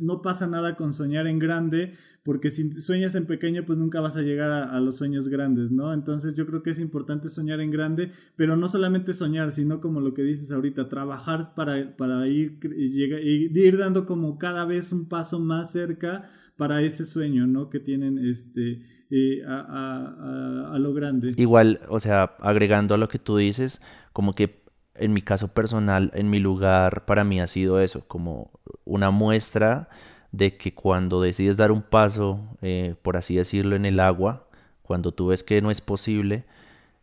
no 0.00 0.22
pasa 0.22 0.46
nada 0.46 0.76
con 0.76 0.92
soñar 0.92 1.26
en 1.26 1.38
grande, 1.38 1.94
porque 2.24 2.50
si 2.50 2.70
sueñas 2.80 3.14
en 3.14 3.26
pequeño, 3.26 3.64
pues 3.64 3.78
nunca 3.78 4.00
vas 4.00 4.16
a 4.16 4.22
llegar 4.22 4.50
a, 4.50 4.78
los 4.80 4.96
sueños 4.96 5.28
grandes, 5.28 5.70
¿no? 5.70 5.92
Entonces 5.92 6.34
yo 6.34 6.46
creo 6.46 6.62
que 6.62 6.70
es 6.70 6.78
importante 6.78 7.28
soñar 7.28 7.60
en 7.60 7.70
grande, 7.70 8.12
pero 8.36 8.56
no 8.56 8.68
solamente 8.68 9.14
soñar, 9.14 9.52
sino 9.52 9.80
como 9.80 10.00
lo 10.00 10.14
que 10.14 10.22
dices 10.22 10.52
ahorita, 10.52 10.88
trabajar 10.88 11.54
para, 11.54 11.96
para 11.96 12.28
ir, 12.28 12.60
llegar, 12.60 13.22
ir 13.22 13.78
dando 13.78 14.06
como 14.06 14.38
cada 14.38 14.64
vez 14.64 14.92
un 14.92 15.08
paso 15.08 15.40
más 15.40 15.72
cerca 15.72 16.30
para 16.60 16.82
ese 16.82 17.06
sueño, 17.06 17.46
¿no? 17.46 17.70
Que 17.70 17.80
tienen 17.80 18.18
este, 18.18 18.82
eh, 19.10 19.42
a, 19.48 20.74
a, 20.74 20.78
lo 20.78 20.92
grande. 20.92 21.32
Igual, 21.38 21.80
o 21.88 22.00
sea, 22.00 22.36
agregando 22.38 22.94
a 22.94 22.98
lo 22.98 23.08
que 23.08 23.18
tú 23.18 23.38
dices, 23.38 23.80
como 24.12 24.34
que 24.34 24.60
en 24.94 25.14
mi 25.14 25.22
caso 25.22 25.48
personal, 25.48 26.10
en 26.14 26.28
mi 26.28 26.38
lugar, 26.38 27.06
para 27.06 27.24
mí 27.24 27.40
ha 27.40 27.46
sido 27.46 27.80
eso, 27.80 28.06
como 28.06 28.50
una 28.84 29.10
muestra 29.10 29.88
de 30.32 30.58
que 30.58 30.74
cuando 30.74 31.22
decides 31.22 31.56
dar 31.56 31.72
un 31.72 31.80
paso, 31.80 32.46
eh, 32.60 32.94
por 33.00 33.16
así 33.16 33.36
decirlo, 33.36 33.74
en 33.74 33.86
el 33.86 33.98
agua, 33.98 34.46
cuando 34.82 35.12
tú 35.12 35.28
ves 35.28 35.42
que 35.42 35.62
no 35.62 35.70
es 35.70 35.80
posible 35.80 36.44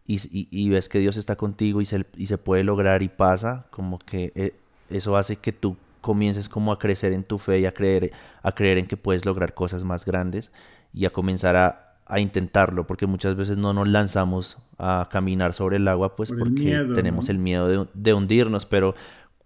y, 0.06 0.70
ves 0.70 0.88
que 0.88 1.00
Dios 1.00 1.18
está 1.18 1.36
contigo 1.36 1.82
y 1.82 1.86
se, 1.86 2.06
y 2.16 2.28
se, 2.28 2.38
puede 2.38 2.64
lograr 2.64 3.02
y 3.02 3.10
pasa, 3.10 3.66
como 3.72 3.98
que 3.98 4.32
eh, 4.36 4.54
eso 4.92 5.18
hace 5.18 5.38
que 5.38 5.52
tú 5.52 5.78
comiences 6.08 6.48
como 6.48 6.72
a 6.72 6.80
crecer 6.80 7.12
en 7.12 7.26
tu 7.26 7.38
fe 7.38 7.60
y 7.60 7.66
a 7.66 7.74
creer, 7.74 8.14
a 8.42 8.54
creer 8.54 8.78
en 8.78 8.88
que 8.88 8.96
puedes 8.96 9.26
lograr 9.26 9.54
cosas 9.54 9.84
más 9.84 10.06
grandes 10.06 10.54
y 10.94 11.04
a 11.04 11.10
comenzar 11.10 11.58
a, 11.58 11.84
intentarlo, 12.18 12.88
porque 12.88 13.06
muchas 13.06 13.36
veces 13.36 13.58
no 13.58 13.74
nos 13.74 13.86
lanzamos 13.90 14.58
a 14.78 15.10
caminar 15.12 15.52
sobre 15.52 15.76
el 15.76 15.86
agua, 15.90 16.16
pues 16.16 16.32
porque 16.32 16.80
tenemos 16.96 17.28
el 17.28 17.38
miedo 17.38 17.90
de 17.94 18.14
hundirnos, 18.14 18.66
pero 18.66 18.96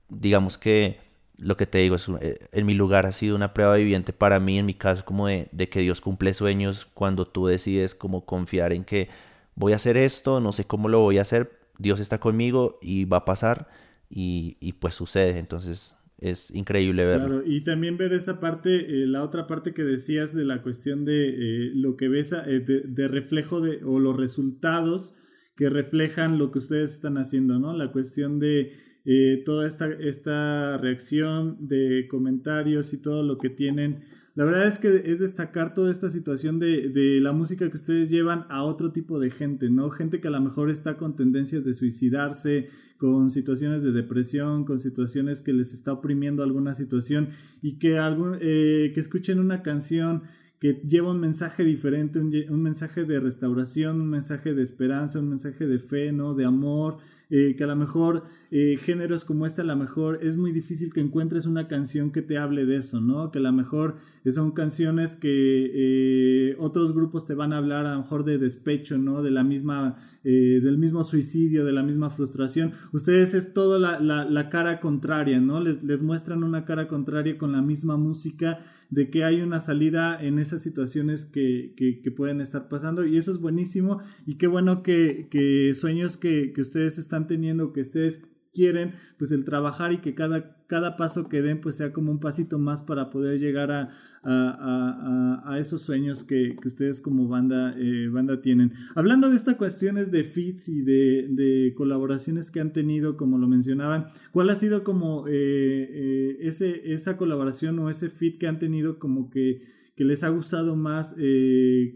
digamos 0.07 0.59
que 0.59 0.99
lo 1.37 1.57
que 1.57 1.65
te 1.65 1.79
digo, 1.79 1.95
es, 1.95 2.07
eh, 2.21 2.47
en 2.51 2.67
mi 2.67 2.75
lugar 2.75 3.07
ha 3.07 3.11
sido 3.11 3.35
una 3.35 3.55
prueba 3.55 3.75
viviente 3.77 4.13
para 4.13 4.39
mí, 4.39 4.59
en 4.59 4.67
mi 4.67 4.75
caso, 4.75 5.03
como 5.03 5.25
de, 5.25 5.49
que 5.71 5.79
Dios 5.79 5.99
cumple 5.99 6.35
sueños 6.35 6.85
cuando 6.93 7.25
tú 7.25 7.47
decides 7.47 7.95
como 7.95 8.25
confiar 8.25 8.71
en 8.73 8.83
que 8.83 9.09
voy 9.55 9.73
a 9.73 9.77
hacer 9.77 9.97
esto, 9.97 10.39
no 10.39 10.51
sé 10.51 10.65
cómo 10.65 10.87
lo 10.87 10.99
voy 10.99 11.17
a 11.17 11.23
hacer, 11.23 11.59
Dios 11.79 11.99
está 11.99 12.19
conmigo 12.19 12.77
y 12.83 13.05
va 13.05 13.17
a 13.17 13.25
pasar 13.25 13.67
y, 14.07 14.57
y 14.59 14.73
pues 14.73 14.93
sucede, 14.93 15.39
entonces 15.39 15.97
es 16.21 16.51
increíble 16.51 17.03
verlo. 17.03 17.27
Claro, 17.27 17.43
y 17.45 17.63
también 17.63 17.97
ver 17.97 18.13
esa 18.13 18.39
parte, 18.39 19.03
eh, 19.03 19.07
la 19.07 19.23
otra 19.23 19.47
parte 19.47 19.73
que 19.73 19.83
decías 19.83 20.33
de 20.33 20.45
la 20.45 20.61
cuestión 20.61 21.03
de 21.03 21.29
eh, 21.29 21.71
lo 21.73 21.97
que 21.97 22.07
ves 22.07 22.29
de, 22.29 22.83
de, 22.85 23.07
reflejo 23.07 23.59
de, 23.59 23.83
o 23.83 23.99
los 23.99 24.15
resultados 24.15 25.15
que 25.57 25.69
reflejan 25.69 26.37
lo 26.37 26.51
que 26.51 26.59
ustedes 26.59 26.91
están 26.91 27.17
haciendo, 27.17 27.59
¿no? 27.59 27.75
La 27.75 27.91
cuestión 27.91 28.39
de 28.39 28.71
eh, 29.03 29.41
toda 29.45 29.67
esta, 29.67 29.87
esta 29.87 30.77
reacción 30.77 31.57
de 31.67 32.07
comentarios 32.09 32.93
y 32.93 32.97
todo 32.97 33.23
lo 33.23 33.37
que 33.37 33.49
tienen. 33.49 34.03
La 34.33 34.45
verdad 34.45 34.65
es 34.65 34.79
que 34.79 35.03
es 35.11 35.19
destacar 35.19 35.73
toda 35.73 35.91
esta 35.91 36.07
situación 36.07 36.57
de, 36.57 36.87
de, 36.89 37.19
la 37.19 37.33
música 37.33 37.67
que 37.67 37.75
ustedes 37.75 38.09
llevan 38.09 38.45
a 38.49 38.63
otro 38.63 38.93
tipo 38.93 39.19
de 39.19 39.29
gente, 39.29 39.69
¿no? 39.69 39.89
Gente 39.89 40.21
que 40.21 40.29
a 40.29 40.31
lo 40.31 40.39
mejor 40.39 40.69
está 40.69 40.95
con 40.95 41.17
tendencias 41.17 41.65
de 41.65 41.73
suicidarse, 41.73 42.69
con 42.97 43.29
situaciones 43.29 43.83
de 43.83 43.91
depresión, 43.91 44.63
con 44.63 44.79
situaciones 44.79 45.41
que 45.41 45.51
les 45.51 45.73
está 45.73 45.91
oprimiendo 45.91 46.43
alguna 46.43 46.73
situación 46.73 47.31
y 47.61 47.77
que, 47.77 47.97
algún, 47.97 48.37
eh, 48.39 48.91
que 48.93 48.99
escuchen 49.01 49.39
una 49.39 49.63
canción 49.63 50.23
que 50.61 50.79
lleva 50.87 51.11
un 51.11 51.19
mensaje 51.19 51.65
diferente, 51.65 52.19
un, 52.19 52.33
un 52.49 52.61
mensaje 52.61 53.03
de 53.03 53.19
restauración, 53.19 53.99
un 53.99 54.09
mensaje 54.09 54.53
de 54.53 54.63
esperanza, 54.63 55.19
un 55.19 55.27
mensaje 55.27 55.67
de 55.67 55.79
fe, 55.79 56.13
¿no? 56.13 56.35
De 56.35 56.45
amor, 56.45 56.99
eh, 57.31 57.55
que 57.57 57.63
a 57.63 57.67
lo 57.67 57.75
mejor 57.75 58.25
eh, 58.51 58.77
géneros 58.83 59.25
como 59.25 59.45
este 59.45 59.61
a 59.61 59.63
lo 59.63 59.75
mejor 59.75 60.19
es 60.21 60.37
muy 60.37 60.51
difícil 60.51 60.93
que 60.93 60.99
encuentres 60.99 61.45
una 61.45 61.67
canción 61.67 62.11
que 62.11 62.21
te 62.21 62.37
hable 62.37 62.65
de 62.65 62.75
eso, 62.75 63.01
¿no? 63.01 63.31
Que 63.31 63.39
a 63.39 63.41
lo 63.41 63.53
mejor 63.53 63.95
son 64.29 64.51
canciones 64.51 65.15
que 65.15 66.55
otros 66.59 66.93
grupos 66.93 67.25
te 67.25 67.33
van 67.33 67.53
a 67.53 67.57
hablar 67.57 67.85
a 67.85 67.93
lo 67.93 68.01
mejor 68.01 68.25
de 68.25 68.37
despecho, 68.37 68.97
¿no? 68.97 69.23
De 69.23 69.31
la 69.31 69.43
misma, 69.43 69.97
del 70.23 70.77
mismo 70.77 71.03
suicidio, 71.03 71.65
de 71.65 71.71
la 71.71 71.81
misma 71.81 72.11
frustración. 72.11 72.73
Ustedes 72.91 73.33
es 73.33 73.53
toda 73.53 73.79
la, 73.79 74.49
cara 74.49 74.79
contraria, 74.79 75.39
¿no? 75.39 75.61
Les, 75.61 75.81
les 75.81 76.03
muestran 76.03 76.43
una 76.43 76.65
cara 76.65 76.87
contraria 76.87 77.37
con 77.37 77.53
la 77.53 77.61
misma 77.61 77.97
música 77.97 78.59
de 78.91 79.09
que 79.09 79.23
hay 79.23 79.41
una 79.41 79.61
salida 79.61 80.21
en 80.21 80.37
esas 80.37 80.61
situaciones 80.61 81.25
que, 81.25 81.73
que, 81.77 82.11
pueden 82.11 82.41
estar 82.41 82.67
pasando 82.67 83.05
y 83.05 83.17
eso 83.17 83.31
es 83.31 83.39
buenísimo 83.39 84.01
y 84.25 84.35
qué 84.35 84.47
bueno 84.47 84.83
que, 84.83 85.29
que 85.31 85.73
sueños 85.73 86.17
que, 86.17 86.51
que 86.51 86.59
ustedes 86.59 86.97
están 86.97 87.20
teniendo, 87.27 87.73
que 87.73 87.81
ustedes 87.81 88.21
quieren, 88.53 88.95
pues 89.17 89.31
el 89.31 89.45
trabajar 89.45 89.93
y 89.93 89.99
que 89.99 90.13
cada, 90.13 90.57
cada 90.67 90.97
paso 90.97 91.29
que 91.29 91.41
den 91.41 91.61
pues 91.61 91.77
sea 91.77 91.93
como 91.93 92.11
un 92.11 92.19
pasito 92.19 92.59
más 92.59 92.81
para 92.81 93.09
poder 93.09 93.39
llegar 93.39 93.71
a, 93.71 93.89
a, 94.23 95.59
esos 95.59 95.81
sueños 95.81 96.23
que, 96.23 96.55
ustedes 96.65 97.01
como 97.01 97.27
banda, 97.27 97.75
eh, 97.77 98.07
banda 98.09 98.41
tienen. 98.41 98.73
Hablando 98.95 99.29
de 99.29 99.35
estas 99.35 99.55
cuestiones 99.55 100.11
de 100.11 100.23
fits 100.23 100.69
y 100.69 100.81
de, 100.81 101.73
colaboraciones 101.75 102.51
que 102.51 102.59
han 102.59 102.73
tenido, 102.73 103.17
como 103.17 103.37
lo 103.37 103.47
mencionaban, 103.47 104.07
¿cuál 104.31 104.49
ha 104.49 104.55
sido 104.55 104.83
como 104.83 105.27
eh, 105.27 105.31
eh, 105.33 106.37
ese, 106.41 106.93
esa 106.93 107.17
colaboración 107.17 107.79
o 107.79 107.89
ese 107.89 108.09
fit 108.09 108.37
que 108.37 108.47
han 108.47 108.59
tenido 108.59 108.99
como 108.99 109.29
que, 109.29 109.61
que 109.95 110.03
les 110.03 110.23
ha 110.23 110.29
gustado 110.29 110.75
más 110.75 111.15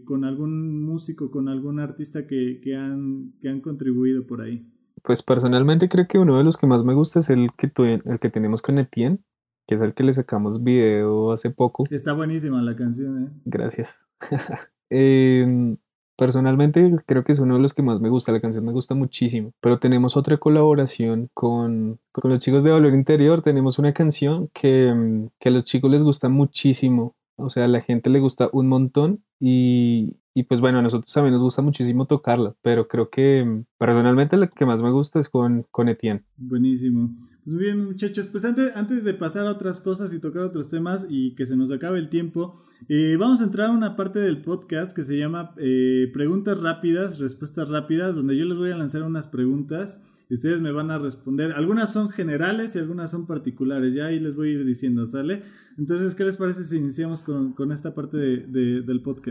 con 0.04 0.24
algún 0.24 0.82
músico, 0.82 1.30
con 1.30 1.48
algún 1.48 1.80
artista 1.80 2.26
que, 2.26 2.60
que, 2.62 2.76
han, 2.76 3.32
que 3.40 3.48
han 3.48 3.60
contribuido 3.60 4.26
por 4.26 4.40
ahí? 4.40 4.66
Pues 5.06 5.22
personalmente 5.22 5.88
creo 5.88 6.08
que 6.08 6.18
uno 6.18 6.36
de 6.36 6.42
los 6.42 6.56
que 6.56 6.66
más 6.66 6.82
me 6.82 6.92
gusta 6.92 7.20
es 7.20 7.30
el 7.30 7.50
que, 7.56 7.70
el 8.04 8.18
que 8.18 8.28
tenemos 8.28 8.60
con 8.60 8.80
Etienne, 8.80 9.20
que 9.64 9.76
es 9.76 9.80
el 9.80 9.94
que 9.94 10.02
le 10.02 10.12
sacamos 10.12 10.64
video 10.64 11.30
hace 11.30 11.50
poco. 11.50 11.84
Está 11.88 12.12
buenísima 12.12 12.60
la 12.60 12.74
canción, 12.74 13.22
¿eh? 13.22 13.40
Gracias. 13.44 14.08
Em, 14.88 15.78
personalmente 16.16 16.94
creo 17.06 17.24
que 17.24 17.32
es 17.32 17.40
uno 17.40 17.54
de 17.56 17.60
los 17.60 17.74
que 17.74 17.82
más 17.82 18.00
me 18.00 18.08
gusta, 18.08 18.30
la 18.30 18.40
canción 18.40 18.64
me 18.64 18.70
gusta 18.70 18.94
muchísimo, 18.94 19.52
pero 19.60 19.80
tenemos 19.80 20.16
otra 20.16 20.36
colaboración 20.38 21.28
con, 21.34 21.98
con 22.12 22.30
los 22.30 22.38
chicos 22.38 22.62
de 22.62 22.70
Valor 22.70 22.94
Interior, 22.94 23.42
tenemos 23.42 23.80
una 23.80 23.92
canción 23.92 24.48
que, 24.54 25.28
que 25.40 25.48
a 25.48 25.52
los 25.52 25.64
chicos 25.64 25.90
les 25.90 26.04
gusta 26.04 26.28
muchísimo, 26.28 27.16
o 27.36 27.48
sea, 27.48 27.64
a 27.64 27.68
la 27.68 27.80
gente 27.80 28.10
le 28.10 28.20
gusta 28.20 28.48
un 28.52 28.68
montón 28.68 29.24
y, 29.38 30.42
pues 30.48 30.60
bueno, 30.60 30.78
a 30.78 30.82
nosotros 30.82 31.12
también 31.12 31.32
nos 31.32 31.42
gusta 31.42 31.62
muchísimo 31.62 32.06
tocarla, 32.06 32.54
pero 32.62 32.88
creo 32.88 33.10
que 33.10 33.64
personalmente 33.78 34.36
la 34.36 34.48
que 34.48 34.66
más 34.66 34.82
me 34.82 34.90
gusta 34.90 35.18
es 35.18 35.28
con, 35.28 35.66
con 35.70 35.88
Etienne. 35.88 36.24
Buenísimo. 36.36 37.14
Pues 37.46 37.54
muy 37.54 37.64
bien, 37.64 37.84
muchachos. 37.84 38.26
Pues 38.26 38.44
antes, 38.44 38.72
antes 38.74 39.04
de 39.04 39.14
pasar 39.14 39.46
a 39.46 39.52
otras 39.52 39.80
cosas 39.80 40.12
y 40.12 40.18
tocar 40.18 40.42
otros 40.42 40.68
temas 40.68 41.06
y 41.08 41.34
que 41.36 41.46
se 41.46 41.56
nos 41.56 41.70
acabe 41.70 41.98
el 41.98 42.08
tiempo, 42.08 42.60
eh, 42.88 43.16
vamos 43.18 43.40
a 43.40 43.44
entrar 43.44 43.68
a 43.68 43.72
una 43.72 43.94
parte 43.94 44.18
del 44.18 44.42
podcast 44.42 44.96
que 44.96 45.04
se 45.04 45.16
llama 45.16 45.54
eh, 45.58 46.10
Preguntas 46.12 46.60
rápidas, 46.60 47.18
respuestas 47.18 47.68
rápidas, 47.68 48.16
donde 48.16 48.36
yo 48.36 48.44
les 48.46 48.58
voy 48.58 48.72
a 48.72 48.76
lanzar 48.76 49.02
unas 49.02 49.28
preguntas 49.28 50.02
y 50.28 50.34
ustedes 50.34 50.60
me 50.60 50.72
van 50.72 50.90
a 50.90 50.98
responder. 50.98 51.52
Algunas 51.52 51.92
son 51.92 52.10
generales 52.10 52.74
y 52.74 52.80
algunas 52.80 53.10
son 53.10 53.26
particulares. 53.26 53.94
Ya 53.94 54.06
ahí 54.06 54.18
les 54.18 54.34
voy 54.34 54.48
a 54.48 54.52
ir 54.52 54.64
diciendo, 54.64 55.06
¿sale? 55.06 55.44
Entonces, 55.78 56.14
¿qué 56.14 56.24
les 56.24 56.36
parece 56.36 56.64
si 56.64 56.76
iniciamos 56.76 57.22
con, 57.22 57.52
con 57.52 57.70
esta 57.70 57.94
parte 57.94 58.16
de, 58.16 58.82
del 58.82 59.02
podcast? 59.02 59.25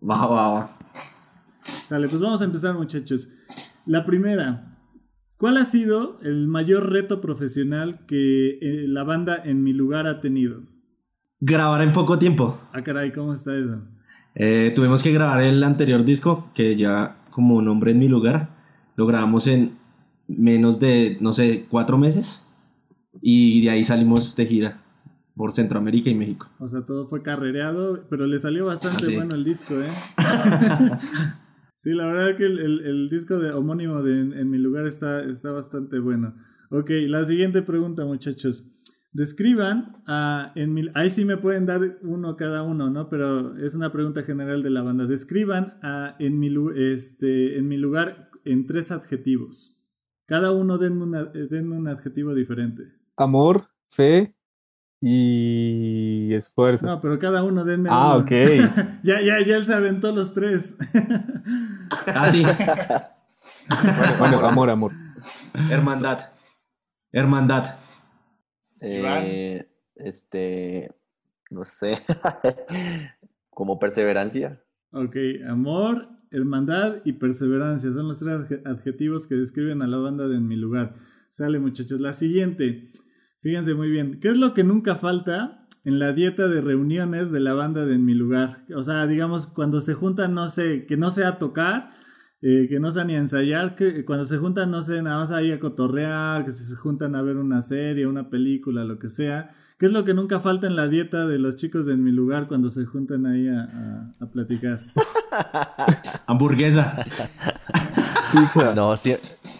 Va, 0.00 0.26
va, 0.26 0.48
va. 0.50 0.78
Dale, 1.90 2.08
pues 2.08 2.20
vamos 2.20 2.40
a 2.40 2.44
empezar, 2.44 2.74
muchachos. 2.74 3.28
La 3.86 4.04
primera. 4.04 4.76
¿Cuál 5.36 5.56
ha 5.56 5.64
sido 5.64 6.18
el 6.22 6.48
mayor 6.48 6.90
reto 6.90 7.20
profesional 7.20 8.04
que 8.06 8.58
eh, 8.60 8.88
la 8.88 9.04
banda 9.04 9.40
en 9.44 9.62
mi 9.62 9.72
lugar 9.72 10.06
ha 10.06 10.20
tenido? 10.20 10.62
Grabar 11.40 11.82
en 11.82 11.92
poco 11.92 12.18
tiempo. 12.18 12.60
Ah, 12.72 12.82
caray, 12.82 13.12
¿cómo 13.12 13.34
está 13.34 13.56
eso? 13.56 13.82
Eh, 14.34 14.72
tuvimos 14.74 15.02
que 15.02 15.12
grabar 15.12 15.42
el 15.42 15.62
anterior 15.62 16.04
disco, 16.04 16.50
que 16.54 16.76
ya 16.76 17.18
como 17.30 17.62
nombre 17.62 17.92
en 17.92 18.00
mi 18.00 18.08
lugar, 18.08 18.50
lo 18.96 19.06
grabamos 19.06 19.46
en 19.46 19.78
menos 20.26 20.80
de, 20.80 21.18
no 21.20 21.32
sé, 21.32 21.66
cuatro 21.68 21.98
meses. 21.98 22.44
Y 23.20 23.64
de 23.64 23.70
ahí 23.70 23.84
salimos 23.84 24.34
de 24.36 24.46
gira 24.46 24.82
por 25.38 25.52
Centroamérica 25.52 26.10
y 26.10 26.16
México. 26.16 26.48
O 26.58 26.68
sea, 26.68 26.82
todo 26.84 27.06
fue 27.06 27.22
carrereado, 27.22 28.04
pero 28.10 28.26
le 28.26 28.40
salió 28.40 28.66
bastante 28.66 29.06
ah, 29.06 29.14
bueno 29.14 29.36
el 29.36 29.44
disco, 29.44 29.74
¿eh? 29.74 29.88
sí, 31.78 31.92
la 31.92 32.06
verdad 32.06 32.36
que 32.36 32.44
el, 32.44 33.08
disco 33.08 33.38
de 33.38 33.52
homónimo 33.52 34.02
de 34.02 34.20
en, 34.20 34.50
mi 34.50 34.58
lugar 34.58 34.86
está, 34.86 35.22
está 35.22 35.52
bastante 35.52 36.00
bueno. 36.00 36.34
Ok, 36.70 36.90
la 37.06 37.24
siguiente 37.24 37.62
pregunta, 37.62 38.04
muchachos. 38.04 38.66
Describan 39.12 40.02
a 40.06 40.52
en 40.56 40.74
mi, 40.74 40.88
ahí 40.94 41.08
sí 41.08 41.24
me 41.24 41.36
pueden 41.36 41.66
dar 41.66 41.98
uno 42.02 42.36
cada 42.36 42.64
uno, 42.64 42.90
¿no? 42.90 43.08
Pero 43.08 43.56
es 43.58 43.76
una 43.76 43.92
pregunta 43.92 44.24
general 44.24 44.64
de 44.64 44.70
la 44.70 44.82
banda. 44.82 45.06
Describan 45.06 45.78
a 45.82 46.16
en 46.18 46.40
mi, 46.40 46.52
este, 46.76 47.58
en 47.58 47.68
mi 47.68 47.76
lugar 47.76 48.28
en 48.44 48.66
tres 48.66 48.90
adjetivos. 48.90 49.74
Cada 50.26 50.50
uno 50.50 50.78
denme, 50.78 51.24
denme 51.48 51.76
un 51.76 51.86
adjetivo 51.86 52.34
diferente. 52.34 52.82
Amor, 53.16 53.68
fe 53.88 54.34
y 55.00 56.34
esfuerzo. 56.34 56.86
No, 56.86 57.00
pero 57.00 57.18
cada 57.18 57.42
uno 57.42 57.64
denme. 57.64 57.88
Ah, 57.92 58.16
ok. 58.16 58.30
ya, 59.02 59.20
ya, 59.20 59.40
ya 59.44 59.56
él 59.56 59.64
se 59.64 59.74
aventó 59.74 60.12
los 60.12 60.34
tres. 60.34 60.76
ah, 62.06 62.30
sí. 62.30 62.44
bueno, 64.18 64.40
amor, 64.46 64.70
amor. 64.70 64.92
Hermandad. 65.70 66.20
Hermandad. 67.12 67.76
Eh, 68.80 69.68
este. 69.94 70.90
No 71.50 71.64
sé. 71.64 71.98
Como 73.50 73.78
perseverancia. 73.78 74.62
Ok, 74.90 75.16
amor, 75.48 76.08
hermandad 76.30 77.02
y 77.04 77.12
perseverancia. 77.14 77.92
Son 77.92 78.08
los 78.08 78.18
tres 78.18 78.60
adjetivos 78.64 79.26
que 79.26 79.34
describen 79.34 79.82
a 79.82 79.86
la 79.86 79.98
banda 79.98 80.28
de 80.28 80.36
En 80.36 80.48
mi 80.48 80.56
lugar. 80.56 80.94
Sale, 81.30 81.58
muchachos. 81.58 82.00
La 82.00 82.12
siguiente. 82.12 82.90
Fíjense 83.40 83.74
muy 83.74 83.90
bien. 83.90 84.18
¿Qué 84.20 84.28
es 84.28 84.36
lo 84.36 84.52
que 84.52 84.64
nunca 84.64 84.96
falta 84.96 85.66
en 85.84 85.98
la 85.98 86.12
dieta 86.12 86.48
de 86.48 86.60
reuniones 86.60 87.30
de 87.30 87.40
la 87.40 87.54
banda 87.54 87.86
de 87.86 87.94
En 87.94 88.04
Mi 88.04 88.14
Lugar? 88.14 88.64
O 88.74 88.82
sea, 88.82 89.06
digamos, 89.06 89.46
cuando 89.46 89.80
se 89.80 89.94
juntan, 89.94 90.34
no 90.34 90.48
sé, 90.48 90.86
que 90.86 90.96
no 90.96 91.10
sea 91.10 91.38
tocar, 91.38 91.90
eh, 92.42 92.66
que 92.68 92.80
no 92.80 92.90
sea 92.90 93.04
ni 93.04 93.14
ensayar, 93.14 93.76
que 93.76 94.04
cuando 94.04 94.24
se 94.24 94.38
juntan, 94.38 94.70
no 94.70 94.82
sé, 94.82 95.02
nada 95.02 95.18
más 95.18 95.30
ahí 95.30 95.52
a 95.52 95.60
cotorrear, 95.60 96.44
que 96.44 96.52
se 96.52 96.74
juntan 96.76 97.14
a 97.14 97.22
ver 97.22 97.36
una 97.36 97.62
serie, 97.62 98.06
una 98.06 98.28
película, 98.28 98.84
lo 98.84 98.98
que 98.98 99.08
sea. 99.08 99.54
¿Qué 99.78 99.86
es 99.86 99.92
lo 99.92 100.04
que 100.04 100.12
nunca 100.12 100.40
falta 100.40 100.66
en 100.66 100.74
la 100.74 100.88
dieta 100.88 101.24
de 101.26 101.38
los 101.38 101.56
chicos 101.56 101.86
de 101.86 101.92
En 101.92 102.02
Mi 102.02 102.10
Lugar 102.10 102.48
cuando 102.48 102.68
se 102.68 102.84
juntan 102.84 103.26
ahí 103.26 103.48
a, 103.48 104.26
platicar? 104.32 104.80
Hamburguesa. 106.26 107.06
Pizza. 108.32 108.74
No, 108.74 108.94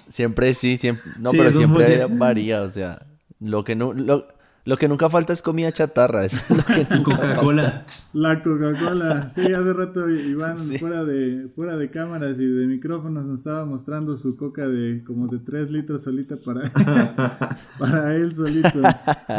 siempre 0.09 0.55
sí, 0.55 0.77
siempre. 0.77 1.05
No, 1.21 1.31
pero 1.31 1.51
siempre 1.51 2.07
varía, 2.07 2.63
o 2.63 2.69
sea. 2.69 3.08
Lo 3.41 3.65
que, 3.65 3.77
no, 3.77 3.93
lo, 3.93 4.27
lo 4.65 4.77
que 4.77 4.89
nunca 4.89 5.09
falta 5.09 5.33
es 5.33 5.41
comida 5.41 5.73
chatarra. 5.73 6.25
Es 6.25 6.39
Coca-Cola. 7.05 7.87
La 8.13 8.43
Coca-Cola. 8.43 9.31
Sí, 9.31 9.41
hace 9.41 9.73
rato 9.73 10.11
Iván 10.11 10.57
fuera, 10.57 11.05
de, 11.05 11.49
fuera 11.55 11.77
de 11.77 11.91
cámaras 11.91 12.39
y 12.39 12.47
de 12.47 12.67
micrófonos 12.67 13.25
nos 13.25 13.39
estaba 13.39 13.65
mostrando 13.65 14.15
su 14.17 14.37
coca 14.37 14.67
de 14.67 15.03
como 15.05 15.29
de 15.29 15.39
3 15.39 15.71
litros 15.71 16.03
solita 16.03 16.37
para, 16.37 16.71
para 17.79 18.15
él 18.17 18.35
solito. 18.35 18.83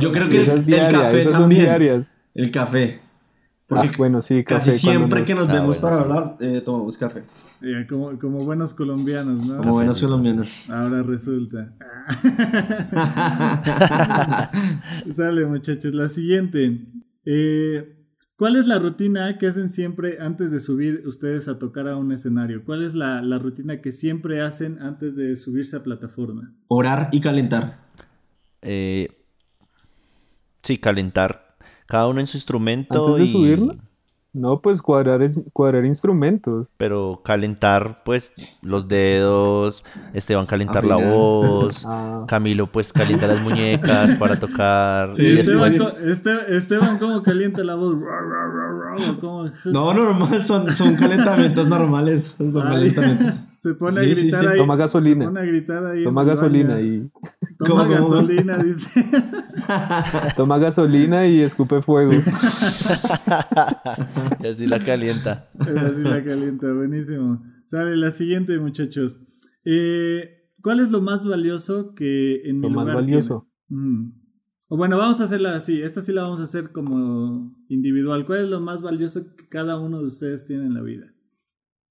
Yo 0.01 0.11
creo 0.11 0.29
que 0.29 0.41
el, 0.41 0.91
café 0.91 1.25
también. 1.25 1.63
Diarias. 1.63 2.11
El 2.33 2.51
café. 2.51 3.08
Porque 3.69 3.87
ah, 3.87 3.95
bueno, 3.99 4.19
sí, 4.19 4.43
café. 4.43 4.71
Casi 4.71 4.79
siempre 4.79 5.21
que 5.21 5.35
nos 5.35 5.47
vemos 5.47 5.77
para 5.77 5.97
hablar, 5.97 6.37
eh, 6.39 6.59
tomamos 6.65 6.97
café. 6.97 7.21
como, 7.87 8.17
como, 8.17 8.43
buenos 8.43 8.73
colombianos, 8.73 9.45
¿no? 9.45 9.57
Como 9.57 9.73
buenos 9.73 10.01
colombianos. 10.01 10.67
Ahora 10.71 11.03
resulta. 11.03 11.71
Sale, 15.13 15.45
muchachos. 15.45 15.93
La 15.93 16.09
siguiente. 16.09 16.79
Eh, 17.25 17.95
¿Cuál 18.35 18.55
es 18.55 18.65
la 18.65 18.79
rutina 18.79 19.37
que 19.37 19.45
hacen 19.45 19.69
siempre 19.69 20.17
antes 20.19 20.49
de 20.49 20.61
subir 20.61 21.03
ustedes 21.05 21.47
a 21.47 21.59
tocar 21.59 21.87
a 21.87 21.95
un 21.95 22.11
escenario? 22.11 22.63
¿Cuál 22.65 22.83
es 22.83 22.95
la, 22.95 23.21
la 23.21 23.37
rutina 23.37 23.81
que 23.81 23.91
siempre 23.91 24.41
hacen 24.41 24.81
antes 24.81 25.15
de 25.15 25.35
subirse 25.35 25.77
a 25.77 25.83
plataforma? 25.83 26.55
Orar 26.69 27.09
y 27.11 27.21
calentar. 27.21 27.81
Eh, 28.63 29.09
sí, 30.63 30.79
calentar 30.79 31.48
cada 31.89 32.07
uno 32.07 32.21
en 32.21 32.27
su 32.27 32.37
instrumento. 32.37 33.07
¿Antes 33.07 33.27
de 33.27 33.31
subirlo? 33.33 33.75
No, 34.31 34.61
pues 34.61 34.79
cuadrar, 34.83 35.23
es, 35.23 35.43
cuadrar 35.53 35.85
instrumentos. 35.85 36.75
Pero 36.77 37.21
calentar, 37.25 38.03
pues, 38.05 38.31
los 38.61 38.87
dedos, 38.87 39.83
Esteban 40.13 40.45
calentar 40.45 40.85
la 40.85 40.97
voz, 40.97 41.83
ah. 41.87 42.25
Camilo, 42.27 42.67
pues, 42.67 42.93
calienta 42.93 43.25
las 43.25 43.41
muñecas 43.41 44.13
para 44.15 44.39
tocar. 44.39 45.15
Sí, 45.15 45.39
Esteban, 45.39 45.73
este, 46.05 46.55
Esteban, 46.55 46.99
¿cómo 46.99 47.23
calienta 47.23 47.63
la 47.63 47.73
voz? 47.73 47.97
No, 49.65 49.91
normal, 49.91 50.45
son, 50.45 50.75
son 50.75 50.95
calentamientos 50.95 51.67
normales. 51.67 52.35
Son 52.37 52.61
calentamientos. 52.61 53.48
Se 53.59 53.73
pone 53.73 53.99
a 53.99 54.03
gritar 54.03 54.47
ahí. 54.47 54.57
Toma 54.57 54.77
gasolina. 54.77 55.25
Se 55.25 55.31
pone 55.31 55.41
a 55.41 55.45
gritar 55.45 55.85
ahí. 55.85 56.05
Toma 56.05 56.23
gasolina 56.23 56.79
y. 56.79 57.09
Toma 57.57 57.89
gasolina, 57.89 58.57
dice. 58.57 59.05
Toma 60.37 60.57
gasolina 60.59 61.27
y 61.27 61.41
escupe 61.41 61.81
fuego. 61.81 62.13
y 64.39 64.47
así 64.47 64.65
la 64.65 64.79
calienta. 64.79 65.49
así 65.59 66.01
la 66.01 66.23
calienta, 66.23 66.71
buenísimo. 66.71 67.43
Sale 67.65 67.97
la 67.97 68.11
siguiente, 68.11 68.57
muchachos. 68.59 69.17
Eh, 69.65 70.53
¿Cuál 70.61 70.79
es 70.79 70.89
lo 70.89 71.01
más 71.01 71.25
valioso 71.25 71.93
que 71.95 72.49
en 72.49 72.61
lo 72.61 72.69
mi 72.69 72.75
más 72.75 72.85
lugar 72.85 73.01
valioso. 73.01 73.49
Mm. 73.67 74.11
O 74.69 74.77
bueno, 74.77 74.97
vamos 74.97 75.19
a 75.19 75.25
hacerla 75.25 75.55
así. 75.55 75.81
Esta 75.81 76.01
sí 76.01 76.13
la 76.13 76.21
vamos 76.21 76.39
a 76.39 76.43
hacer 76.43 76.71
como 76.71 77.53
individual. 77.67 78.25
¿Cuál 78.25 78.43
es 78.43 78.49
lo 78.49 78.61
más 78.61 78.81
valioso 78.81 79.35
que 79.35 79.49
cada 79.49 79.77
uno 79.77 79.99
de 79.99 80.05
ustedes 80.05 80.45
tiene 80.45 80.65
en 80.65 80.75
la 80.75 80.81
vida? 80.81 81.11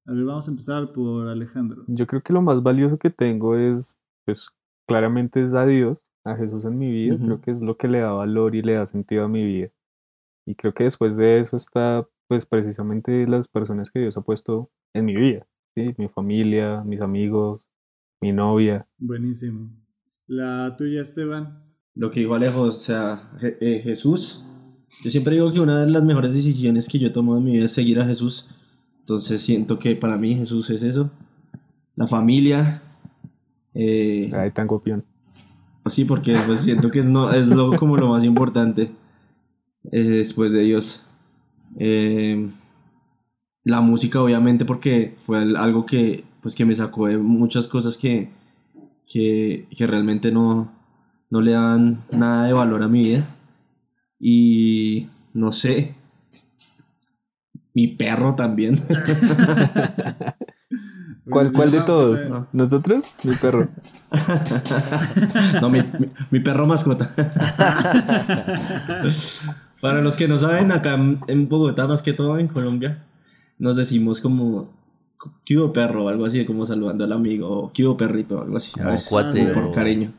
A 0.08 0.12
ver, 0.12 0.24
vamos 0.24 0.48
a 0.48 0.50
empezar 0.50 0.90
por 0.94 1.28
Alejandro. 1.28 1.84
Yo 1.86 2.06
creo 2.06 2.22
que 2.22 2.32
lo 2.32 2.40
más 2.40 2.62
valioso 2.62 2.98
que 2.98 3.10
tengo 3.10 3.56
es, 3.58 4.00
pues, 4.24 4.48
claramente 4.86 5.42
es 5.42 5.52
a 5.52 5.66
Dios, 5.66 5.98
a 6.24 6.34
Jesús 6.34 6.64
en 6.64 6.78
mi 6.78 6.90
vida. 6.90 7.18
Creo 7.22 7.42
que 7.42 7.50
es 7.50 7.60
lo 7.60 7.76
que 7.76 7.88
le 7.88 7.98
da 7.98 8.12
valor 8.12 8.54
y 8.54 8.62
le 8.62 8.72
da 8.72 8.86
sentido 8.86 9.24
a 9.24 9.28
mi 9.28 9.44
vida. 9.44 9.68
Y 10.46 10.54
creo 10.54 10.72
que 10.72 10.84
después 10.84 11.18
de 11.18 11.38
eso 11.38 11.58
está, 11.58 12.08
pues, 12.26 12.46
precisamente 12.46 13.26
las 13.26 13.48
personas 13.48 13.90
que 13.90 14.00
Dios 14.00 14.16
ha 14.16 14.22
puesto 14.22 14.70
en 14.94 15.04
mi 15.04 15.14
vida. 15.14 15.46
¿sí? 15.74 15.94
Mi 15.98 16.08
familia, 16.08 16.82
mis 16.84 17.02
amigos, 17.02 17.68
mi 18.22 18.32
novia. 18.32 18.86
Buenísimo. 18.96 19.68
La 20.26 20.74
tuya, 20.78 21.02
Esteban. 21.02 21.64
Lo 21.94 22.10
que 22.10 22.20
digo 22.20 22.34
Alejo, 22.34 22.62
o 22.62 22.72
sea, 22.72 23.30
eh, 23.42 23.82
Jesús. 23.84 24.42
Yo 25.04 25.10
siempre 25.10 25.34
digo 25.34 25.52
que 25.52 25.60
una 25.60 25.84
de 25.84 25.90
las 25.90 26.02
mejores 26.02 26.32
decisiones 26.32 26.88
que 26.88 26.98
yo 26.98 27.08
he 27.08 27.10
tomado 27.10 27.36
en 27.36 27.44
mi 27.44 27.52
vida 27.52 27.66
es 27.66 27.72
seguir 27.72 28.00
a 28.00 28.06
Jesús. 28.06 28.48
Entonces 29.08 29.40
siento 29.40 29.78
que 29.78 29.96
para 29.96 30.18
mí 30.18 30.34
Jesús 30.34 30.68
es 30.68 30.82
eso. 30.82 31.10
La 31.96 32.06
familia. 32.06 32.82
Eh, 33.72 34.30
Ay, 34.34 34.50
tan 34.50 34.66
copión. 34.66 35.02
Sí, 35.86 36.04
porque 36.04 36.36
pues 36.44 36.58
siento 36.58 36.90
que 36.90 36.98
es, 36.98 37.06
no, 37.06 37.32
es 37.32 37.48
lo, 37.48 37.74
como 37.78 37.96
lo 37.96 38.10
más 38.10 38.22
importante 38.22 38.90
eh, 39.90 40.02
después 40.02 40.52
de 40.52 40.60
Dios. 40.60 41.06
Eh, 41.78 42.50
la 43.64 43.80
música, 43.80 44.20
obviamente, 44.20 44.66
porque 44.66 45.16
fue 45.24 45.38
algo 45.56 45.86
que, 45.86 46.24
pues, 46.42 46.54
que 46.54 46.66
me 46.66 46.74
sacó 46.74 47.06
de 47.06 47.16
muchas 47.16 47.66
cosas 47.66 47.96
que, 47.96 48.28
que, 49.10 49.68
que 49.74 49.86
realmente 49.86 50.30
no, 50.30 50.70
no 51.30 51.40
le 51.40 51.52
dan 51.52 52.02
nada 52.12 52.44
de 52.44 52.52
valor 52.52 52.82
a 52.82 52.88
mi 52.88 53.04
vida. 53.04 53.34
Y 54.20 55.06
no 55.32 55.50
sé, 55.50 55.94
mi 57.78 57.86
perro 57.86 58.34
también. 58.34 58.74
¿Cuál, 61.30 61.52
cuál 61.52 61.70
de 61.70 61.82
todos? 61.82 62.28
¿Nosotros? 62.52 63.04
Mi 63.22 63.36
perro. 63.36 63.68
no, 65.60 65.70
mi, 65.70 65.78
mi, 66.32 66.40
perro 66.40 66.66
mascota. 66.66 67.14
Para 69.80 70.00
los 70.00 70.16
que 70.16 70.26
no 70.26 70.38
saben, 70.38 70.72
acá 70.72 70.98
en 71.28 71.48
Bogotá, 71.48 71.86
más 71.86 72.02
que 72.02 72.14
todo 72.14 72.36
en 72.38 72.48
Colombia, 72.48 73.04
nos 73.60 73.76
decimos 73.76 74.20
como 74.20 74.72
¿qué 75.44 75.56
hubo 75.56 75.72
perro? 75.72 76.06
o 76.06 76.08
algo 76.08 76.26
así, 76.26 76.44
como 76.44 76.66
saludando 76.66 77.04
al 77.04 77.12
amigo, 77.12 77.48
o 77.48 77.72
¿qué 77.72 77.86
hubo 77.86 77.96
perrito? 77.96 78.42
algo 78.42 78.56
así. 78.56 78.72
Como 78.72 78.96
cuate. 79.08 79.54
Por 79.54 79.72
cariño. 79.72 80.12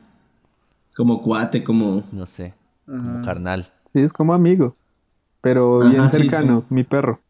Como 0.96 1.20
cuate, 1.20 1.62
como. 1.62 2.04
No 2.10 2.24
sé. 2.24 2.54
Como 2.86 3.22
carnal. 3.22 3.66
Sí, 3.92 4.00
es 4.00 4.14
como 4.14 4.32
amigo. 4.32 4.76
Pero 5.42 5.80
bien 5.80 6.08
cercano, 6.08 6.64
mi 6.70 6.84
perro. 6.84 7.20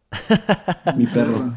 Mi 0.97 1.07
perro. 1.07 1.55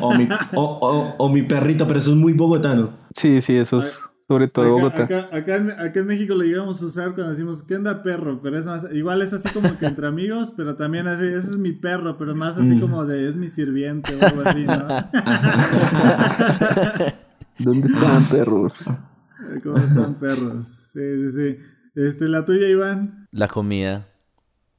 O 0.00 0.14
mi, 0.14 0.28
o, 0.54 0.62
o, 0.62 1.14
o 1.18 1.28
mi 1.28 1.42
perrito, 1.42 1.86
pero 1.86 1.98
eso 1.98 2.10
es 2.10 2.16
muy 2.16 2.32
bogotano. 2.32 2.90
Sí, 3.14 3.40
sí, 3.40 3.56
eso 3.56 3.80
es 3.80 4.10
sobre 4.30 4.46
todo 4.46 4.64
acá, 4.64 4.72
Bogotá. 4.74 5.02
Acá, 5.02 5.28
acá, 5.36 5.56
en, 5.56 5.70
acá, 5.72 5.98
en, 5.98 6.06
México 6.06 6.36
lo 6.36 6.44
llegamos 6.44 6.80
a 6.80 6.86
usar 6.86 7.14
cuando 7.16 7.30
decimos, 7.30 7.64
¿qué 7.64 7.74
onda 7.74 8.00
perro? 8.04 8.40
Pero 8.40 8.60
es 8.60 8.64
más, 8.64 8.86
igual 8.92 9.22
es 9.22 9.32
así 9.32 9.48
como 9.48 9.76
que 9.76 9.86
entre 9.86 10.06
amigos, 10.06 10.54
pero 10.56 10.76
también 10.76 11.08
así, 11.08 11.26
ese 11.26 11.48
es 11.50 11.56
mi 11.56 11.72
perro, 11.72 12.16
pero 12.16 12.36
más 12.36 12.56
así 12.56 12.76
mm. 12.76 12.80
como 12.80 13.04
de, 13.06 13.26
es 13.26 13.36
mi 13.36 13.48
sirviente 13.48 14.14
o 14.14 14.24
algo 14.24 14.42
así, 14.44 14.64
¿no? 14.64 14.86
¿Dónde 17.58 17.88
están 17.88 18.22
perros? 18.26 19.00
¿Cómo 19.64 19.78
están 19.78 20.14
perros? 20.20 20.64
Sí, 20.92 21.00
sí, 21.00 21.30
sí. 21.32 21.56
Este, 21.96 22.28
la 22.28 22.44
tuya, 22.44 22.68
Iván. 22.68 23.26
La 23.32 23.48
comida. 23.48 24.06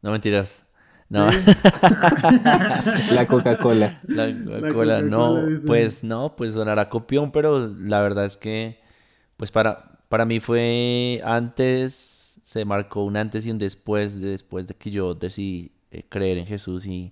No 0.01 0.11
mentiras. 0.11 0.65
No. 1.11 1.29
¿Sí? 1.29 1.39
la 3.11 3.27
Coca-Cola. 3.27 3.99
La 4.07 4.33
Coca-Cola, 4.33 5.01
no. 5.01 5.45
Dice. 5.45 5.67
Pues 5.67 6.05
no, 6.05 6.37
pues 6.37 6.53
sonará 6.53 6.87
copión, 6.87 7.33
pero 7.33 7.67
la 7.67 7.99
verdad 7.99 8.23
es 8.23 8.37
que, 8.37 8.79
pues 9.35 9.51
para, 9.51 9.99
para 10.07 10.23
mí 10.23 10.39
fue 10.39 11.21
antes, 11.25 12.39
se 12.43 12.63
marcó 12.63 13.03
un 13.03 13.17
antes 13.17 13.45
y 13.45 13.51
un 13.51 13.57
después, 13.57 14.21
de, 14.21 14.29
después 14.29 14.67
de 14.67 14.73
que 14.75 14.89
yo 14.89 15.13
decidí 15.13 15.73
eh, 15.91 16.05
creer 16.07 16.37
en 16.37 16.45
Jesús 16.45 16.85
y, 16.85 17.11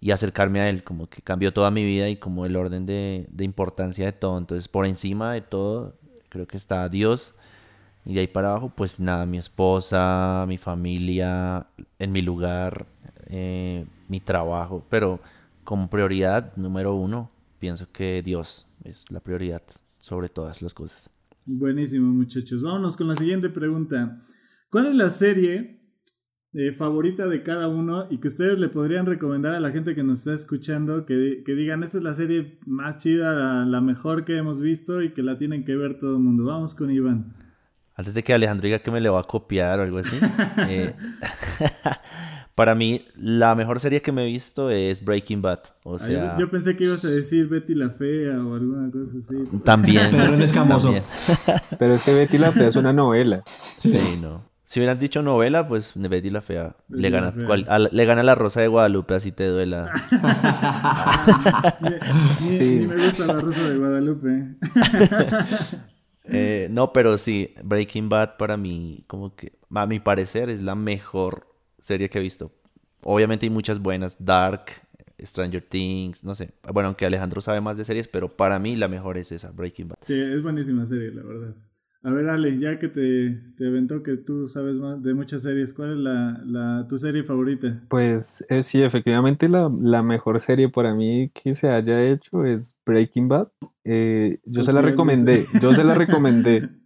y, 0.00 0.12
acercarme 0.12 0.60
a 0.60 0.68
Él, 0.68 0.84
como 0.84 1.08
que 1.08 1.20
cambió 1.20 1.52
toda 1.52 1.72
mi 1.72 1.84
vida 1.84 2.08
y 2.08 2.16
como 2.16 2.46
el 2.46 2.54
orden 2.54 2.86
de, 2.86 3.26
de 3.28 3.44
importancia 3.44 4.06
de 4.06 4.12
todo. 4.12 4.38
Entonces, 4.38 4.68
por 4.68 4.86
encima 4.86 5.32
de 5.32 5.40
todo, 5.40 5.96
creo 6.28 6.46
que 6.46 6.56
está 6.56 6.88
Dios. 6.88 7.34
Y 8.04 8.14
de 8.14 8.20
ahí 8.20 8.26
para 8.28 8.50
abajo, 8.50 8.72
pues 8.74 9.00
nada, 9.00 9.26
mi 9.26 9.38
esposa, 9.38 10.44
mi 10.46 10.58
familia, 10.58 11.66
en 11.98 12.12
mi 12.12 12.22
lugar, 12.22 12.86
eh, 13.26 13.86
mi 14.08 14.20
trabajo, 14.20 14.84
pero 14.88 15.20
como 15.64 15.88
prioridad 15.88 16.56
número 16.56 16.94
uno, 16.94 17.30
pienso 17.58 17.86
que 17.92 18.22
Dios 18.22 18.66
es 18.84 19.10
la 19.10 19.20
prioridad 19.20 19.62
sobre 19.98 20.28
todas 20.28 20.62
las 20.62 20.74
cosas. 20.74 21.10
Buenísimo, 21.44 22.12
muchachos. 22.12 22.62
Vámonos 22.62 22.96
con 22.96 23.08
la 23.08 23.16
siguiente 23.16 23.48
pregunta. 23.48 24.22
¿Cuál 24.70 24.86
es 24.86 24.94
la 24.94 25.10
serie 25.10 25.80
eh, 26.54 26.72
favorita 26.72 27.26
de 27.26 27.42
cada 27.42 27.68
uno 27.68 28.06
y 28.10 28.18
que 28.18 28.28
ustedes 28.28 28.58
le 28.58 28.68
podrían 28.68 29.06
recomendar 29.06 29.54
a 29.54 29.60
la 29.60 29.70
gente 29.70 29.94
que 29.94 30.02
nos 30.02 30.20
está 30.20 30.34
escuchando? 30.34 31.04
Que, 31.04 31.42
que 31.44 31.54
digan, 31.54 31.82
esta 31.82 31.98
es 31.98 32.04
la 32.04 32.14
serie 32.14 32.58
más 32.66 32.98
chida, 32.98 33.32
la, 33.32 33.64
la, 33.64 33.80
mejor 33.80 34.24
que 34.24 34.36
hemos 34.36 34.60
visto 34.60 35.02
y 35.02 35.12
que 35.12 35.22
la 35.22 35.36
tienen 35.36 35.64
que 35.64 35.76
ver 35.76 35.98
todo 35.98 36.12
el 36.12 36.22
mundo. 36.22 36.44
Vamos 36.44 36.74
con 36.74 36.90
Iván. 36.90 37.34
Antes 37.94 38.14
de 38.14 38.22
que 38.22 38.32
Alejandro 38.32 38.64
diga 38.64 38.78
que 38.78 38.90
me 38.90 39.00
le 39.00 39.08
va 39.08 39.20
a 39.20 39.24
copiar 39.24 39.80
o 39.80 39.82
algo 39.82 39.98
así. 39.98 40.16
eh, 40.68 40.94
para 42.54 42.74
mí, 42.74 43.02
la 43.16 43.54
mejor 43.54 43.80
serie 43.80 44.02
que 44.02 44.12
me 44.12 44.22
he 44.22 44.26
visto 44.26 44.68
es 44.70 45.02
Breaking 45.04 45.40
Bad. 45.42 45.60
O 45.84 45.98
sea, 45.98 46.34
Ay, 46.34 46.40
yo 46.40 46.50
pensé 46.50 46.76
que 46.76 46.84
ibas 46.84 47.04
a 47.04 47.08
decir 47.08 47.48
Betty 47.48 47.74
la 47.74 47.90
Fea 47.90 48.32
o 48.44 48.54
alguna 48.54 48.90
cosa 48.90 49.12
así. 49.18 49.36
También. 49.64 50.08
Pero 50.12 50.36
escamoso. 50.44 50.88
también. 50.92 51.04
Pero 51.78 51.94
es 51.94 52.02
que 52.02 52.12
Betty 52.14 52.38
la 52.38 52.52
Fea 52.52 52.68
es 52.68 52.76
una 52.76 52.92
novela. 52.92 53.42
Sí, 53.78 53.98
no. 54.20 54.50
Si 54.64 54.80
hubieran 54.80 54.98
dicho 54.98 55.20
novela, 55.22 55.68
pues 55.68 55.92
Betty 55.94 56.30
la 56.30 56.40
Fea 56.40 56.74
Betty 56.88 57.02
le 57.02 57.10
la 57.10 57.20
gana, 57.20 57.32
Fea. 57.32 57.46
cual- 57.46 57.66
a 57.68 57.78
la- 57.78 57.88
le 57.92 58.04
gana 58.06 58.22
la 58.22 58.34
Rosa 58.34 58.60
de 58.62 58.68
Guadalupe, 58.68 59.14
así 59.14 59.30
te 59.32 59.46
duela. 59.46 59.90
Ni, 62.40 62.48
ni- 62.48 62.58
Sí. 62.58 62.76
ni 62.80 62.86
me 62.86 62.96
gusta 63.06 63.26
la 63.26 63.34
Rosa 63.40 63.68
de 63.68 63.76
Guadalupe. 63.78 64.44
Eh, 66.24 66.68
no, 66.70 66.92
pero 66.92 67.18
sí, 67.18 67.52
Breaking 67.62 68.08
Bad 68.08 68.36
para 68.38 68.56
mí, 68.56 69.04
como 69.08 69.34
que, 69.34 69.52
a 69.74 69.86
mi 69.86 69.98
parecer, 70.00 70.48
es 70.50 70.62
la 70.62 70.74
mejor 70.74 71.46
serie 71.82 72.08
que 72.08 72.18
he 72.18 72.22
visto. 72.22 72.52
Obviamente 73.04 73.46
hay 73.46 73.50
muchas 73.50 73.80
buenas, 73.80 74.24
Dark, 74.24 74.66
Stranger 75.20 75.62
Things, 75.62 76.24
no 76.24 76.34
sé. 76.34 76.52
Bueno, 76.72 76.88
aunque 76.88 77.04
Alejandro 77.04 77.40
sabe 77.40 77.60
más 77.60 77.76
de 77.76 77.84
series, 77.84 78.08
pero 78.08 78.28
para 78.28 78.58
mí 78.58 78.76
la 78.76 78.88
mejor 78.88 79.18
es 79.18 79.32
esa, 79.32 79.50
Breaking 79.50 79.88
Bad. 79.88 79.96
Sí, 80.02 80.14
es 80.18 80.42
buenísima 80.42 80.86
serie, 80.86 81.10
la 81.10 81.22
verdad. 81.22 81.54
A 82.04 82.10
ver, 82.10 82.28
Ale, 82.28 82.58
ya 82.58 82.80
que 82.80 82.88
te, 82.88 83.30
te 83.56 83.66
aventó 83.68 84.02
que 84.02 84.16
tú 84.16 84.48
sabes 84.48 84.76
más 84.76 85.00
de 85.04 85.14
muchas 85.14 85.42
series, 85.42 85.72
¿cuál 85.72 85.92
es 85.92 85.98
la, 85.98 86.42
la, 86.44 86.86
tu 86.88 86.98
serie 86.98 87.22
favorita? 87.22 87.80
Pues 87.88 88.44
eh, 88.48 88.62
sí, 88.62 88.82
efectivamente 88.82 89.48
la, 89.48 89.70
la 89.80 90.02
mejor 90.02 90.40
serie 90.40 90.68
para 90.68 90.94
mí 90.94 91.30
que 91.32 91.54
se 91.54 91.68
haya 91.68 92.04
hecho 92.04 92.44
es 92.44 92.74
Breaking 92.84 93.28
Bad. 93.28 93.48
Eh, 93.84 94.40
yo 94.44 94.64
se 94.64 94.72
la 94.72 94.82
recomendé, 94.82 95.44
yo 95.60 95.74
se 95.74 95.84
la 95.84 95.94
recomendé. 95.94 96.68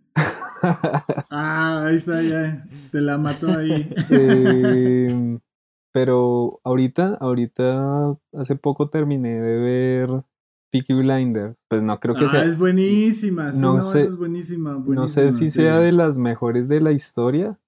Ah, 1.31 1.85
ahí 1.87 1.97
está, 1.97 2.23
ya. 2.23 2.67
Te 2.91 3.01
la 3.01 3.19
mató 3.19 3.53
ahí. 3.55 3.89
Eh, 4.11 5.39
pero 5.93 6.61
ahorita, 6.65 7.17
ahorita 7.21 8.17
hace 8.35 8.57
poco 8.57 8.89
terminé 8.89 9.41
de 9.41 9.59
ver 9.59 10.23
Peaky 10.71 10.95
Blinders. 10.95 11.63
Pues 11.69 11.83
no 11.83 11.99
creo 12.01 12.15
que 12.15 12.25
ah, 12.25 12.29
sea, 12.29 12.45
es 12.45 12.59
buenísima. 12.59 13.53
Sí, 13.53 13.59
no 13.61 13.77
no, 13.77 13.83
sé- 13.83 14.05
es 14.05 14.17
buenísima. 14.17 14.75
no 14.87 15.09
sé 15.09 15.33
si 15.33 15.49
sea 15.49 15.79
de 15.79 15.93
las 15.93 16.19
mejores 16.19 16.69
de 16.69 16.81
la 16.81 16.93
historia, 16.93 17.59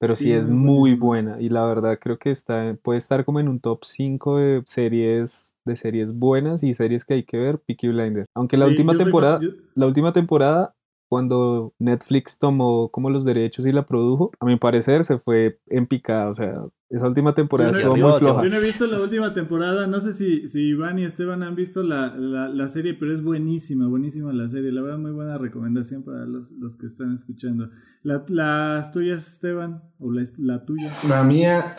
pero 0.00 0.16
sí, 0.16 0.24
Sí, 0.24 0.32
es 0.32 0.42
es 0.44 0.48
muy 0.48 0.94
buena. 0.94 1.40
Y 1.40 1.48
la 1.48 1.64
verdad 1.66 1.98
creo 2.00 2.18
que 2.18 2.30
está, 2.30 2.76
puede 2.82 2.98
estar 2.98 3.24
como 3.24 3.40
en 3.40 3.48
un 3.48 3.60
top 3.60 3.84
5 3.84 4.38
de 4.38 4.62
series, 4.66 5.54
de 5.64 5.76
series 5.76 6.12
buenas 6.14 6.62
y 6.62 6.74
series 6.74 7.04
que 7.04 7.14
hay 7.14 7.24
que 7.24 7.38
ver, 7.38 7.58
Peaky 7.60 7.88
Blinders. 7.88 8.26
Aunque 8.34 8.56
la 8.56 8.64
Sí, 8.66 8.70
última 8.70 8.92
soy 8.92 8.98
temporada, 9.04 9.40
yo- 9.40 9.50
la 9.74 9.86
última 9.86 10.12
temporada 10.12 10.74
cuando 11.08 11.74
Netflix 11.78 12.38
tomó 12.38 12.88
como 12.90 13.10
los 13.10 13.24
derechos 13.24 13.66
y 13.66 13.72
la 13.72 13.86
produjo, 13.86 14.30
a 14.40 14.46
mi 14.46 14.56
parecer 14.56 15.04
se 15.04 15.18
fue 15.18 15.58
en 15.68 15.86
picada, 15.86 16.28
o 16.28 16.34
sea, 16.34 16.62
esa 16.90 17.08
última 17.08 17.34
temporada 17.34 17.70
no- 17.72 17.76
estuvo 17.78 17.96
muy 17.96 18.18
floja. 18.20 18.42
Yo 18.44 18.48
no 18.50 18.56
he 18.56 18.60
visto 18.64 18.86
la 18.86 19.00
última 19.00 19.32
temporada, 19.34 19.86
no 19.86 20.00
sé 20.00 20.12
si, 20.12 20.48
si 20.48 20.60
Iván 20.68 20.98
y 20.98 21.04
Esteban 21.04 21.42
han 21.42 21.54
visto 21.54 21.82
la, 21.82 22.14
la, 22.16 22.48
la 22.48 22.68
serie, 22.68 22.94
pero 22.94 23.12
es 23.12 23.22
buenísima, 23.22 23.86
buenísima 23.88 24.32
la 24.32 24.46
serie. 24.48 24.70
La 24.72 24.80
verdad, 24.82 24.98
muy 24.98 25.10
buena 25.12 25.38
recomendación 25.38 26.02
para 26.04 26.24
los, 26.26 26.50
los 26.52 26.76
que 26.76 26.86
están 26.86 27.12
escuchando. 27.14 27.68
La- 28.02 28.24
las 28.28 28.92
tuyas, 28.92 29.26
Esteban, 29.26 29.82
o 29.98 30.10
la, 30.12 30.24
la 30.38 30.64
tuya. 30.64 30.92
La 31.08 31.22
mía, 31.24 31.74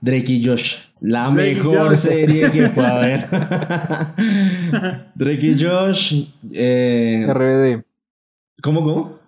Drake 0.00 0.32
y 0.32 0.44
Josh. 0.46 0.76
La 1.00 1.30
Drake 1.30 1.54
mejor 1.56 1.88
Josh. 1.90 1.96
serie 1.98 2.50
que 2.52 2.68
pueda 2.68 2.96
haber. 2.98 3.26
Drake 5.14 5.46
y 5.46 5.62
Josh. 5.62 6.24
Eh, 6.52 7.26
RBD, 7.28 7.84
¿Cómo, 8.62 8.82
cómo? 8.82 9.18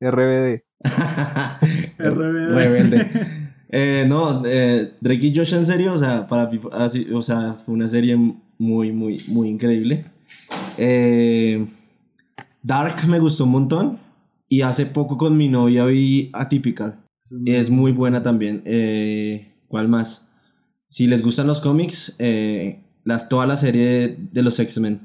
RBD. 0.00 0.62
RBD. 1.98 2.54
Rebelde. 2.54 3.40
Eh, 3.72 4.04
no, 4.08 4.42
eh, 4.46 4.94
Drake 5.00 5.26
y 5.26 5.36
Josh 5.36 5.54
en 5.54 5.64
serio, 5.64 5.92
o 5.92 5.98
sea, 5.98 6.26
para 6.26 6.48
mí 6.48 6.58
fue 6.58 6.72
así, 6.74 7.06
o 7.12 7.22
sea, 7.22 7.54
fue 7.64 7.72
una 7.72 7.86
serie 7.86 8.16
muy, 8.58 8.90
muy, 8.90 9.22
muy 9.28 9.48
increíble. 9.48 10.06
Eh, 10.76 11.64
Dark 12.64 13.06
me 13.06 13.20
gustó 13.20 13.44
un 13.44 13.50
montón. 13.50 13.98
Y 14.48 14.62
hace 14.62 14.86
poco 14.86 15.16
con 15.16 15.36
mi 15.36 15.48
novia 15.48 15.84
vi 15.84 16.30
Atypical. 16.32 16.96
Es 17.46 17.70
muy 17.70 17.92
buena 17.92 18.24
también. 18.24 18.62
Eh, 18.64 19.52
¿Cuál 19.68 19.86
más? 19.86 20.28
Si 20.88 21.06
les 21.06 21.22
gustan 21.22 21.46
los 21.46 21.60
cómics, 21.60 22.16
eh, 22.18 22.80
las, 23.04 23.28
toda 23.28 23.46
la 23.46 23.56
serie 23.56 23.86
de, 23.86 24.16
de 24.32 24.42
los 24.42 24.58
X-Men. 24.58 25.02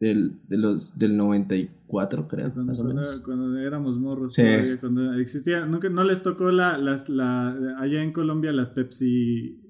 Del, 0.00 0.38
de 0.48 0.56
los, 0.58 0.96
del 0.96 1.16
94, 1.16 2.28
creo, 2.28 2.52
Cuando, 2.52 2.70
más 2.72 2.78
o 2.78 2.84
menos. 2.84 3.20
cuando- 3.24 3.58
éramos 3.58 3.98
morros, 3.98 4.32
Sí. 4.32 4.42
todavía, 4.42 4.78
cuando 4.78 5.14
existía, 5.14 5.66
nunca, 5.66 5.88
no 5.88 6.04
les 6.04 6.22
tocó 6.22 6.52
la, 6.52 6.78
las, 6.78 7.08
la, 7.08 7.50
allá 7.80 8.02
en 8.04 8.12
Colombia 8.12 8.52
las 8.52 8.70
Pepsi, 8.70 9.60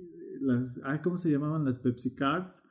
las, 0.42 0.78
ay, 0.84 0.98
¿cómo 1.02 1.16
se 1.16 1.30
llamaban 1.30 1.64
las 1.64 1.78
Pepsi 1.78 2.14
Cards? 2.14 2.62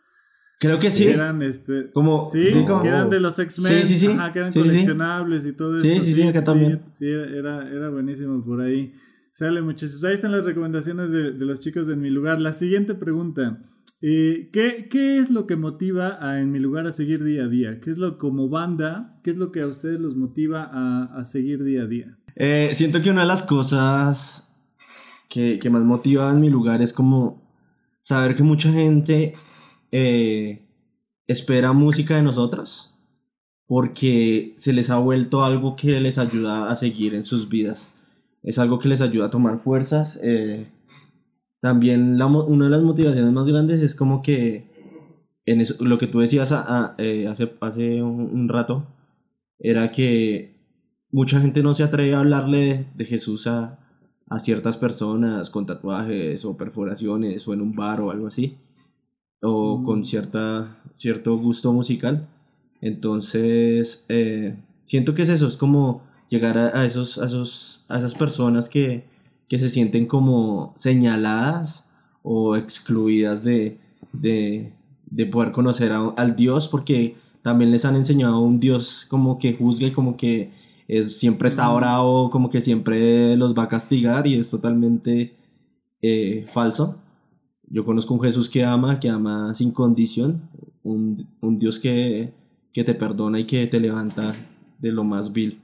Creo 0.60 0.80
que 0.80 0.91
sí. 0.91 1.05
Que 1.05 1.14
eran, 1.14 1.41
este, 1.41 1.89
Como, 1.93 2.28
sí, 2.28 2.51
sí, 2.51 2.64
como- 2.66 2.82
que 2.84 2.89
eran 2.89 3.10
de 3.10 3.20
los 3.20 3.38
X-Men, 3.39 3.82
Sí, 3.84 3.95
sí, 3.95 3.95
sí. 3.95 4.08
ajá, 4.14 4.32
que 4.34 4.39
eran 4.39 4.51
Sí, 4.51 4.62
sí. 4.62 4.68
coleccionables 4.70 5.45
y 5.47 5.53
todo 5.53 5.76
Sí, 5.82 5.89
esto. 5.91 6.03
sí, 6.03 6.14
sí, 6.14 6.24
acá 6.28 6.43
también. 6.43 6.82
Sí, 6.93 7.05
era, 7.08 7.68
era 7.72 7.89
buenísimo 7.89 8.43
por 8.45 8.62
ahí. 8.62 8.93
Sale 9.38 9.61
muchachos, 9.61 10.03
ahí 10.03 10.15
están 10.15 10.31
las 10.31 10.43
recomendaciones 10.45 11.11
de, 11.11 11.31
los 11.33 11.59
chicos 11.59 11.85
de 11.85 11.93
En 11.93 12.01
Mi 12.01 12.09
Lugar. 12.09 12.41
La 12.41 12.53
siguiente 12.53 12.95
pregunta, 12.95 13.59
eh, 14.01 14.49
¿qué, 14.51 14.88
qué 14.89 15.19
es 15.19 15.29
lo 15.29 15.45
que 15.45 15.55
motiva 15.55 16.17
a 16.19 16.41
En 16.41 16.51
Mi 16.51 16.57
Lugar 16.57 16.88
a 16.88 16.91
seguir 16.91 17.23
día 17.23 17.43
a 17.43 17.47
día? 17.47 17.79
¿Qué 17.79 17.91
es 17.91 17.99
lo 17.99 18.17
como 18.17 18.49
banda? 18.49 19.19
¿Qué 19.23 19.29
es 19.29 19.38
lo 19.38 19.51
que 19.51 19.61
a 19.61 19.67
ustedes 19.67 19.99
los 19.99 20.15
motiva 20.15 20.67
a, 20.73 21.19
a 21.19 21.23
seguir 21.23 21.63
día 21.63 21.83
a 21.83 21.85
día? 21.85 22.17
Eh, 22.35 22.71
siento 22.73 22.99
que 22.99 23.11
una 23.11 23.21
de 23.21 23.27
las 23.27 23.43
cosas 23.43 24.51
que, 25.29 25.59
que 25.59 25.69
más 25.69 25.83
motiva 25.83 26.31
en 26.31 26.41
mi 26.41 26.49
lugar 26.49 26.81
es 26.81 26.91
como 26.91 27.47
saber 28.01 28.35
que 28.35 28.41
mucha 28.41 28.71
gente 28.71 29.35
eh, 29.91 30.65
espera 31.27 31.73
música 31.73 32.15
de 32.15 32.23
nosotros 32.23 32.95
porque 33.67 34.55
se 34.57 34.73
les 34.73 34.89
ha 34.89 34.97
vuelto 34.97 35.43
algo 35.43 35.75
que 35.75 35.99
les 35.99 36.17
ayuda 36.17 36.71
a 36.71 36.75
seguir 36.75 37.13
en 37.13 37.23
sus 37.23 37.47
vidas. 37.47 37.93
Es 38.47 38.57
algo 38.59 38.79
que 38.79 38.87
les 38.89 39.01
ayuda 39.01 39.25
a 39.27 39.29
tomar 39.29 39.59
fuerzas. 39.59 40.19
eh, 40.23 40.67
también 41.61 42.17
la 42.17 42.27
una 42.27 42.65
de 42.65 42.71
las 42.71 42.83
motivaciones 42.83 43.33
más 43.33 43.47
grandes 43.47 43.81
es 43.81 43.95
como 43.95 44.21
que 44.21 44.67
en 45.45 45.59
eso, 45.61 45.75
lo 45.83 45.97
que 45.97 46.07
tú 46.07 46.19
decías 46.19 46.51
a- 46.51 46.61
a- 46.67 46.95
eh, 46.97 47.27
hace, 47.27 47.51
hace 47.61 48.01
un, 48.03 48.21
un 48.21 48.47
rato 48.47 48.85
era 49.59 49.91
que 49.91 50.55
mucha 51.11 51.39
gente 51.41 51.63
no 51.63 51.73
se 51.73 51.83
atreve 51.83 52.13
a 52.13 52.19
hablarle 52.19 52.57
de, 52.59 52.85
de 52.95 53.05
Jesús 53.05 53.47
a, 53.47 53.79
a 54.29 54.39
ciertas 54.39 54.77
personas 54.77 55.49
con 55.49 55.65
tatuajes 55.65 56.45
o 56.45 56.55
perforaciones 56.57 57.47
o 57.47 57.53
en 57.53 57.61
un 57.61 57.75
bar 57.75 58.01
o 58.01 58.11
algo 58.11 58.27
así 58.27 58.57
o 59.41 59.77
Mm. 59.79 59.85
con 59.85 60.05
cierta, 60.05 60.77
cierto 60.97 61.37
gusto 61.37 61.73
musical 61.73 62.27
entonces 62.81 64.05
eh, 64.09 64.55
siento 64.85 65.15
que 65.15 65.21
es 65.23 65.29
eso 65.29 65.47
es 65.47 65.55
como 65.57 66.01
llegar 66.30 66.57
a, 66.57 66.80
a 66.82 66.86
esos, 66.86 67.17
a 67.17 67.25
esos 67.25 67.86
a 67.89 67.99
esas 67.99 68.15
personas 68.15 68.69
que, 68.69 69.05
que 69.47 69.57
se 69.59 69.69
sienten 69.69 70.05
como 70.07 70.73
señaladas 70.75 71.88
o 72.23 72.55
excluidas 72.57 73.43
de, 73.43 73.80
de, 74.13 74.73
de 75.09 75.25
poder 75.25 75.51
conocer 75.51 75.91
a- 75.93 76.09
al 76.17 76.36
Dios 76.36 76.67
porque 76.67 77.15
también 77.41 77.71
les 77.71 77.86
han 77.86 77.95
enseñado 77.95 78.36
a 78.36 78.39
un 78.41 78.59
Dios 78.59 79.05
como 79.09 79.38
que 79.39 79.53
juzga 79.53 79.88
y 79.88 79.93
como 79.93 80.17
que 80.17 80.51
es, 80.89 81.17
siempre 81.17 81.47
está 81.47 81.69
bravo, 81.73 82.30
como 82.30 82.49
que 82.49 82.59
siempre 82.61 83.36
los 83.38 83.53
va 83.53 83.63
a 83.63 83.69
castigar 83.69 84.28
y 84.28 84.36
es 84.39 84.49
totalmente 84.49 85.36
eh, 86.01 86.45
falso. 86.53 86.97
Yo 87.69 87.86
conozco 87.86 88.13
un 88.13 88.21
Jesús 88.21 88.49
que 88.49 88.63
ama, 88.63 88.99
que 88.99 89.09
ama 89.09 89.53
sin 89.53 89.71
condición, 89.71 90.41
un, 90.84 91.28
un 91.41 91.59
Dios 91.59 91.80
que, 91.80 92.34
que 92.73 92.84
te 92.84 92.93
perdona 92.93 93.39
y 93.39 93.45
que 93.45 93.67
te 93.67 93.80
levanta 93.80 94.34
de 94.80 94.91
lo 94.91 95.03
más 95.03 95.32
vil 95.34 95.59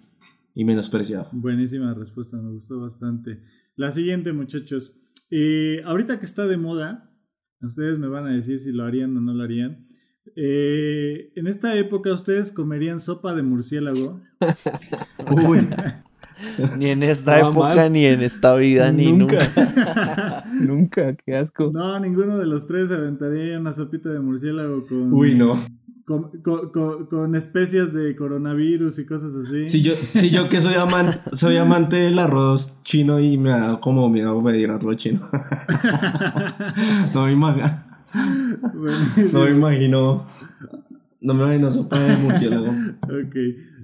y 0.56 0.66
menospreciado. 0.66 1.28
Buenísima 1.32 1.94
respuesta, 1.94 2.38
me 2.38 2.52
gustó 2.52 2.80
bastante. 2.80 3.42
La 3.76 3.92
siguiente, 3.92 4.34
muchachos. 4.34 4.96
Eh, 5.32 5.82
ahorita 5.86 6.20
que 6.20 6.26
está 6.26 6.46
de 6.48 6.58
moda, 6.58 7.10
ustedes 7.62 7.98
me 7.98 8.08
van 8.08 8.28
a 8.28 8.32
decir 8.32 8.60
si 8.60 8.72
lo 8.72 8.84
harían 8.84 9.16
o 9.18 9.22
no 9.22 9.34
lo 9.34 9.44
harían. 9.44 9.88
Eh, 10.36 11.32
en 11.36 11.48
esta 11.48 11.76
época, 11.78 12.14
¿ustedes 12.14 12.52
comerían 12.52 13.00
sopa 13.00 13.34
de 13.34 13.42
murciélago? 13.42 14.22
Uy, 15.48 15.68
Ni 16.78 16.88
en 16.88 17.04
esta 17.04 17.40
No, 17.42 17.52
época, 17.52 17.76
mal. 17.76 17.92
ni 17.94 18.06
en 18.06 18.22
esta 18.22 18.56
vida, 18.56 18.92
ni 18.92 19.12
nunca. 19.12 19.40
Nunca, 20.62 21.16
qué 21.16 21.36
asco. 21.36 21.72
No, 21.74 22.00
ninguno 22.00 22.38
de 22.38 22.46
los 22.46 22.68
tres 22.68 22.92
aventaría 22.92 23.60
una 23.60 23.74
sopita 23.74 24.10
de 24.10 24.20
murciélago 24.20 24.86
con, 24.86 25.12
uy, 25.14 25.36
no. 25.36 25.58
Con, 26.06 26.42
con- 26.42 26.70
con- 26.72 27.06
de 27.94 28.16
coronavirus 28.16 29.00
y 29.00 29.06
cosas 29.06 29.34
así. 29.36 29.66
Si 29.66 29.82
yo, 29.82 29.94
si 30.14 30.30
yo 30.30 30.50
que 30.50 30.60
soy, 30.62 30.74
aman- 30.76 31.22
soy 31.34 31.58
amante 31.58 31.96
del 31.96 32.20
arroz 32.20 32.78
chino 32.84 33.20
y 33.20 33.38
me 33.38 33.50
da 33.52 33.80
como 33.80 34.10
miedo 34.10 34.44
pedir 34.44 34.70
arroz 34.72 34.98
chino. 34.98 35.30
no, 37.14 37.26
me 37.26 37.34
imagino, 37.34 37.84
Buenísimo. 38.74 39.30
no 39.40 39.46
me 39.46 39.52
imagino. 39.52 40.26
No 41.22 41.34
me 41.34 41.44
imagino 41.46 41.72
sopa 41.72 41.98
de 42.00 42.18
murciélago. 42.18 42.66
Ok. 43.04 43.36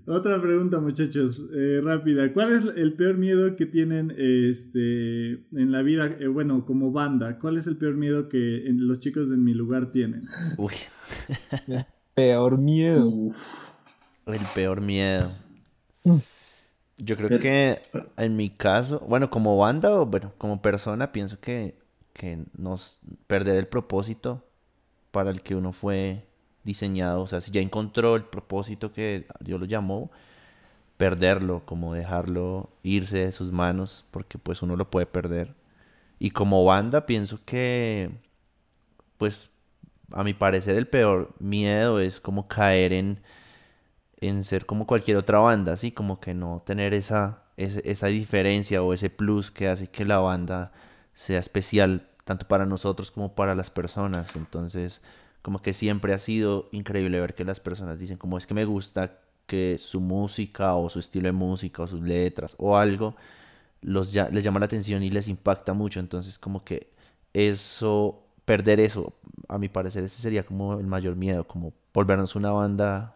Otra 0.08 0.42
pregunta, 0.42 0.80
muchachos, 0.80 1.40
eh, 1.54 1.80
rápida. 1.84 2.34
¿Cuál 2.34 2.52
es 2.54 2.66
el 2.76 2.94
peor 2.94 3.16
miedo 3.18 3.56
que 3.56 3.66
tienen 3.68 4.12
este, 4.18 5.34
en 5.54 5.72
la 5.72 5.84
vida, 5.84 6.08
eh, 6.20 6.28
bueno, 6.28 6.66
como 6.66 6.92
banda? 6.92 7.38
¿Cuál 7.40 7.58
es 7.58 7.68
el 7.68 7.78
peor 7.78 7.94
miedo 7.96 8.28
que 8.28 8.68
en- 8.68 8.88
los 8.88 9.00
chicos 9.00 9.30
de 9.30 9.38
mi 9.38 9.54
lugar 9.54 9.92
tienen? 9.92 10.24
Uy, 10.58 10.74
Peor 12.20 12.58
miedo. 12.58 13.08
Uf. 13.08 13.72
el 14.28 14.42
peor 14.54 14.82
miedo. 14.82 15.32
Mm. 16.04 16.18
Yo 16.98 17.16
creo 17.16 17.40
que 17.40 17.82
en 18.18 18.36
mi 18.36 18.50
caso, 18.50 19.00
bueno, 19.08 19.30
como 19.30 19.58
banda 19.58 19.90
o 19.90 20.06
bueno, 20.06 20.34
como 20.38 20.62
persona, 20.62 21.14
pienso 21.14 21.40
que, 21.40 21.80
que 22.12 22.44
nos 22.58 23.00
perder 23.28 23.58
el 23.58 23.68
propósito 23.68 24.44
para 25.12 25.30
el 25.30 25.42
que 25.42 25.56
uno 25.56 25.72
fue 25.72 26.26
diseñado. 26.66 27.22
O 27.22 27.28
sea, 27.28 27.40
si 27.40 27.52
ya 27.52 27.62
encontró 27.62 28.18
el 28.18 28.26
propósito 28.26 28.92
que 28.92 29.26
Dios 29.40 29.62
lo 29.62 29.66
llamó, 29.66 30.12
perderlo, 30.98 31.62
como 31.66 31.94
dejarlo 31.94 32.70
irse 32.84 33.20
de 33.20 33.32
sus 33.32 33.54
manos, 33.54 34.04
porque 34.12 34.38
pues 34.38 34.62
uno 34.62 34.76
lo 34.76 34.92
puede 34.92 35.06
perder. 35.06 35.56
Y 36.20 36.32
como 36.32 36.66
banda, 36.66 37.06
pienso 37.06 37.40
que, 37.46 38.12
pues, 39.18 39.52
a 40.12 40.24
mi 40.24 40.34
parecer, 40.34 40.78
el 40.78 40.88
peor 40.88 41.34
miedo 41.40 42.00
es 42.00 42.20
como 42.20 42.48
caer 42.48 42.94
en, 42.94 43.20
en 44.22 44.44
ser 44.44 44.66
como 44.66 44.86
cualquier 44.88 45.18
otra 45.18 45.40
banda, 45.40 45.74
así 45.74 45.92
como 45.92 46.20
que 46.20 46.34
no 46.34 46.62
tener 46.66 46.94
esa, 46.94 47.44
esa 47.58 48.08
diferencia 48.08 48.84
o 48.84 48.94
ese 48.94 49.10
plus 49.10 49.52
que 49.52 49.68
hace 49.70 49.88
que 49.88 50.06
la 50.06 50.18
banda 50.20 50.72
sea 51.14 51.40
especial 51.40 52.08
tanto 52.26 52.48
para 52.48 52.66
nosotros 52.66 53.12
como 53.12 53.34
para 53.34 53.56
las 53.56 53.70
personas. 53.70 54.36
Entonces, 54.36 55.02
como 55.42 55.62
que 55.62 55.74
siempre 55.74 56.14
ha 56.14 56.20
sido 56.20 56.68
increíble 56.72 57.20
ver 57.22 57.34
que 57.34 57.46
las 57.46 57.60
personas 57.60 57.98
dicen 58.00 58.18
como 58.18 58.38
es 58.38 58.46
que 58.48 58.54
me 58.54 58.66
gusta 58.66 59.20
que 59.48 59.78
su 59.80 60.00
música 60.02 60.76
o 60.76 60.90
su 60.90 61.00
estilo 61.00 61.28
de 61.28 61.32
música 61.32 61.82
o 61.84 61.88
sus 61.88 62.02
letras 62.02 62.56
o 62.60 62.78
algo 62.78 63.16
los 63.82 64.12
ya- 64.12 64.30
les 64.30 64.44
llama 64.44 64.60
la 64.60 64.66
atención 64.66 65.04
y 65.04 65.10
les 65.10 65.28
impacta 65.28 65.74
mucho. 65.74 66.00
Entonces, 66.00 66.38
como 66.40 66.64
que 66.64 66.90
eso, 67.34 68.24
perder 68.46 68.80
eso, 68.80 69.14
a 69.50 69.58
mi 69.58 69.68
parecer, 69.68 70.04
ese 70.04 70.22
sería 70.22 70.46
como 70.46 70.80
el 70.80 70.88
mayor 70.88 71.16
miedo, 71.16 71.46
como 71.46 71.74
volvernos 71.94 72.36
una 72.36 72.52
banda 72.52 73.16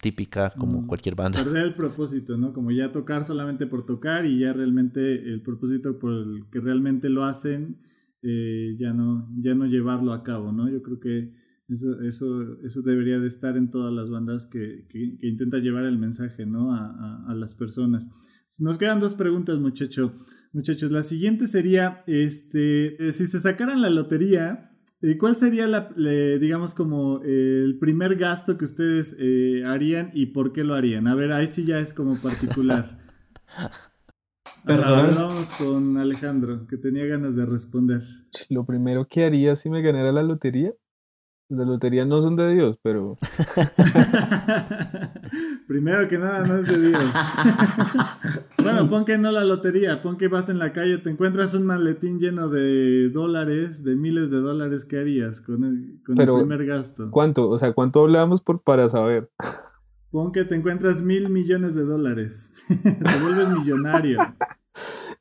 típica 0.00 0.50
como 0.50 0.82
Mm, 0.82 0.86
cualquier 0.86 1.14
banda. 1.14 1.42
Perder 1.42 1.64
el 1.64 1.74
propósito, 1.82 2.36
¿no? 2.36 2.52
Como 2.52 2.70
ya 2.70 2.92
tocar 2.92 3.24
solamente 3.24 3.66
por 3.66 3.86
tocar 3.86 4.26
y 4.26 4.40
ya 4.40 4.52
realmente 4.52 5.32
el 5.32 5.42
propósito 5.42 5.98
por 5.98 6.12
el 6.12 6.44
que 6.50 6.60
realmente 6.60 7.08
lo 7.08 7.24
hacen, 7.24 7.78
eh, 8.22 8.76
ya, 8.78 8.92
no, 8.92 9.28
ya 9.36 9.54
no 9.54 9.66
llevarlo 9.66 10.12
a 10.12 10.22
cabo, 10.22 10.52
¿no? 10.52 10.68
Yo 10.68 10.82
creo 10.82 11.00
que 11.00 11.44
Eso, 11.66 11.98
eso, 12.02 12.60
eso 12.62 12.82
debería 12.82 13.18
de 13.18 13.28
estar 13.28 13.56
en 13.56 13.70
todas 13.70 13.92
las 13.92 14.10
bandas 14.10 14.46
que, 14.46 14.86
que, 14.90 15.16
intentan 15.22 15.62
llevar 15.62 15.84
el 15.84 15.98
mensaje, 15.98 16.44
¿no? 16.44 16.74
A, 16.74 17.24
a, 17.26 17.34
las 17.34 17.54
personas. 17.54 18.10
Nos 18.58 18.76
quedan 18.76 19.00
dos 19.00 19.14
preguntas, 19.14 19.58
muchacho. 19.58 20.12
Muchachos, 20.52 20.90
la 20.90 21.02
siguiente 21.02 21.46
sería, 21.46 22.04
este, 22.06 23.08
eh, 23.08 23.12
si 23.12 23.26
se 23.26 23.40
sacaran 23.40 23.80
la 23.80 23.88
lotería, 23.88 24.73
¿cuál 25.18 25.36
sería, 25.36 25.66
la, 25.66 25.90
digamos, 25.96 26.74
como 26.74 27.20
el 27.22 27.76
primer 27.78 28.16
gasto 28.16 28.56
que 28.56 28.64
ustedes 28.64 29.16
eh, 29.18 29.62
harían 29.66 30.10
y 30.14 30.26
por 30.26 30.52
qué 30.52 30.64
lo 30.64 30.74
harían? 30.74 31.06
A 31.06 31.14
ver, 31.14 31.32
ahí 31.32 31.46
sí 31.46 31.64
ya 31.64 31.78
es 31.78 31.92
como 31.92 32.20
particular. 32.20 32.98
Ahora, 34.66 35.08
vamos 35.14 35.46
con 35.58 35.98
Alejandro, 35.98 36.66
que 36.66 36.78
tenía 36.78 37.04
ganas 37.04 37.36
de 37.36 37.44
responder. 37.44 38.02
Lo 38.48 38.64
primero 38.64 39.06
que 39.06 39.24
haría 39.24 39.56
si 39.56 39.68
me 39.68 39.82
ganara 39.82 40.10
la 40.10 40.22
lotería 40.22 40.72
las 41.56 41.66
loterías 41.66 42.06
no 42.06 42.20
son 42.20 42.36
de 42.36 42.52
Dios, 42.52 42.78
pero. 42.82 43.16
Primero 45.66 46.08
que 46.08 46.18
nada, 46.18 46.46
no 46.46 46.58
es 46.58 46.66
de 46.66 46.78
Dios. 46.78 47.02
bueno, 48.62 48.88
pon 48.88 49.04
que 49.04 49.18
no 49.18 49.30
la 49.30 49.44
lotería, 49.44 50.02
pon 50.02 50.16
que 50.16 50.28
vas 50.28 50.48
en 50.48 50.58
la 50.58 50.72
calle, 50.72 50.98
te 50.98 51.10
encuentras 51.10 51.54
un 51.54 51.66
maletín 51.66 52.18
lleno 52.18 52.48
de 52.48 53.10
dólares, 53.10 53.84
de 53.84 53.96
miles 53.96 54.30
de 54.30 54.40
dólares, 54.40 54.84
¿qué 54.84 54.98
harías 54.98 55.40
con 55.40 55.64
el, 55.64 56.00
con 56.04 56.20
el 56.20 56.32
primer 56.32 56.66
gasto? 56.66 57.10
¿Cuánto? 57.10 57.48
O 57.48 57.58
sea, 57.58 57.72
¿cuánto 57.72 58.02
hablamos 58.02 58.40
por, 58.40 58.60
para 58.60 58.88
saber? 58.88 59.30
Pon 60.10 60.30
que 60.30 60.44
te 60.44 60.54
encuentras 60.54 61.02
mil 61.02 61.28
millones 61.28 61.74
de 61.74 61.84
dólares. 61.84 62.52
te 62.68 63.20
vuelves 63.20 63.48
millonario. 63.48 64.18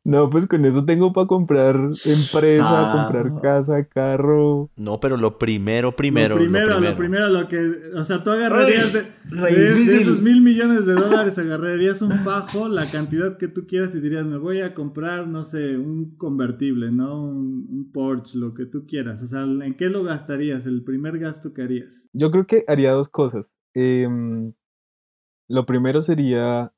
No, 0.05 0.29
pues 0.29 0.47
con 0.47 0.65
eso 0.65 0.83
tengo 0.83 1.13
para 1.13 1.27
comprar 1.27 1.75
empresa, 2.03 2.91
comprar 2.91 3.41
casa, 3.41 3.85
carro. 3.85 4.69
No, 4.75 4.99
pero 4.99 5.15
lo 5.15 5.37
primero, 5.37 5.95
primero. 5.95 6.35
Lo 6.35 6.41
primero, 6.41 6.79
lo 6.81 6.97
primero, 6.97 7.29
lo, 7.29 7.47
que. 7.47 7.91
O 7.95 8.03
sea, 8.03 8.21
tú 8.21 8.31
agarrarías 8.31 8.91
de, 8.91 10.01
esos 10.01 10.21
mil 10.21 10.41
millones 10.41 10.85
de 10.85 10.95
dólares, 10.95 11.37
agarrarías 11.39 12.01
un 12.01 12.11
fajo, 12.19 12.67
la 12.67 12.91
cantidad 12.91 13.37
que 13.37 13.47
tú 13.47 13.65
quieras 13.65 13.95
y 13.95 14.01
dirías, 14.01 14.25
me 14.25 14.37
voy 14.37 14.59
a 14.59 14.73
comprar, 14.73 15.25
no 15.25 15.45
sé, 15.45 15.77
un 15.77 16.17
convertible, 16.17 16.91
¿no? 16.91 17.23
Un, 17.23 17.89
Porsche, 17.93 18.37
lo 18.37 18.53
que 18.53 18.65
tú 18.65 18.85
quieras. 18.85 19.21
O 19.21 19.27
sea, 19.27 19.43
¿en 19.43 19.75
qué 19.75 19.87
lo 19.87 20.03
gastarías? 20.03 20.65
El 20.65 20.83
primer 20.83 21.17
gasto 21.17 21.53
que 21.53 21.61
harías. 21.61 22.09
Yo 22.11 22.29
creo 22.31 22.45
que 22.45 22.65
haría 22.67 22.91
dos 22.91 23.07
cosas. 23.07 23.55
Em, 23.73 24.51
lo 25.47 25.65
primero 25.65 26.01
sería 26.01 26.73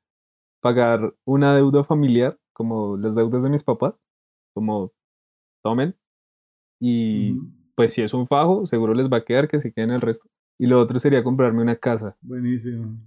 pagar 0.60 1.14
una 1.24 1.54
deuda 1.54 1.82
familiar 1.82 2.38
como 2.56 2.96
las 2.96 3.14
deudas 3.14 3.42
de 3.42 3.50
mis 3.50 3.62
papás, 3.62 4.08
como 4.54 4.94
tomen. 5.62 5.94
Y 6.80 7.38
pues 7.74 7.92
si 7.92 8.00
es 8.00 8.14
un 8.14 8.26
fajo, 8.26 8.64
seguro 8.64 8.94
les 8.94 9.12
va 9.12 9.18
a 9.18 9.24
quedar 9.26 9.46
que 9.46 9.60
se 9.60 9.74
queden 9.74 9.90
el 9.90 10.00
resto. 10.00 10.30
Y 10.58 10.66
lo 10.66 10.80
otro 10.80 10.98
sería 10.98 11.22
comprarme 11.22 11.60
una 11.60 11.76
casa. 11.76 12.16
Buenísimo. 12.22 12.98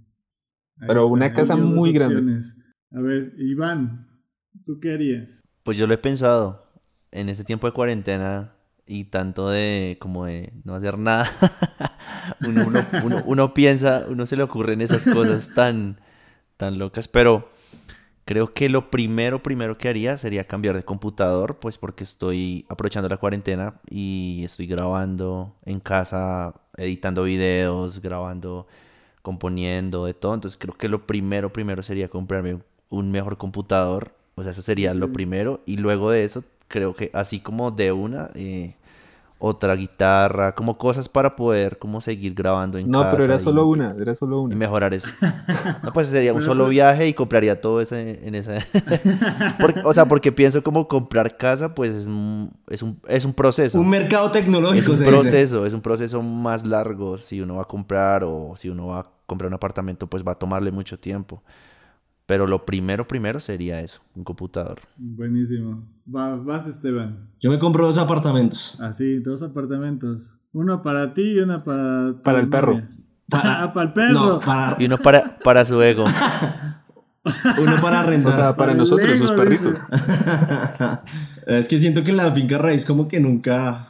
Pero 0.78 1.08
una 1.08 1.32
casa 1.32 1.56
muy 1.56 1.92
grande. 1.92 2.44
A 2.92 3.00
ver, 3.00 3.34
Iván, 3.38 4.08
¿tú 4.64 4.78
qué 4.78 4.94
harías? 4.94 5.42
Pues 5.64 5.76
yo 5.76 5.88
lo 5.88 5.94
he 5.94 5.98
pensado. 5.98 6.64
En 7.10 7.28
este 7.28 7.42
tiempo 7.42 7.66
de 7.66 7.72
cuarentena 7.72 8.54
y 8.86 9.06
tanto 9.06 9.50
de 9.50 9.96
como 10.00 10.26
de 10.26 10.52
no 10.62 10.76
hacer 10.76 10.96
nada, 10.96 11.28
uno, 12.46 12.84
uno, 13.02 13.22
uno, 13.26 13.52
piensa, 13.54 14.06
uno 14.08 14.26
se 14.26 14.36
le 14.36 14.44
ocurren 14.44 14.80
esas 14.80 15.04
cosas 15.04 15.52
tan, 15.54 15.98
tan 16.56 16.78
locas, 16.78 17.08
pero 17.08 17.48
Creo 18.30 18.54
que 18.54 18.68
lo 18.68 18.92
primero, 18.92 19.42
primero 19.42 19.76
que 19.76 19.88
haría 19.88 20.16
sería 20.16 20.46
cambiar 20.46 20.76
de 20.76 20.84
computador, 20.84 21.56
pues 21.56 21.78
porque 21.78 22.04
estoy 22.04 22.64
aprovechando 22.68 23.08
la 23.08 23.16
cuarentena 23.16 23.80
y 23.90 24.42
estoy 24.44 24.68
grabando 24.68 25.56
en 25.64 25.80
casa, 25.80 26.54
editando 26.76 27.24
videos, 27.24 28.00
grabando, 28.00 28.68
componiendo, 29.22 30.04
de 30.04 30.14
todo. 30.14 30.34
Entonces 30.34 30.56
creo 30.60 30.74
que 30.74 30.88
lo 30.88 31.08
primero, 31.08 31.52
primero 31.52 31.82
sería 31.82 32.06
comprarme 32.06 32.58
un 32.88 33.10
mejor 33.10 33.36
computador. 33.36 34.14
O 34.36 34.44
sea, 34.44 34.52
eso 34.52 34.62
sería 34.62 34.94
lo 34.94 35.12
primero. 35.12 35.60
Y 35.66 35.78
luego 35.78 36.12
de 36.12 36.22
eso, 36.22 36.44
creo 36.68 36.94
que 36.94 37.10
así 37.12 37.40
como 37.40 37.72
de 37.72 37.90
una, 37.90 38.30
eh, 38.36 38.76
otra 39.42 39.74
guitarra, 39.74 40.54
como 40.54 40.76
cosas 40.76 41.08
para 41.08 41.34
poder 41.34 41.78
como 41.78 42.02
seguir 42.02 42.34
grabando 42.34 42.76
en 42.76 42.90
no, 42.90 42.98
casa. 42.98 43.10
No, 43.10 43.16
pero 43.16 43.24
era 43.24 43.38
solo 43.38 43.66
una, 43.66 43.96
era 43.98 44.14
solo 44.14 44.42
una. 44.42 44.54
Y 44.54 44.56
mejorar 44.56 44.94
eso. 44.94 45.08
No, 45.82 45.92
pues 45.92 46.08
sería 46.08 46.34
un 46.34 46.42
solo 46.42 46.68
viaje 46.68 47.08
y 47.08 47.14
compraría 47.14 47.60
todo 47.60 47.80
ese, 47.80 48.20
en 48.26 48.34
esa... 48.34 48.58
o 49.84 49.94
sea, 49.94 50.04
porque 50.04 50.30
pienso 50.30 50.62
como 50.62 50.86
comprar 50.88 51.38
casa, 51.38 51.74
pues 51.74 51.94
es 51.94 52.06
un, 52.06 52.52
es 52.68 52.82
un, 52.82 53.00
es 53.08 53.24
un 53.24 53.32
proceso. 53.32 53.80
Un 53.80 53.88
mercado 53.88 54.30
tecnológico. 54.30 54.92
Es 54.92 55.00
un 55.00 55.06
proceso, 55.06 55.64
es 55.64 55.72
un 55.72 55.80
proceso 55.80 56.22
más 56.22 56.66
largo. 56.66 57.16
Si 57.16 57.40
uno 57.40 57.56
va 57.56 57.62
a 57.62 57.66
comprar 57.66 58.24
o 58.24 58.54
si 58.56 58.68
uno 58.68 58.88
va 58.88 59.00
a 59.00 59.06
comprar 59.26 59.48
un 59.48 59.54
apartamento, 59.54 60.06
pues 60.06 60.22
va 60.26 60.32
a 60.32 60.38
tomarle 60.38 60.70
mucho 60.70 60.98
tiempo. 60.98 61.42
Pero 62.30 62.46
lo 62.46 62.64
primero, 62.64 63.08
primero 63.08 63.40
sería 63.40 63.80
eso, 63.80 64.00
un 64.14 64.22
computador. 64.22 64.78
Buenísimo. 64.96 65.82
vas, 66.06 66.64
Esteban. 66.64 67.28
Yo 67.40 67.50
me 67.50 67.58
compro 67.58 67.88
dos 67.88 67.98
apartamentos. 67.98 68.80
Así, 68.80 69.16
ah, 69.18 69.22
dos 69.24 69.42
apartamentos. 69.42 70.32
Uno 70.52 70.80
para 70.80 71.12
ti 71.12 71.22
y 71.22 71.38
uno 71.40 71.64
para... 71.64 72.22
Para 72.22 72.38
el 72.38 72.48
perro. 72.48 72.82
Para, 73.28 73.64
ah, 73.64 73.72
para 73.74 73.86
el 73.88 73.92
perro. 73.92 74.40
Y 74.78 74.86
uno 74.86 74.98
para, 74.98 75.38
para 75.42 75.64
su 75.64 75.82
ego. 75.82 76.04
uno 77.60 77.72
para 77.82 78.04
rentar. 78.04 78.32
O 78.32 78.36
sea, 78.36 78.54
para, 78.56 78.74
nosotros, 78.74 79.18
sus 79.18 79.32
perritos. 79.32 79.76
es 81.48 81.66
que 81.66 81.78
siento 81.78 82.04
que 82.04 82.12
en 82.12 82.16
la 82.18 82.30
finca 82.30 82.58
raíz 82.58 82.86
como 82.86 83.08
que 83.08 83.18
nunca 83.18 83.89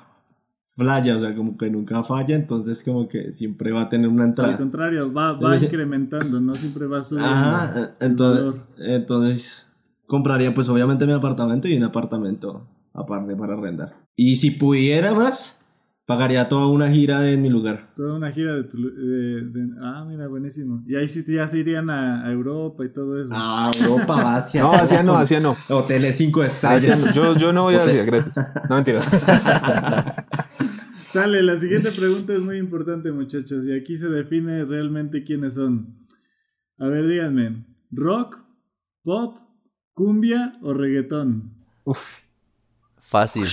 playa, 0.80 1.14
o 1.14 1.18
sea, 1.18 1.34
como 1.34 1.58
que 1.58 1.68
nunca 1.68 2.02
falla, 2.02 2.34
entonces 2.34 2.82
como 2.82 3.06
que 3.06 3.34
siempre 3.34 3.70
va 3.70 3.82
a 3.82 3.88
tener 3.90 4.08
una 4.08 4.24
entrada. 4.24 4.52
Al 4.52 4.58
contrario, 4.58 5.12
va, 5.12 5.32
va 5.32 5.56
incrementando, 5.56 6.40
no 6.40 6.54
siempre 6.54 6.86
va 6.86 7.02
subiendo. 7.04 7.30
Ajá, 7.30 7.92
entonces, 8.00 8.62
entonces 8.78 9.72
compraría 10.06 10.54
pues 10.54 10.68
obviamente 10.70 11.06
mi 11.06 11.12
apartamento 11.12 11.68
y 11.68 11.76
un 11.76 11.84
apartamento 11.84 12.66
aparte 12.94 13.36
para 13.36 13.52
arrendar. 13.52 13.94
Y 14.16 14.36
si 14.36 14.52
pudiera 14.52 15.14
más, 15.14 15.60
pagaría 16.06 16.48
toda 16.48 16.66
una 16.66 16.90
gira 16.90 17.20
de 17.20 17.36
mi 17.36 17.48
lugar. 17.48 17.90
Toda 17.94 18.16
una 18.16 18.32
gira 18.32 18.54
de 18.54 18.64
tu... 18.64 18.78
ah, 19.80 20.04
mira, 20.08 20.26
buenísimo. 20.26 20.82
Y 20.86 20.96
ahí 20.96 21.06
sí 21.06 21.24
ya 21.28 21.46
se 21.46 21.58
irían 21.58 21.88
a, 21.90 22.28
Europa 22.32 22.84
y 22.84 22.92
todo 22.92 23.22
eso. 23.22 23.30
Ah, 23.32 23.70
Europa, 23.80 24.36
Asia. 24.36 24.62
no, 24.62 24.72
Asia 24.72 25.02
no, 25.02 25.16
Asia 25.16 25.38
no. 25.38 25.56
Hoteles 25.68 26.16
cinco 26.16 26.42
estrellas. 26.42 27.14
Yo, 27.14 27.36
yo 27.36 27.52
no 27.52 27.62
voy 27.62 27.76
a 27.76 27.84
Asia, 27.84 28.04
gracias. 28.04 28.34
No, 28.68 28.74
mentira. 28.76 29.00
Sale, 31.12 31.42
la 31.42 31.58
siguiente 31.58 31.90
pregunta 31.90 32.34
es 32.34 32.40
muy 32.40 32.56
importante, 32.58 33.10
muchachos, 33.10 33.64
y 33.66 33.72
aquí 33.72 33.96
se 33.96 34.08
define 34.08 34.64
realmente 34.64 35.24
quiénes 35.24 35.54
son. 35.54 36.06
A 36.78 36.86
ver, 36.86 37.08
díganme, 37.08 37.64
¿rock, 37.90 38.38
pop, 39.02 39.36
cumbia 39.92 40.58
o 40.62 40.72
reggaetón? 40.72 41.52
Uf. 41.82 41.98
Fácil. 42.98 43.48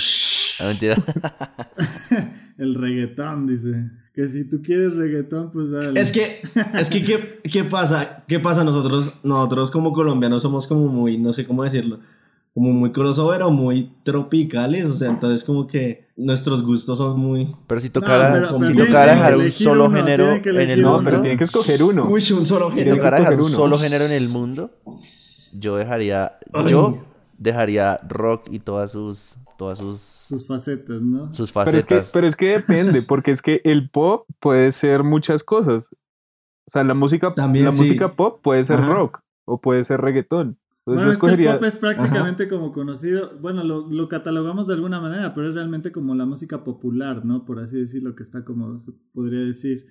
No, 0.59 0.67
mentira. 0.67 0.97
El 2.59 2.75
reggaetón, 2.75 3.47
dice. 3.47 3.89
Que 4.13 4.27
si 4.27 4.47
tú 4.47 4.61
quieres 4.61 4.95
reggaetón, 4.95 5.51
pues 5.51 5.71
dale. 5.71 5.99
Es 5.99 6.11
que, 6.11 6.41
es 6.75 6.89
que, 6.91 7.03
¿qué, 7.03 7.39
qué 7.43 7.63
pasa? 7.63 8.23
¿Qué 8.27 8.39
pasa? 8.39 8.63
Nosotros, 8.63 9.19
nosotros 9.23 9.71
como 9.71 9.93
colombianos 9.93 10.43
somos 10.43 10.67
como 10.67 10.87
muy, 10.89 11.17
no 11.17 11.33
sé 11.33 11.47
cómo 11.47 11.63
decirlo 11.63 12.01
como 12.57 12.73
muy 12.73 12.91
crossover 12.91 13.43
o 13.43 13.51
muy 13.51 13.93
tropicales, 14.01 14.85
o 14.85 14.97
sea, 14.97 15.11
entonces 15.11 15.43
como 15.43 15.67
que 15.67 16.07
nuestros 16.15 16.63
gustos 16.65 16.97
son 16.97 17.19
muy... 17.19 17.55
Pero 17.67 17.79
si 17.79 17.91
tocara, 17.91 18.49
si 18.57 18.75
tocara 18.75 19.13
dejar 19.13 19.37
un 19.37 19.51
solo 19.51 19.91
género 19.91 20.31
en 20.33 20.69
el 20.71 20.81
mundo... 20.81 21.01
pero 21.03 21.21
tiene 21.21 21.37
que 21.37 21.43
escoger 21.43 21.83
uno. 21.83 22.07
Uy, 22.09 22.23
un 22.31 22.47
solo 22.47 22.71
género. 22.71 22.95
Si 22.95 22.97
tocara 22.97 23.19
dejar 23.19 23.39
un 23.39 23.51
solo 23.51 23.77
género 23.77 24.05
en 24.05 24.11
el 24.11 24.27
mundo, 24.29 24.71
yo 25.53 25.75
dejaría... 25.75 26.39
Yo 26.67 26.97
dejaría 27.37 27.99
rock 28.07 28.47
y 28.49 28.57
todas 28.57 28.91
sus... 28.91 29.37
Todas 29.59 29.77
sus... 29.77 29.99
Sus 29.99 30.47
facetas, 30.47 30.99
¿no? 30.99 31.31
Sus 31.35 31.51
facetas. 31.51 31.85
Pero 31.85 31.99
es 31.99 32.05
que, 32.07 32.11
pero 32.11 32.27
es 32.27 32.35
que 32.35 32.45
depende, 32.47 33.01
porque 33.07 33.29
es 33.29 33.43
que 33.43 33.61
el 33.65 33.91
pop 33.91 34.25
puede 34.39 34.71
ser 34.71 35.03
muchas 35.03 35.43
cosas. 35.43 35.89
O 36.65 36.71
sea, 36.71 36.83
la 36.83 36.95
música, 36.95 37.35
También, 37.35 37.65
la 37.65 37.71
música 37.71 38.13
pop 38.13 38.39
puede 38.41 38.63
ser 38.63 38.83
rock 38.83 39.19
o 39.45 39.61
puede 39.61 39.83
ser 39.83 40.01
reggaetón 40.01 40.57
bueno, 40.95 41.09
es 41.09 41.17
que 41.17 41.27
el 41.27 41.45
pop 41.45 41.63
es 41.63 41.77
prácticamente 41.77 42.47
como 42.47 42.71
conocido, 42.71 43.31
bueno, 43.41 43.63
lo, 43.63 44.07
catalogamos 44.07 44.67
de 44.67 44.73
alguna 44.73 45.01
manera, 45.01 45.33
pero 45.33 45.49
es 45.49 45.55
realmente 45.55 45.91
como 45.91 46.15
la 46.15 46.25
música 46.25 46.63
popular, 46.63 47.25
¿no? 47.25 47.45
Por 47.45 47.59
así 47.59 47.77
decirlo, 47.77 48.15
que 48.15 48.23
está 48.23 48.45
como, 48.45 48.79
se 48.79 48.93
podría 49.13 49.41
decir, 49.41 49.85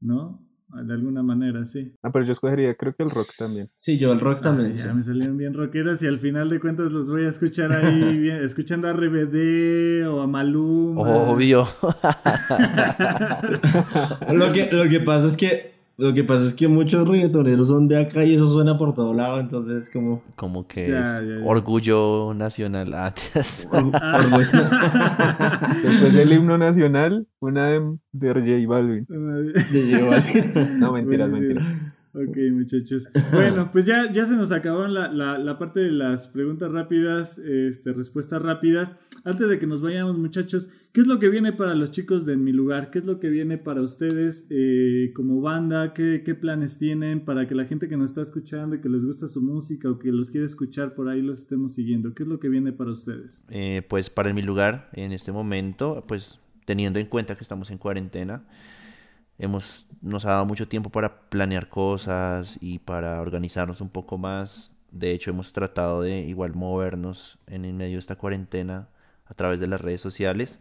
¿no? 0.00 0.46
De 0.68 0.94
alguna 0.94 1.22
manera, 1.22 1.66
sí. 1.66 1.94
Ah, 2.02 2.10
pero 2.10 2.24
yo 2.24 2.32
escogería, 2.32 2.74
creo 2.74 2.94
que 2.94 3.02
el 3.02 3.10
rock 3.10 3.28
también. 3.38 3.68
Sí, 3.76 3.98
yo 3.98 4.10
el 4.12 4.20
rock 4.20 4.40
también. 4.40 4.72
Ya 4.72 4.94
me 4.94 5.02
salieron 5.02 5.36
bien 5.36 5.52
rockeros 5.52 6.02
y 6.02 6.06
al 6.06 6.18
final 6.18 6.48
de 6.48 6.60
cuentas 6.60 6.92
los 6.92 7.08
voy 7.08 7.24
a 7.24 7.28
escuchar 7.28 7.72
ahí, 7.72 8.18
bien, 8.18 8.42
escuchando 8.42 8.88
a 8.88 8.94
RBD 8.94 10.08
o 10.08 10.22
a 10.22 10.26
Maluma. 10.26 11.02
Obvio. 11.02 11.66
lo, 14.32 14.52
que, 14.52 14.70
lo 14.72 14.88
que 14.88 15.00
pasa 15.00 15.28
es 15.28 15.36
que 15.36 15.71
Lo 15.98 16.14
que 16.14 16.24
pasa 16.24 16.46
es 16.46 16.54
que 16.54 16.68
muchos 16.68 17.06
reggaetoneros 17.06 17.68
son 17.68 17.86
de 17.86 18.00
acá 18.00 18.24
y 18.24 18.34
eso 18.34 18.48
suena 18.48 18.78
por 18.78 18.94
todo 18.94 19.12
lado, 19.12 19.40
entonces 19.40 19.90
como... 19.90 20.22
Como 20.36 20.66
que 20.66 20.98
es 20.98 21.06
orgullo 21.44 22.32
nacional. 22.34 22.94
Ah, 22.94 23.12
Después 25.82 26.14
del 26.14 26.32
himno 26.32 26.56
nacional, 26.56 27.26
una 27.40 27.66
de, 27.66 27.82
de 28.12 28.32
J 28.32 28.66
Balvin. 28.66 29.06
De 29.06 29.92
J 29.92 30.08
Balvin. 30.08 30.80
no, 30.80 30.92
mentiras, 30.92 31.30
mentiras. 31.30 31.91
Ok, 32.14 32.36
muchachos. 32.52 33.08
Bueno, 33.32 33.70
pues 33.72 33.86
ya, 33.86 34.12
ya 34.12 34.26
se 34.26 34.34
nos 34.34 34.52
acabaron 34.52 34.92
la, 34.92 35.08
la, 35.38 35.58
parte 35.58 35.80
de 35.80 35.90
las 35.90 36.28
preguntas 36.28 36.70
rápidas, 36.70 37.38
este, 37.38 37.94
respuestas 37.94 38.42
rápidas. 38.42 38.94
Antes 39.24 39.48
de 39.48 39.58
que 39.58 39.66
nos 39.66 39.80
vayamos, 39.80 40.18
muchachos, 40.18 40.68
¿qué 40.92 41.00
es 41.00 41.06
lo 41.06 41.18
que 41.18 41.30
viene 41.30 41.54
para 41.54 41.74
los 41.74 41.90
chicos 41.90 42.26
de 42.26 42.36
mi 42.36 42.52
lugar? 42.52 42.90
¿Qué 42.90 42.98
es 42.98 43.06
lo 43.06 43.18
que 43.18 43.30
viene 43.30 43.56
para 43.56 43.80
ustedes 43.80 44.46
eh, 44.50 45.12
como 45.14 45.40
banda? 45.40 45.94
¿Qué, 45.94 46.22
¿Qué, 46.22 46.34
planes 46.34 46.76
tienen 46.76 47.24
para 47.24 47.48
que 47.48 47.54
la 47.54 47.64
gente 47.64 47.88
que 47.88 47.96
nos 47.96 48.10
está 48.10 48.20
escuchando 48.20 48.76
y 48.76 48.80
que 48.82 48.90
les 48.90 49.04
gusta 49.04 49.26
su 49.28 49.40
música 49.40 49.88
o 49.90 49.98
que 49.98 50.12
los 50.12 50.30
quiere 50.30 50.44
escuchar 50.44 50.94
por 50.94 51.08
ahí 51.08 51.22
los 51.22 51.40
estemos 51.40 51.72
siguiendo? 51.72 52.12
¿Qué 52.14 52.24
es 52.24 52.28
lo 52.28 52.38
que 52.38 52.50
viene 52.50 52.72
para 52.72 52.90
ustedes? 52.90 53.42
Eh, 53.48 53.82
pues 53.88 54.10
para 54.10 54.34
mi 54.34 54.42
lugar, 54.42 54.90
en 54.92 55.12
este 55.12 55.32
momento, 55.32 56.04
pues 56.06 56.38
teniendo 56.66 56.98
en 56.98 57.06
cuenta 57.06 57.36
que 57.36 57.42
estamos 57.42 57.70
en 57.70 57.78
cuarentena, 57.78 58.44
hemos, 59.42 59.86
nos 60.00 60.24
ha 60.24 60.30
dado 60.30 60.46
mucho 60.46 60.68
tiempo 60.68 60.90
para 60.90 61.28
planear 61.28 61.68
cosas 61.68 62.58
y 62.60 62.78
para 62.78 63.20
organizarnos 63.20 63.80
un 63.80 63.90
poco 63.90 64.16
más. 64.16 64.72
De 64.92 65.10
hecho, 65.12 65.30
hemos 65.30 65.52
tratado 65.52 66.00
de 66.02 66.20
igual 66.20 66.54
movernos 66.54 67.38
en 67.48 67.64
el 67.64 67.74
medio 67.74 67.94
de 67.94 68.00
esta 68.00 68.16
cuarentena 68.16 68.88
a 69.26 69.34
través 69.34 69.58
de 69.58 69.66
las 69.66 69.80
redes 69.80 70.00
sociales. 70.00 70.60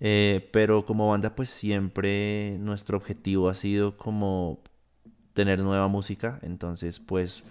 Eh, 0.00 0.50
pero 0.52 0.84
como 0.84 1.08
banda, 1.08 1.34
pues 1.34 1.48
siempre 1.48 2.58
nuestro 2.58 2.96
objetivo 2.96 3.48
ha 3.48 3.54
sido 3.54 3.96
como 3.96 4.60
tener 5.32 5.60
nueva 5.60 5.86
música. 5.86 6.40
Entonces, 6.42 6.98
pues 6.98 7.44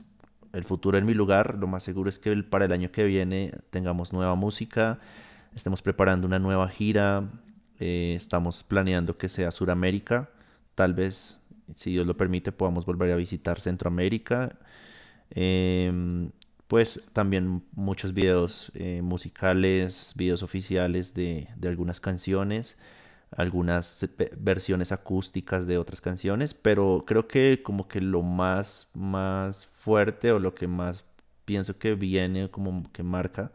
el 0.51 0.65
futuro 0.65 0.97
en 0.97 1.05
mi 1.05 1.13
lugar, 1.13 1.55
lo 1.57 1.67
más 1.67 1.83
seguro 1.83 2.09
es 2.09 2.19
que 2.19 2.35
para 2.43 2.65
el 2.65 2.73
año 2.73 2.91
que 2.91 3.05
viene 3.05 3.51
tengamos 3.69 4.11
nueva 4.11 4.35
música, 4.35 4.99
estemos 5.55 5.81
preparando 5.81 6.27
una 6.27 6.39
nueva 6.39 6.67
gira, 6.67 7.29
eh, 7.85 8.15
estamos 8.15 8.63
planeando 8.63 9.17
que 9.17 9.29
sea 9.29 9.51
Suramérica. 9.51 10.29
Tal 10.75 10.95
vez, 10.95 11.39
si 11.75 11.91
Dios 11.91 12.07
lo 12.07 12.17
permite, 12.17 12.51
podamos 12.51 12.85
volver 12.85 13.11
a 13.11 13.15
visitar 13.15 13.59
Centroamérica. 13.59 14.57
Em, 15.31 16.31
pues 16.67 17.01
también 17.13 17.63
muchos 17.73 18.13
videos 18.13 18.71
eh, 18.75 19.01
musicales, 19.03 20.13
videos 20.15 20.41
oficiales 20.43 21.13
de, 21.13 21.47
algunas 21.63 21.99
canciones, 21.99 22.77
algunas 23.31 24.07
versiones 24.37 24.91
acústicas 24.91 25.67
de 25.67 25.77
otras 25.77 26.01
canciones, 26.01 26.53
pero 26.55 27.03
creo 27.07 27.27
que 27.27 27.61
como 27.63 27.87
que 27.87 28.01
lo 28.01 28.23
más, 28.23 28.89
más 28.95 29.67
fuerte 29.67 30.31
o 30.31 30.39
lo 30.39 30.55
que 30.55 30.67
más 30.67 31.05
pienso 31.45 31.77
que 31.77 31.95
viene, 31.95 32.49
como 32.49 32.91
que 32.91 33.03
marca 33.03 33.51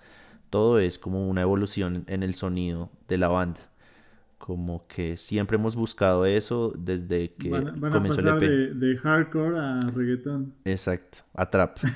todo 0.50 0.78
es 0.80 0.98
como 0.98 1.28
una 1.28 1.42
evolución 1.42 2.04
en 2.08 2.22
el 2.22 2.34
sonido 2.34 2.90
de 3.08 3.18
la 3.18 3.28
banda 3.28 3.69
como 4.40 4.86
que 4.86 5.18
siempre 5.18 5.56
hemos 5.56 5.76
buscado 5.76 6.24
eso 6.24 6.72
desde 6.74 7.34
que 7.34 7.50
van, 7.50 7.78
van 7.78 7.92
a 7.92 8.02
pasar 8.02 8.40
De, 8.40 8.72
de, 8.72 8.96
hardcore 8.96 9.58
a 9.58 9.80
reggaetón. 9.94 10.54
Exacto, 10.64 11.18
a 11.34 11.50
trap. 11.50 11.78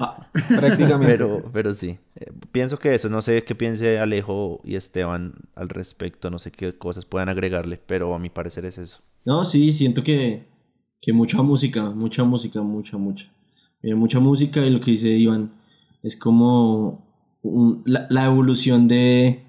Ah, 0.00 0.28
prácticamente. 0.48 1.06
Pero, 1.12 1.50
pero 1.52 1.74
sí, 1.74 1.98
eh, 2.14 2.30
pienso 2.52 2.78
que 2.78 2.94
eso, 2.94 3.08
no 3.08 3.22
sé 3.22 3.42
qué 3.42 3.56
piense 3.56 3.98
Alejo 3.98 4.60
y 4.64 4.76
Esteban 4.76 5.34
al 5.56 5.68
respecto, 5.68 6.30
no 6.30 6.38
sé 6.38 6.52
qué 6.52 6.78
cosas 6.78 7.04
puedan 7.04 7.28
agregarle, 7.28 7.80
pero 7.84 8.14
a 8.14 8.20
mi 8.20 8.30
parecer 8.30 8.64
es 8.64 8.78
eso. 8.78 9.00
No, 9.24 9.44
sí, 9.44 9.72
siento 9.72 10.04
que, 10.04 10.46
que 11.00 11.12
mucha 11.12 11.42
música, 11.42 11.90
mucha 11.90 12.22
música, 12.22 12.62
mucha, 12.62 12.96
mucha. 12.96 13.26
Eh, 13.82 13.96
mucha 13.96 14.20
música 14.20 14.64
y 14.64 14.70
lo 14.70 14.80
que 14.80 14.92
dice 14.92 15.08
Iván 15.08 15.50
es 16.04 16.16
como 16.16 17.04
la 17.84 18.24
evolución 18.24 18.86
de 18.88 19.43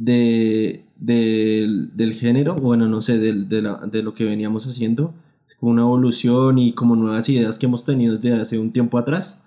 de, 0.00 0.86
del 0.96 2.14
género, 2.14 2.56
bueno, 2.56 2.88
no 2.88 3.02
sé, 3.02 3.18
de, 3.18 3.32
de, 3.34 4.02
lo 4.02 4.14
que 4.14 4.24
veníamos 4.24 4.66
haciendo, 4.66 5.14
como 5.58 5.72
una 5.72 5.82
evolución 5.82 6.58
y 6.58 6.72
como 6.72 6.96
nuevas 6.96 7.28
ideas 7.28 7.58
que 7.58 7.66
hemos 7.66 7.84
tenido 7.84 8.16
desde 8.16 8.40
hace 8.40 8.58
un 8.58 8.72
tiempo 8.72 8.98
atrás, 8.98 9.42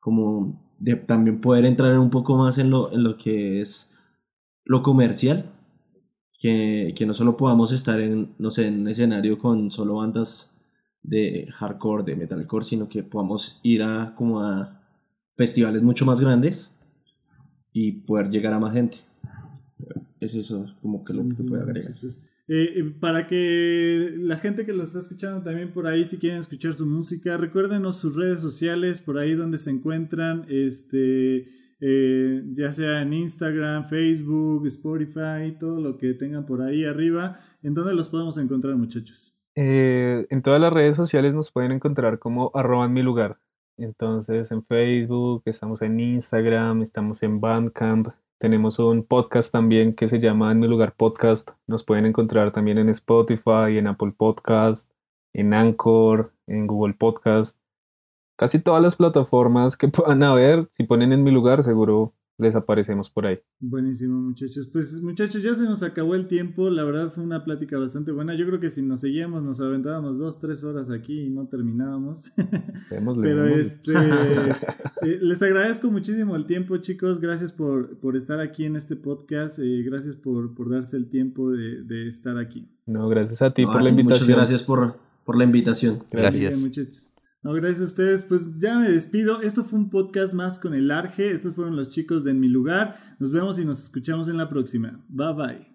como 0.00 0.58
de 0.78 0.96
también 0.96 1.40
poder 1.40 1.66
entrar 1.66 1.98
un 1.98 2.10
poco 2.10 2.36
más 2.36 2.56
en 2.56 2.70
lo, 2.70 2.92
en 2.92 3.04
lo 3.04 3.18
que 3.18 3.60
es 3.60 3.92
lo 4.64 4.82
comercial, 4.82 5.50
que, 6.38 6.94
que 6.96 7.04
no 7.04 7.12
solo 7.12 7.36
podamos 7.36 7.70
estar 7.72 8.00
en, 8.00 8.34
no 8.38 8.50
sé, 8.50 8.66
en 8.66 8.80
un 8.80 8.88
escenario 8.88 9.38
con 9.38 9.70
solo 9.70 9.96
bandas 9.96 10.56
de 11.02 11.46
hardcore, 11.58 12.04
de 12.04 12.16
metalcore, 12.16 12.64
sino 12.64 12.88
que 12.88 13.02
podamos 13.02 13.60
ir 13.62 13.82
a 13.82 14.14
como 14.16 14.40
a 14.40 14.80
festivales 15.36 15.82
mucho 15.82 16.06
más 16.06 16.20
grandes 16.22 16.74
y 17.72 17.92
poder 17.92 18.30
llegar 18.30 18.54
a 18.54 18.58
más 18.58 18.72
gente 18.72 18.98
es 20.24 20.34
eso 20.34 20.66
como 20.82 21.04
que 21.04 21.12
lo 21.12 21.28
que 21.28 21.36
se 21.36 21.44
puede 21.44 21.62
agregar. 21.62 21.94
Eh, 22.46 22.74
eh, 22.76 22.94
para 23.00 23.26
que 23.26 24.14
la 24.18 24.36
gente 24.36 24.66
que 24.66 24.74
lo 24.74 24.82
está 24.82 24.98
escuchando 24.98 25.42
también 25.42 25.72
por 25.72 25.86
ahí, 25.86 26.04
si 26.04 26.18
quieren 26.18 26.40
escuchar 26.40 26.74
su 26.74 26.84
música, 26.84 27.36
recuérdenos 27.38 27.96
sus 27.96 28.16
redes 28.16 28.40
sociales, 28.40 29.00
por 29.00 29.18
ahí 29.18 29.34
donde 29.34 29.56
se 29.56 29.70
encuentran, 29.70 30.44
este, 30.48 31.48
eh, 31.80 32.42
ya 32.52 32.72
sea 32.72 33.00
en 33.00 33.14
Instagram, 33.14 33.88
Facebook, 33.88 34.66
Spotify, 34.66 35.56
todo 35.58 35.80
lo 35.80 35.96
que 35.96 36.12
tengan 36.14 36.44
por 36.44 36.60
ahí 36.60 36.84
arriba. 36.84 37.40
¿En 37.62 37.72
dónde 37.72 37.94
los 37.94 38.08
podemos 38.08 38.36
encontrar, 38.38 38.76
muchachos? 38.76 39.30
en 39.56 40.42
todas 40.42 40.60
las 40.60 40.72
redes 40.72 40.96
sociales 40.96 41.32
nos 41.32 41.52
pueden 41.52 41.70
encontrar 41.70 42.18
como 42.18 42.50
arroba 42.54 42.86
en 42.86 42.92
mi 42.92 43.04
lugar. 43.04 43.38
Entonces 43.76 44.50
en 44.50 44.64
Facebook, 44.64 45.42
estamos 45.46 45.80
en 45.82 45.98
Instagram, 45.98 46.82
estamos 46.82 47.22
en 47.22 47.40
Bandcamp, 47.40 48.08
tenemos 48.44 48.78
un 48.78 49.06
podcast 49.06 49.50
también 49.50 49.94
que 49.94 50.06
se 50.06 50.20
llama 50.20 50.52
En 50.52 50.60
mi 50.60 50.68
lugar 50.68 50.94
podcast. 50.94 51.52
Nos 51.66 51.82
pueden 51.82 52.04
encontrar 52.04 52.52
también 52.52 52.76
en 52.76 52.90
Spotify, 52.90 53.78
en 53.78 53.86
Apple 53.86 54.12
Podcast, 54.14 54.92
en 55.32 55.54
Anchor, 55.54 56.34
en 56.46 56.66
Google 56.66 56.92
Podcast. 56.92 57.58
Casi 58.36 58.58
todas 58.58 58.82
las 58.82 58.96
plataformas 58.96 59.78
que 59.78 59.88
puedan 59.88 60.22
haber, 60.22 60.68
si 60.72 60.84
ponen 60.84 61.14
en 61.14 61.24
mi 61.24 61.30
lugar, 61.30 61.62
seguro 61.62 62.12
les 62.36 62.56
aparecemos 62.56 63.08
por 63.08 63.26
ahí. 63.26 63.38
Buenísimo, 63.60 64.20
muchachos. 64.20 64.68
Pues 64.72 65.00
muchachos, 65.00 65.42
ya 65.42 65.54
se 65.54 65.62
nos 65.62 65.82
acabó 65.82 66.14
el 66.14 66.26
tiempo. 66.26 66.68
La 66.68 66.82
verdad 66.82 67.12
fue 67.12 67.22
una 67.22 67.44
plática 67.44 67.78
bastante 67.78 68.10
buena. 68.10 68.34
Yo 68.34 68.46
creo 68.46 68.58
que 68.58 68.70
si 68.70 68.82
nos 68.82 69.00
seguíamos 69.00 69.42
nos 69.42 69.60
aventábamos 69.60 70.18
dos, 70.18 70.38
tres 70.40 70.64
horas 70.64 70.90
aquí 70.90 71.22
y 71.22 71.30
no 71.30 71.46
terminábamos. 71.46 72.32
Pero 73.22 73.46
este, 73.46 73.92
eh, 75.02 75.18
les 75.20 75.42
agradezco 75.42 75.90
muchísimo 75.90 76.34
el 76.34 76.46
tiempo, 76.46 76.76
chicos. 76.78 77.20
Gracias 77.20 77.52
por, 77.52 77.98
por 77.98 78.16
estar 78.16 78.40
aquí 78.40 78.64
en 78.64 78.76
este 78.76 78.96
podcast. 78.96 79.60
Eh, 79.60 79.82
gracias 79.84 80.16
por, 80.16 80.54
por, 80.54 80.70
darse 80.70 80.96
el 80.96 81.08
tiempo 81.08 81.52
de, 81.52 81.82
de, 81.82 82.08
estar 82.08 82.36
aquí. 82.38 82.68
No, 82.86 83.08
gracias 83.08 83.42
a 83.42 83.52
ti 83.52 83.64
por 83.64 83.80
la 83.80 83.90
invitación. 83.90 84.26
Muchas 84.26 84.36
gracias 84.36 84.62
por, 84.64 84.96
por 85.24 85.36
la 85.36 85.44
invitación. 85.44 86.02
Gracias. 86.10 86.60
muchachos. 86.60 87.13
No, 87.44 87.52
gracias 87.52 87.82
a 87.82 87.84
ustedes. 87.84 88.22
Pues 88.22 88.58
ya 88.58 88.78
me 88.78 88.90
despido. 88.90 89.42
Esto 89.42 89.64
fue 89.64 89.78
un 89.78 89.90
podcast 89.90 90.32
más 90.32 90.58
con 90.58 90.72
el 90.72 90.90
Arge. 90.90 91.30
Estos 91.30 91.54
fueron 91.54 91.76
los 91.76 91.90
chicos 91.90 92.24
de 92.24 92.30
En 92.30 92.40
Mi 92.40 92.48
Lugar. 92.48 93.16
Nos 93.18 93.32
vemos 93.32 93.58
y 93.58 93.66
nos 93.66 93.84
escuchamos 93.84 94.28
en 94.28 94.38
la 94.38 94.48
próxima. 94.48 94.98
Bye 95.08 95.34
bye. 95.34 95.68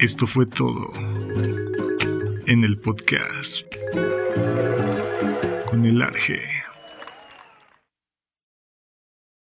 Esto 0.00 0.26
fue 0.26 0.46
todo 0.46 0.92
en 2.46 2.64
el 2.64 2.76
podcast 2.78 3.62
con 5.70 5.84
el 5.84 6.02
Arge. 6.02 6.40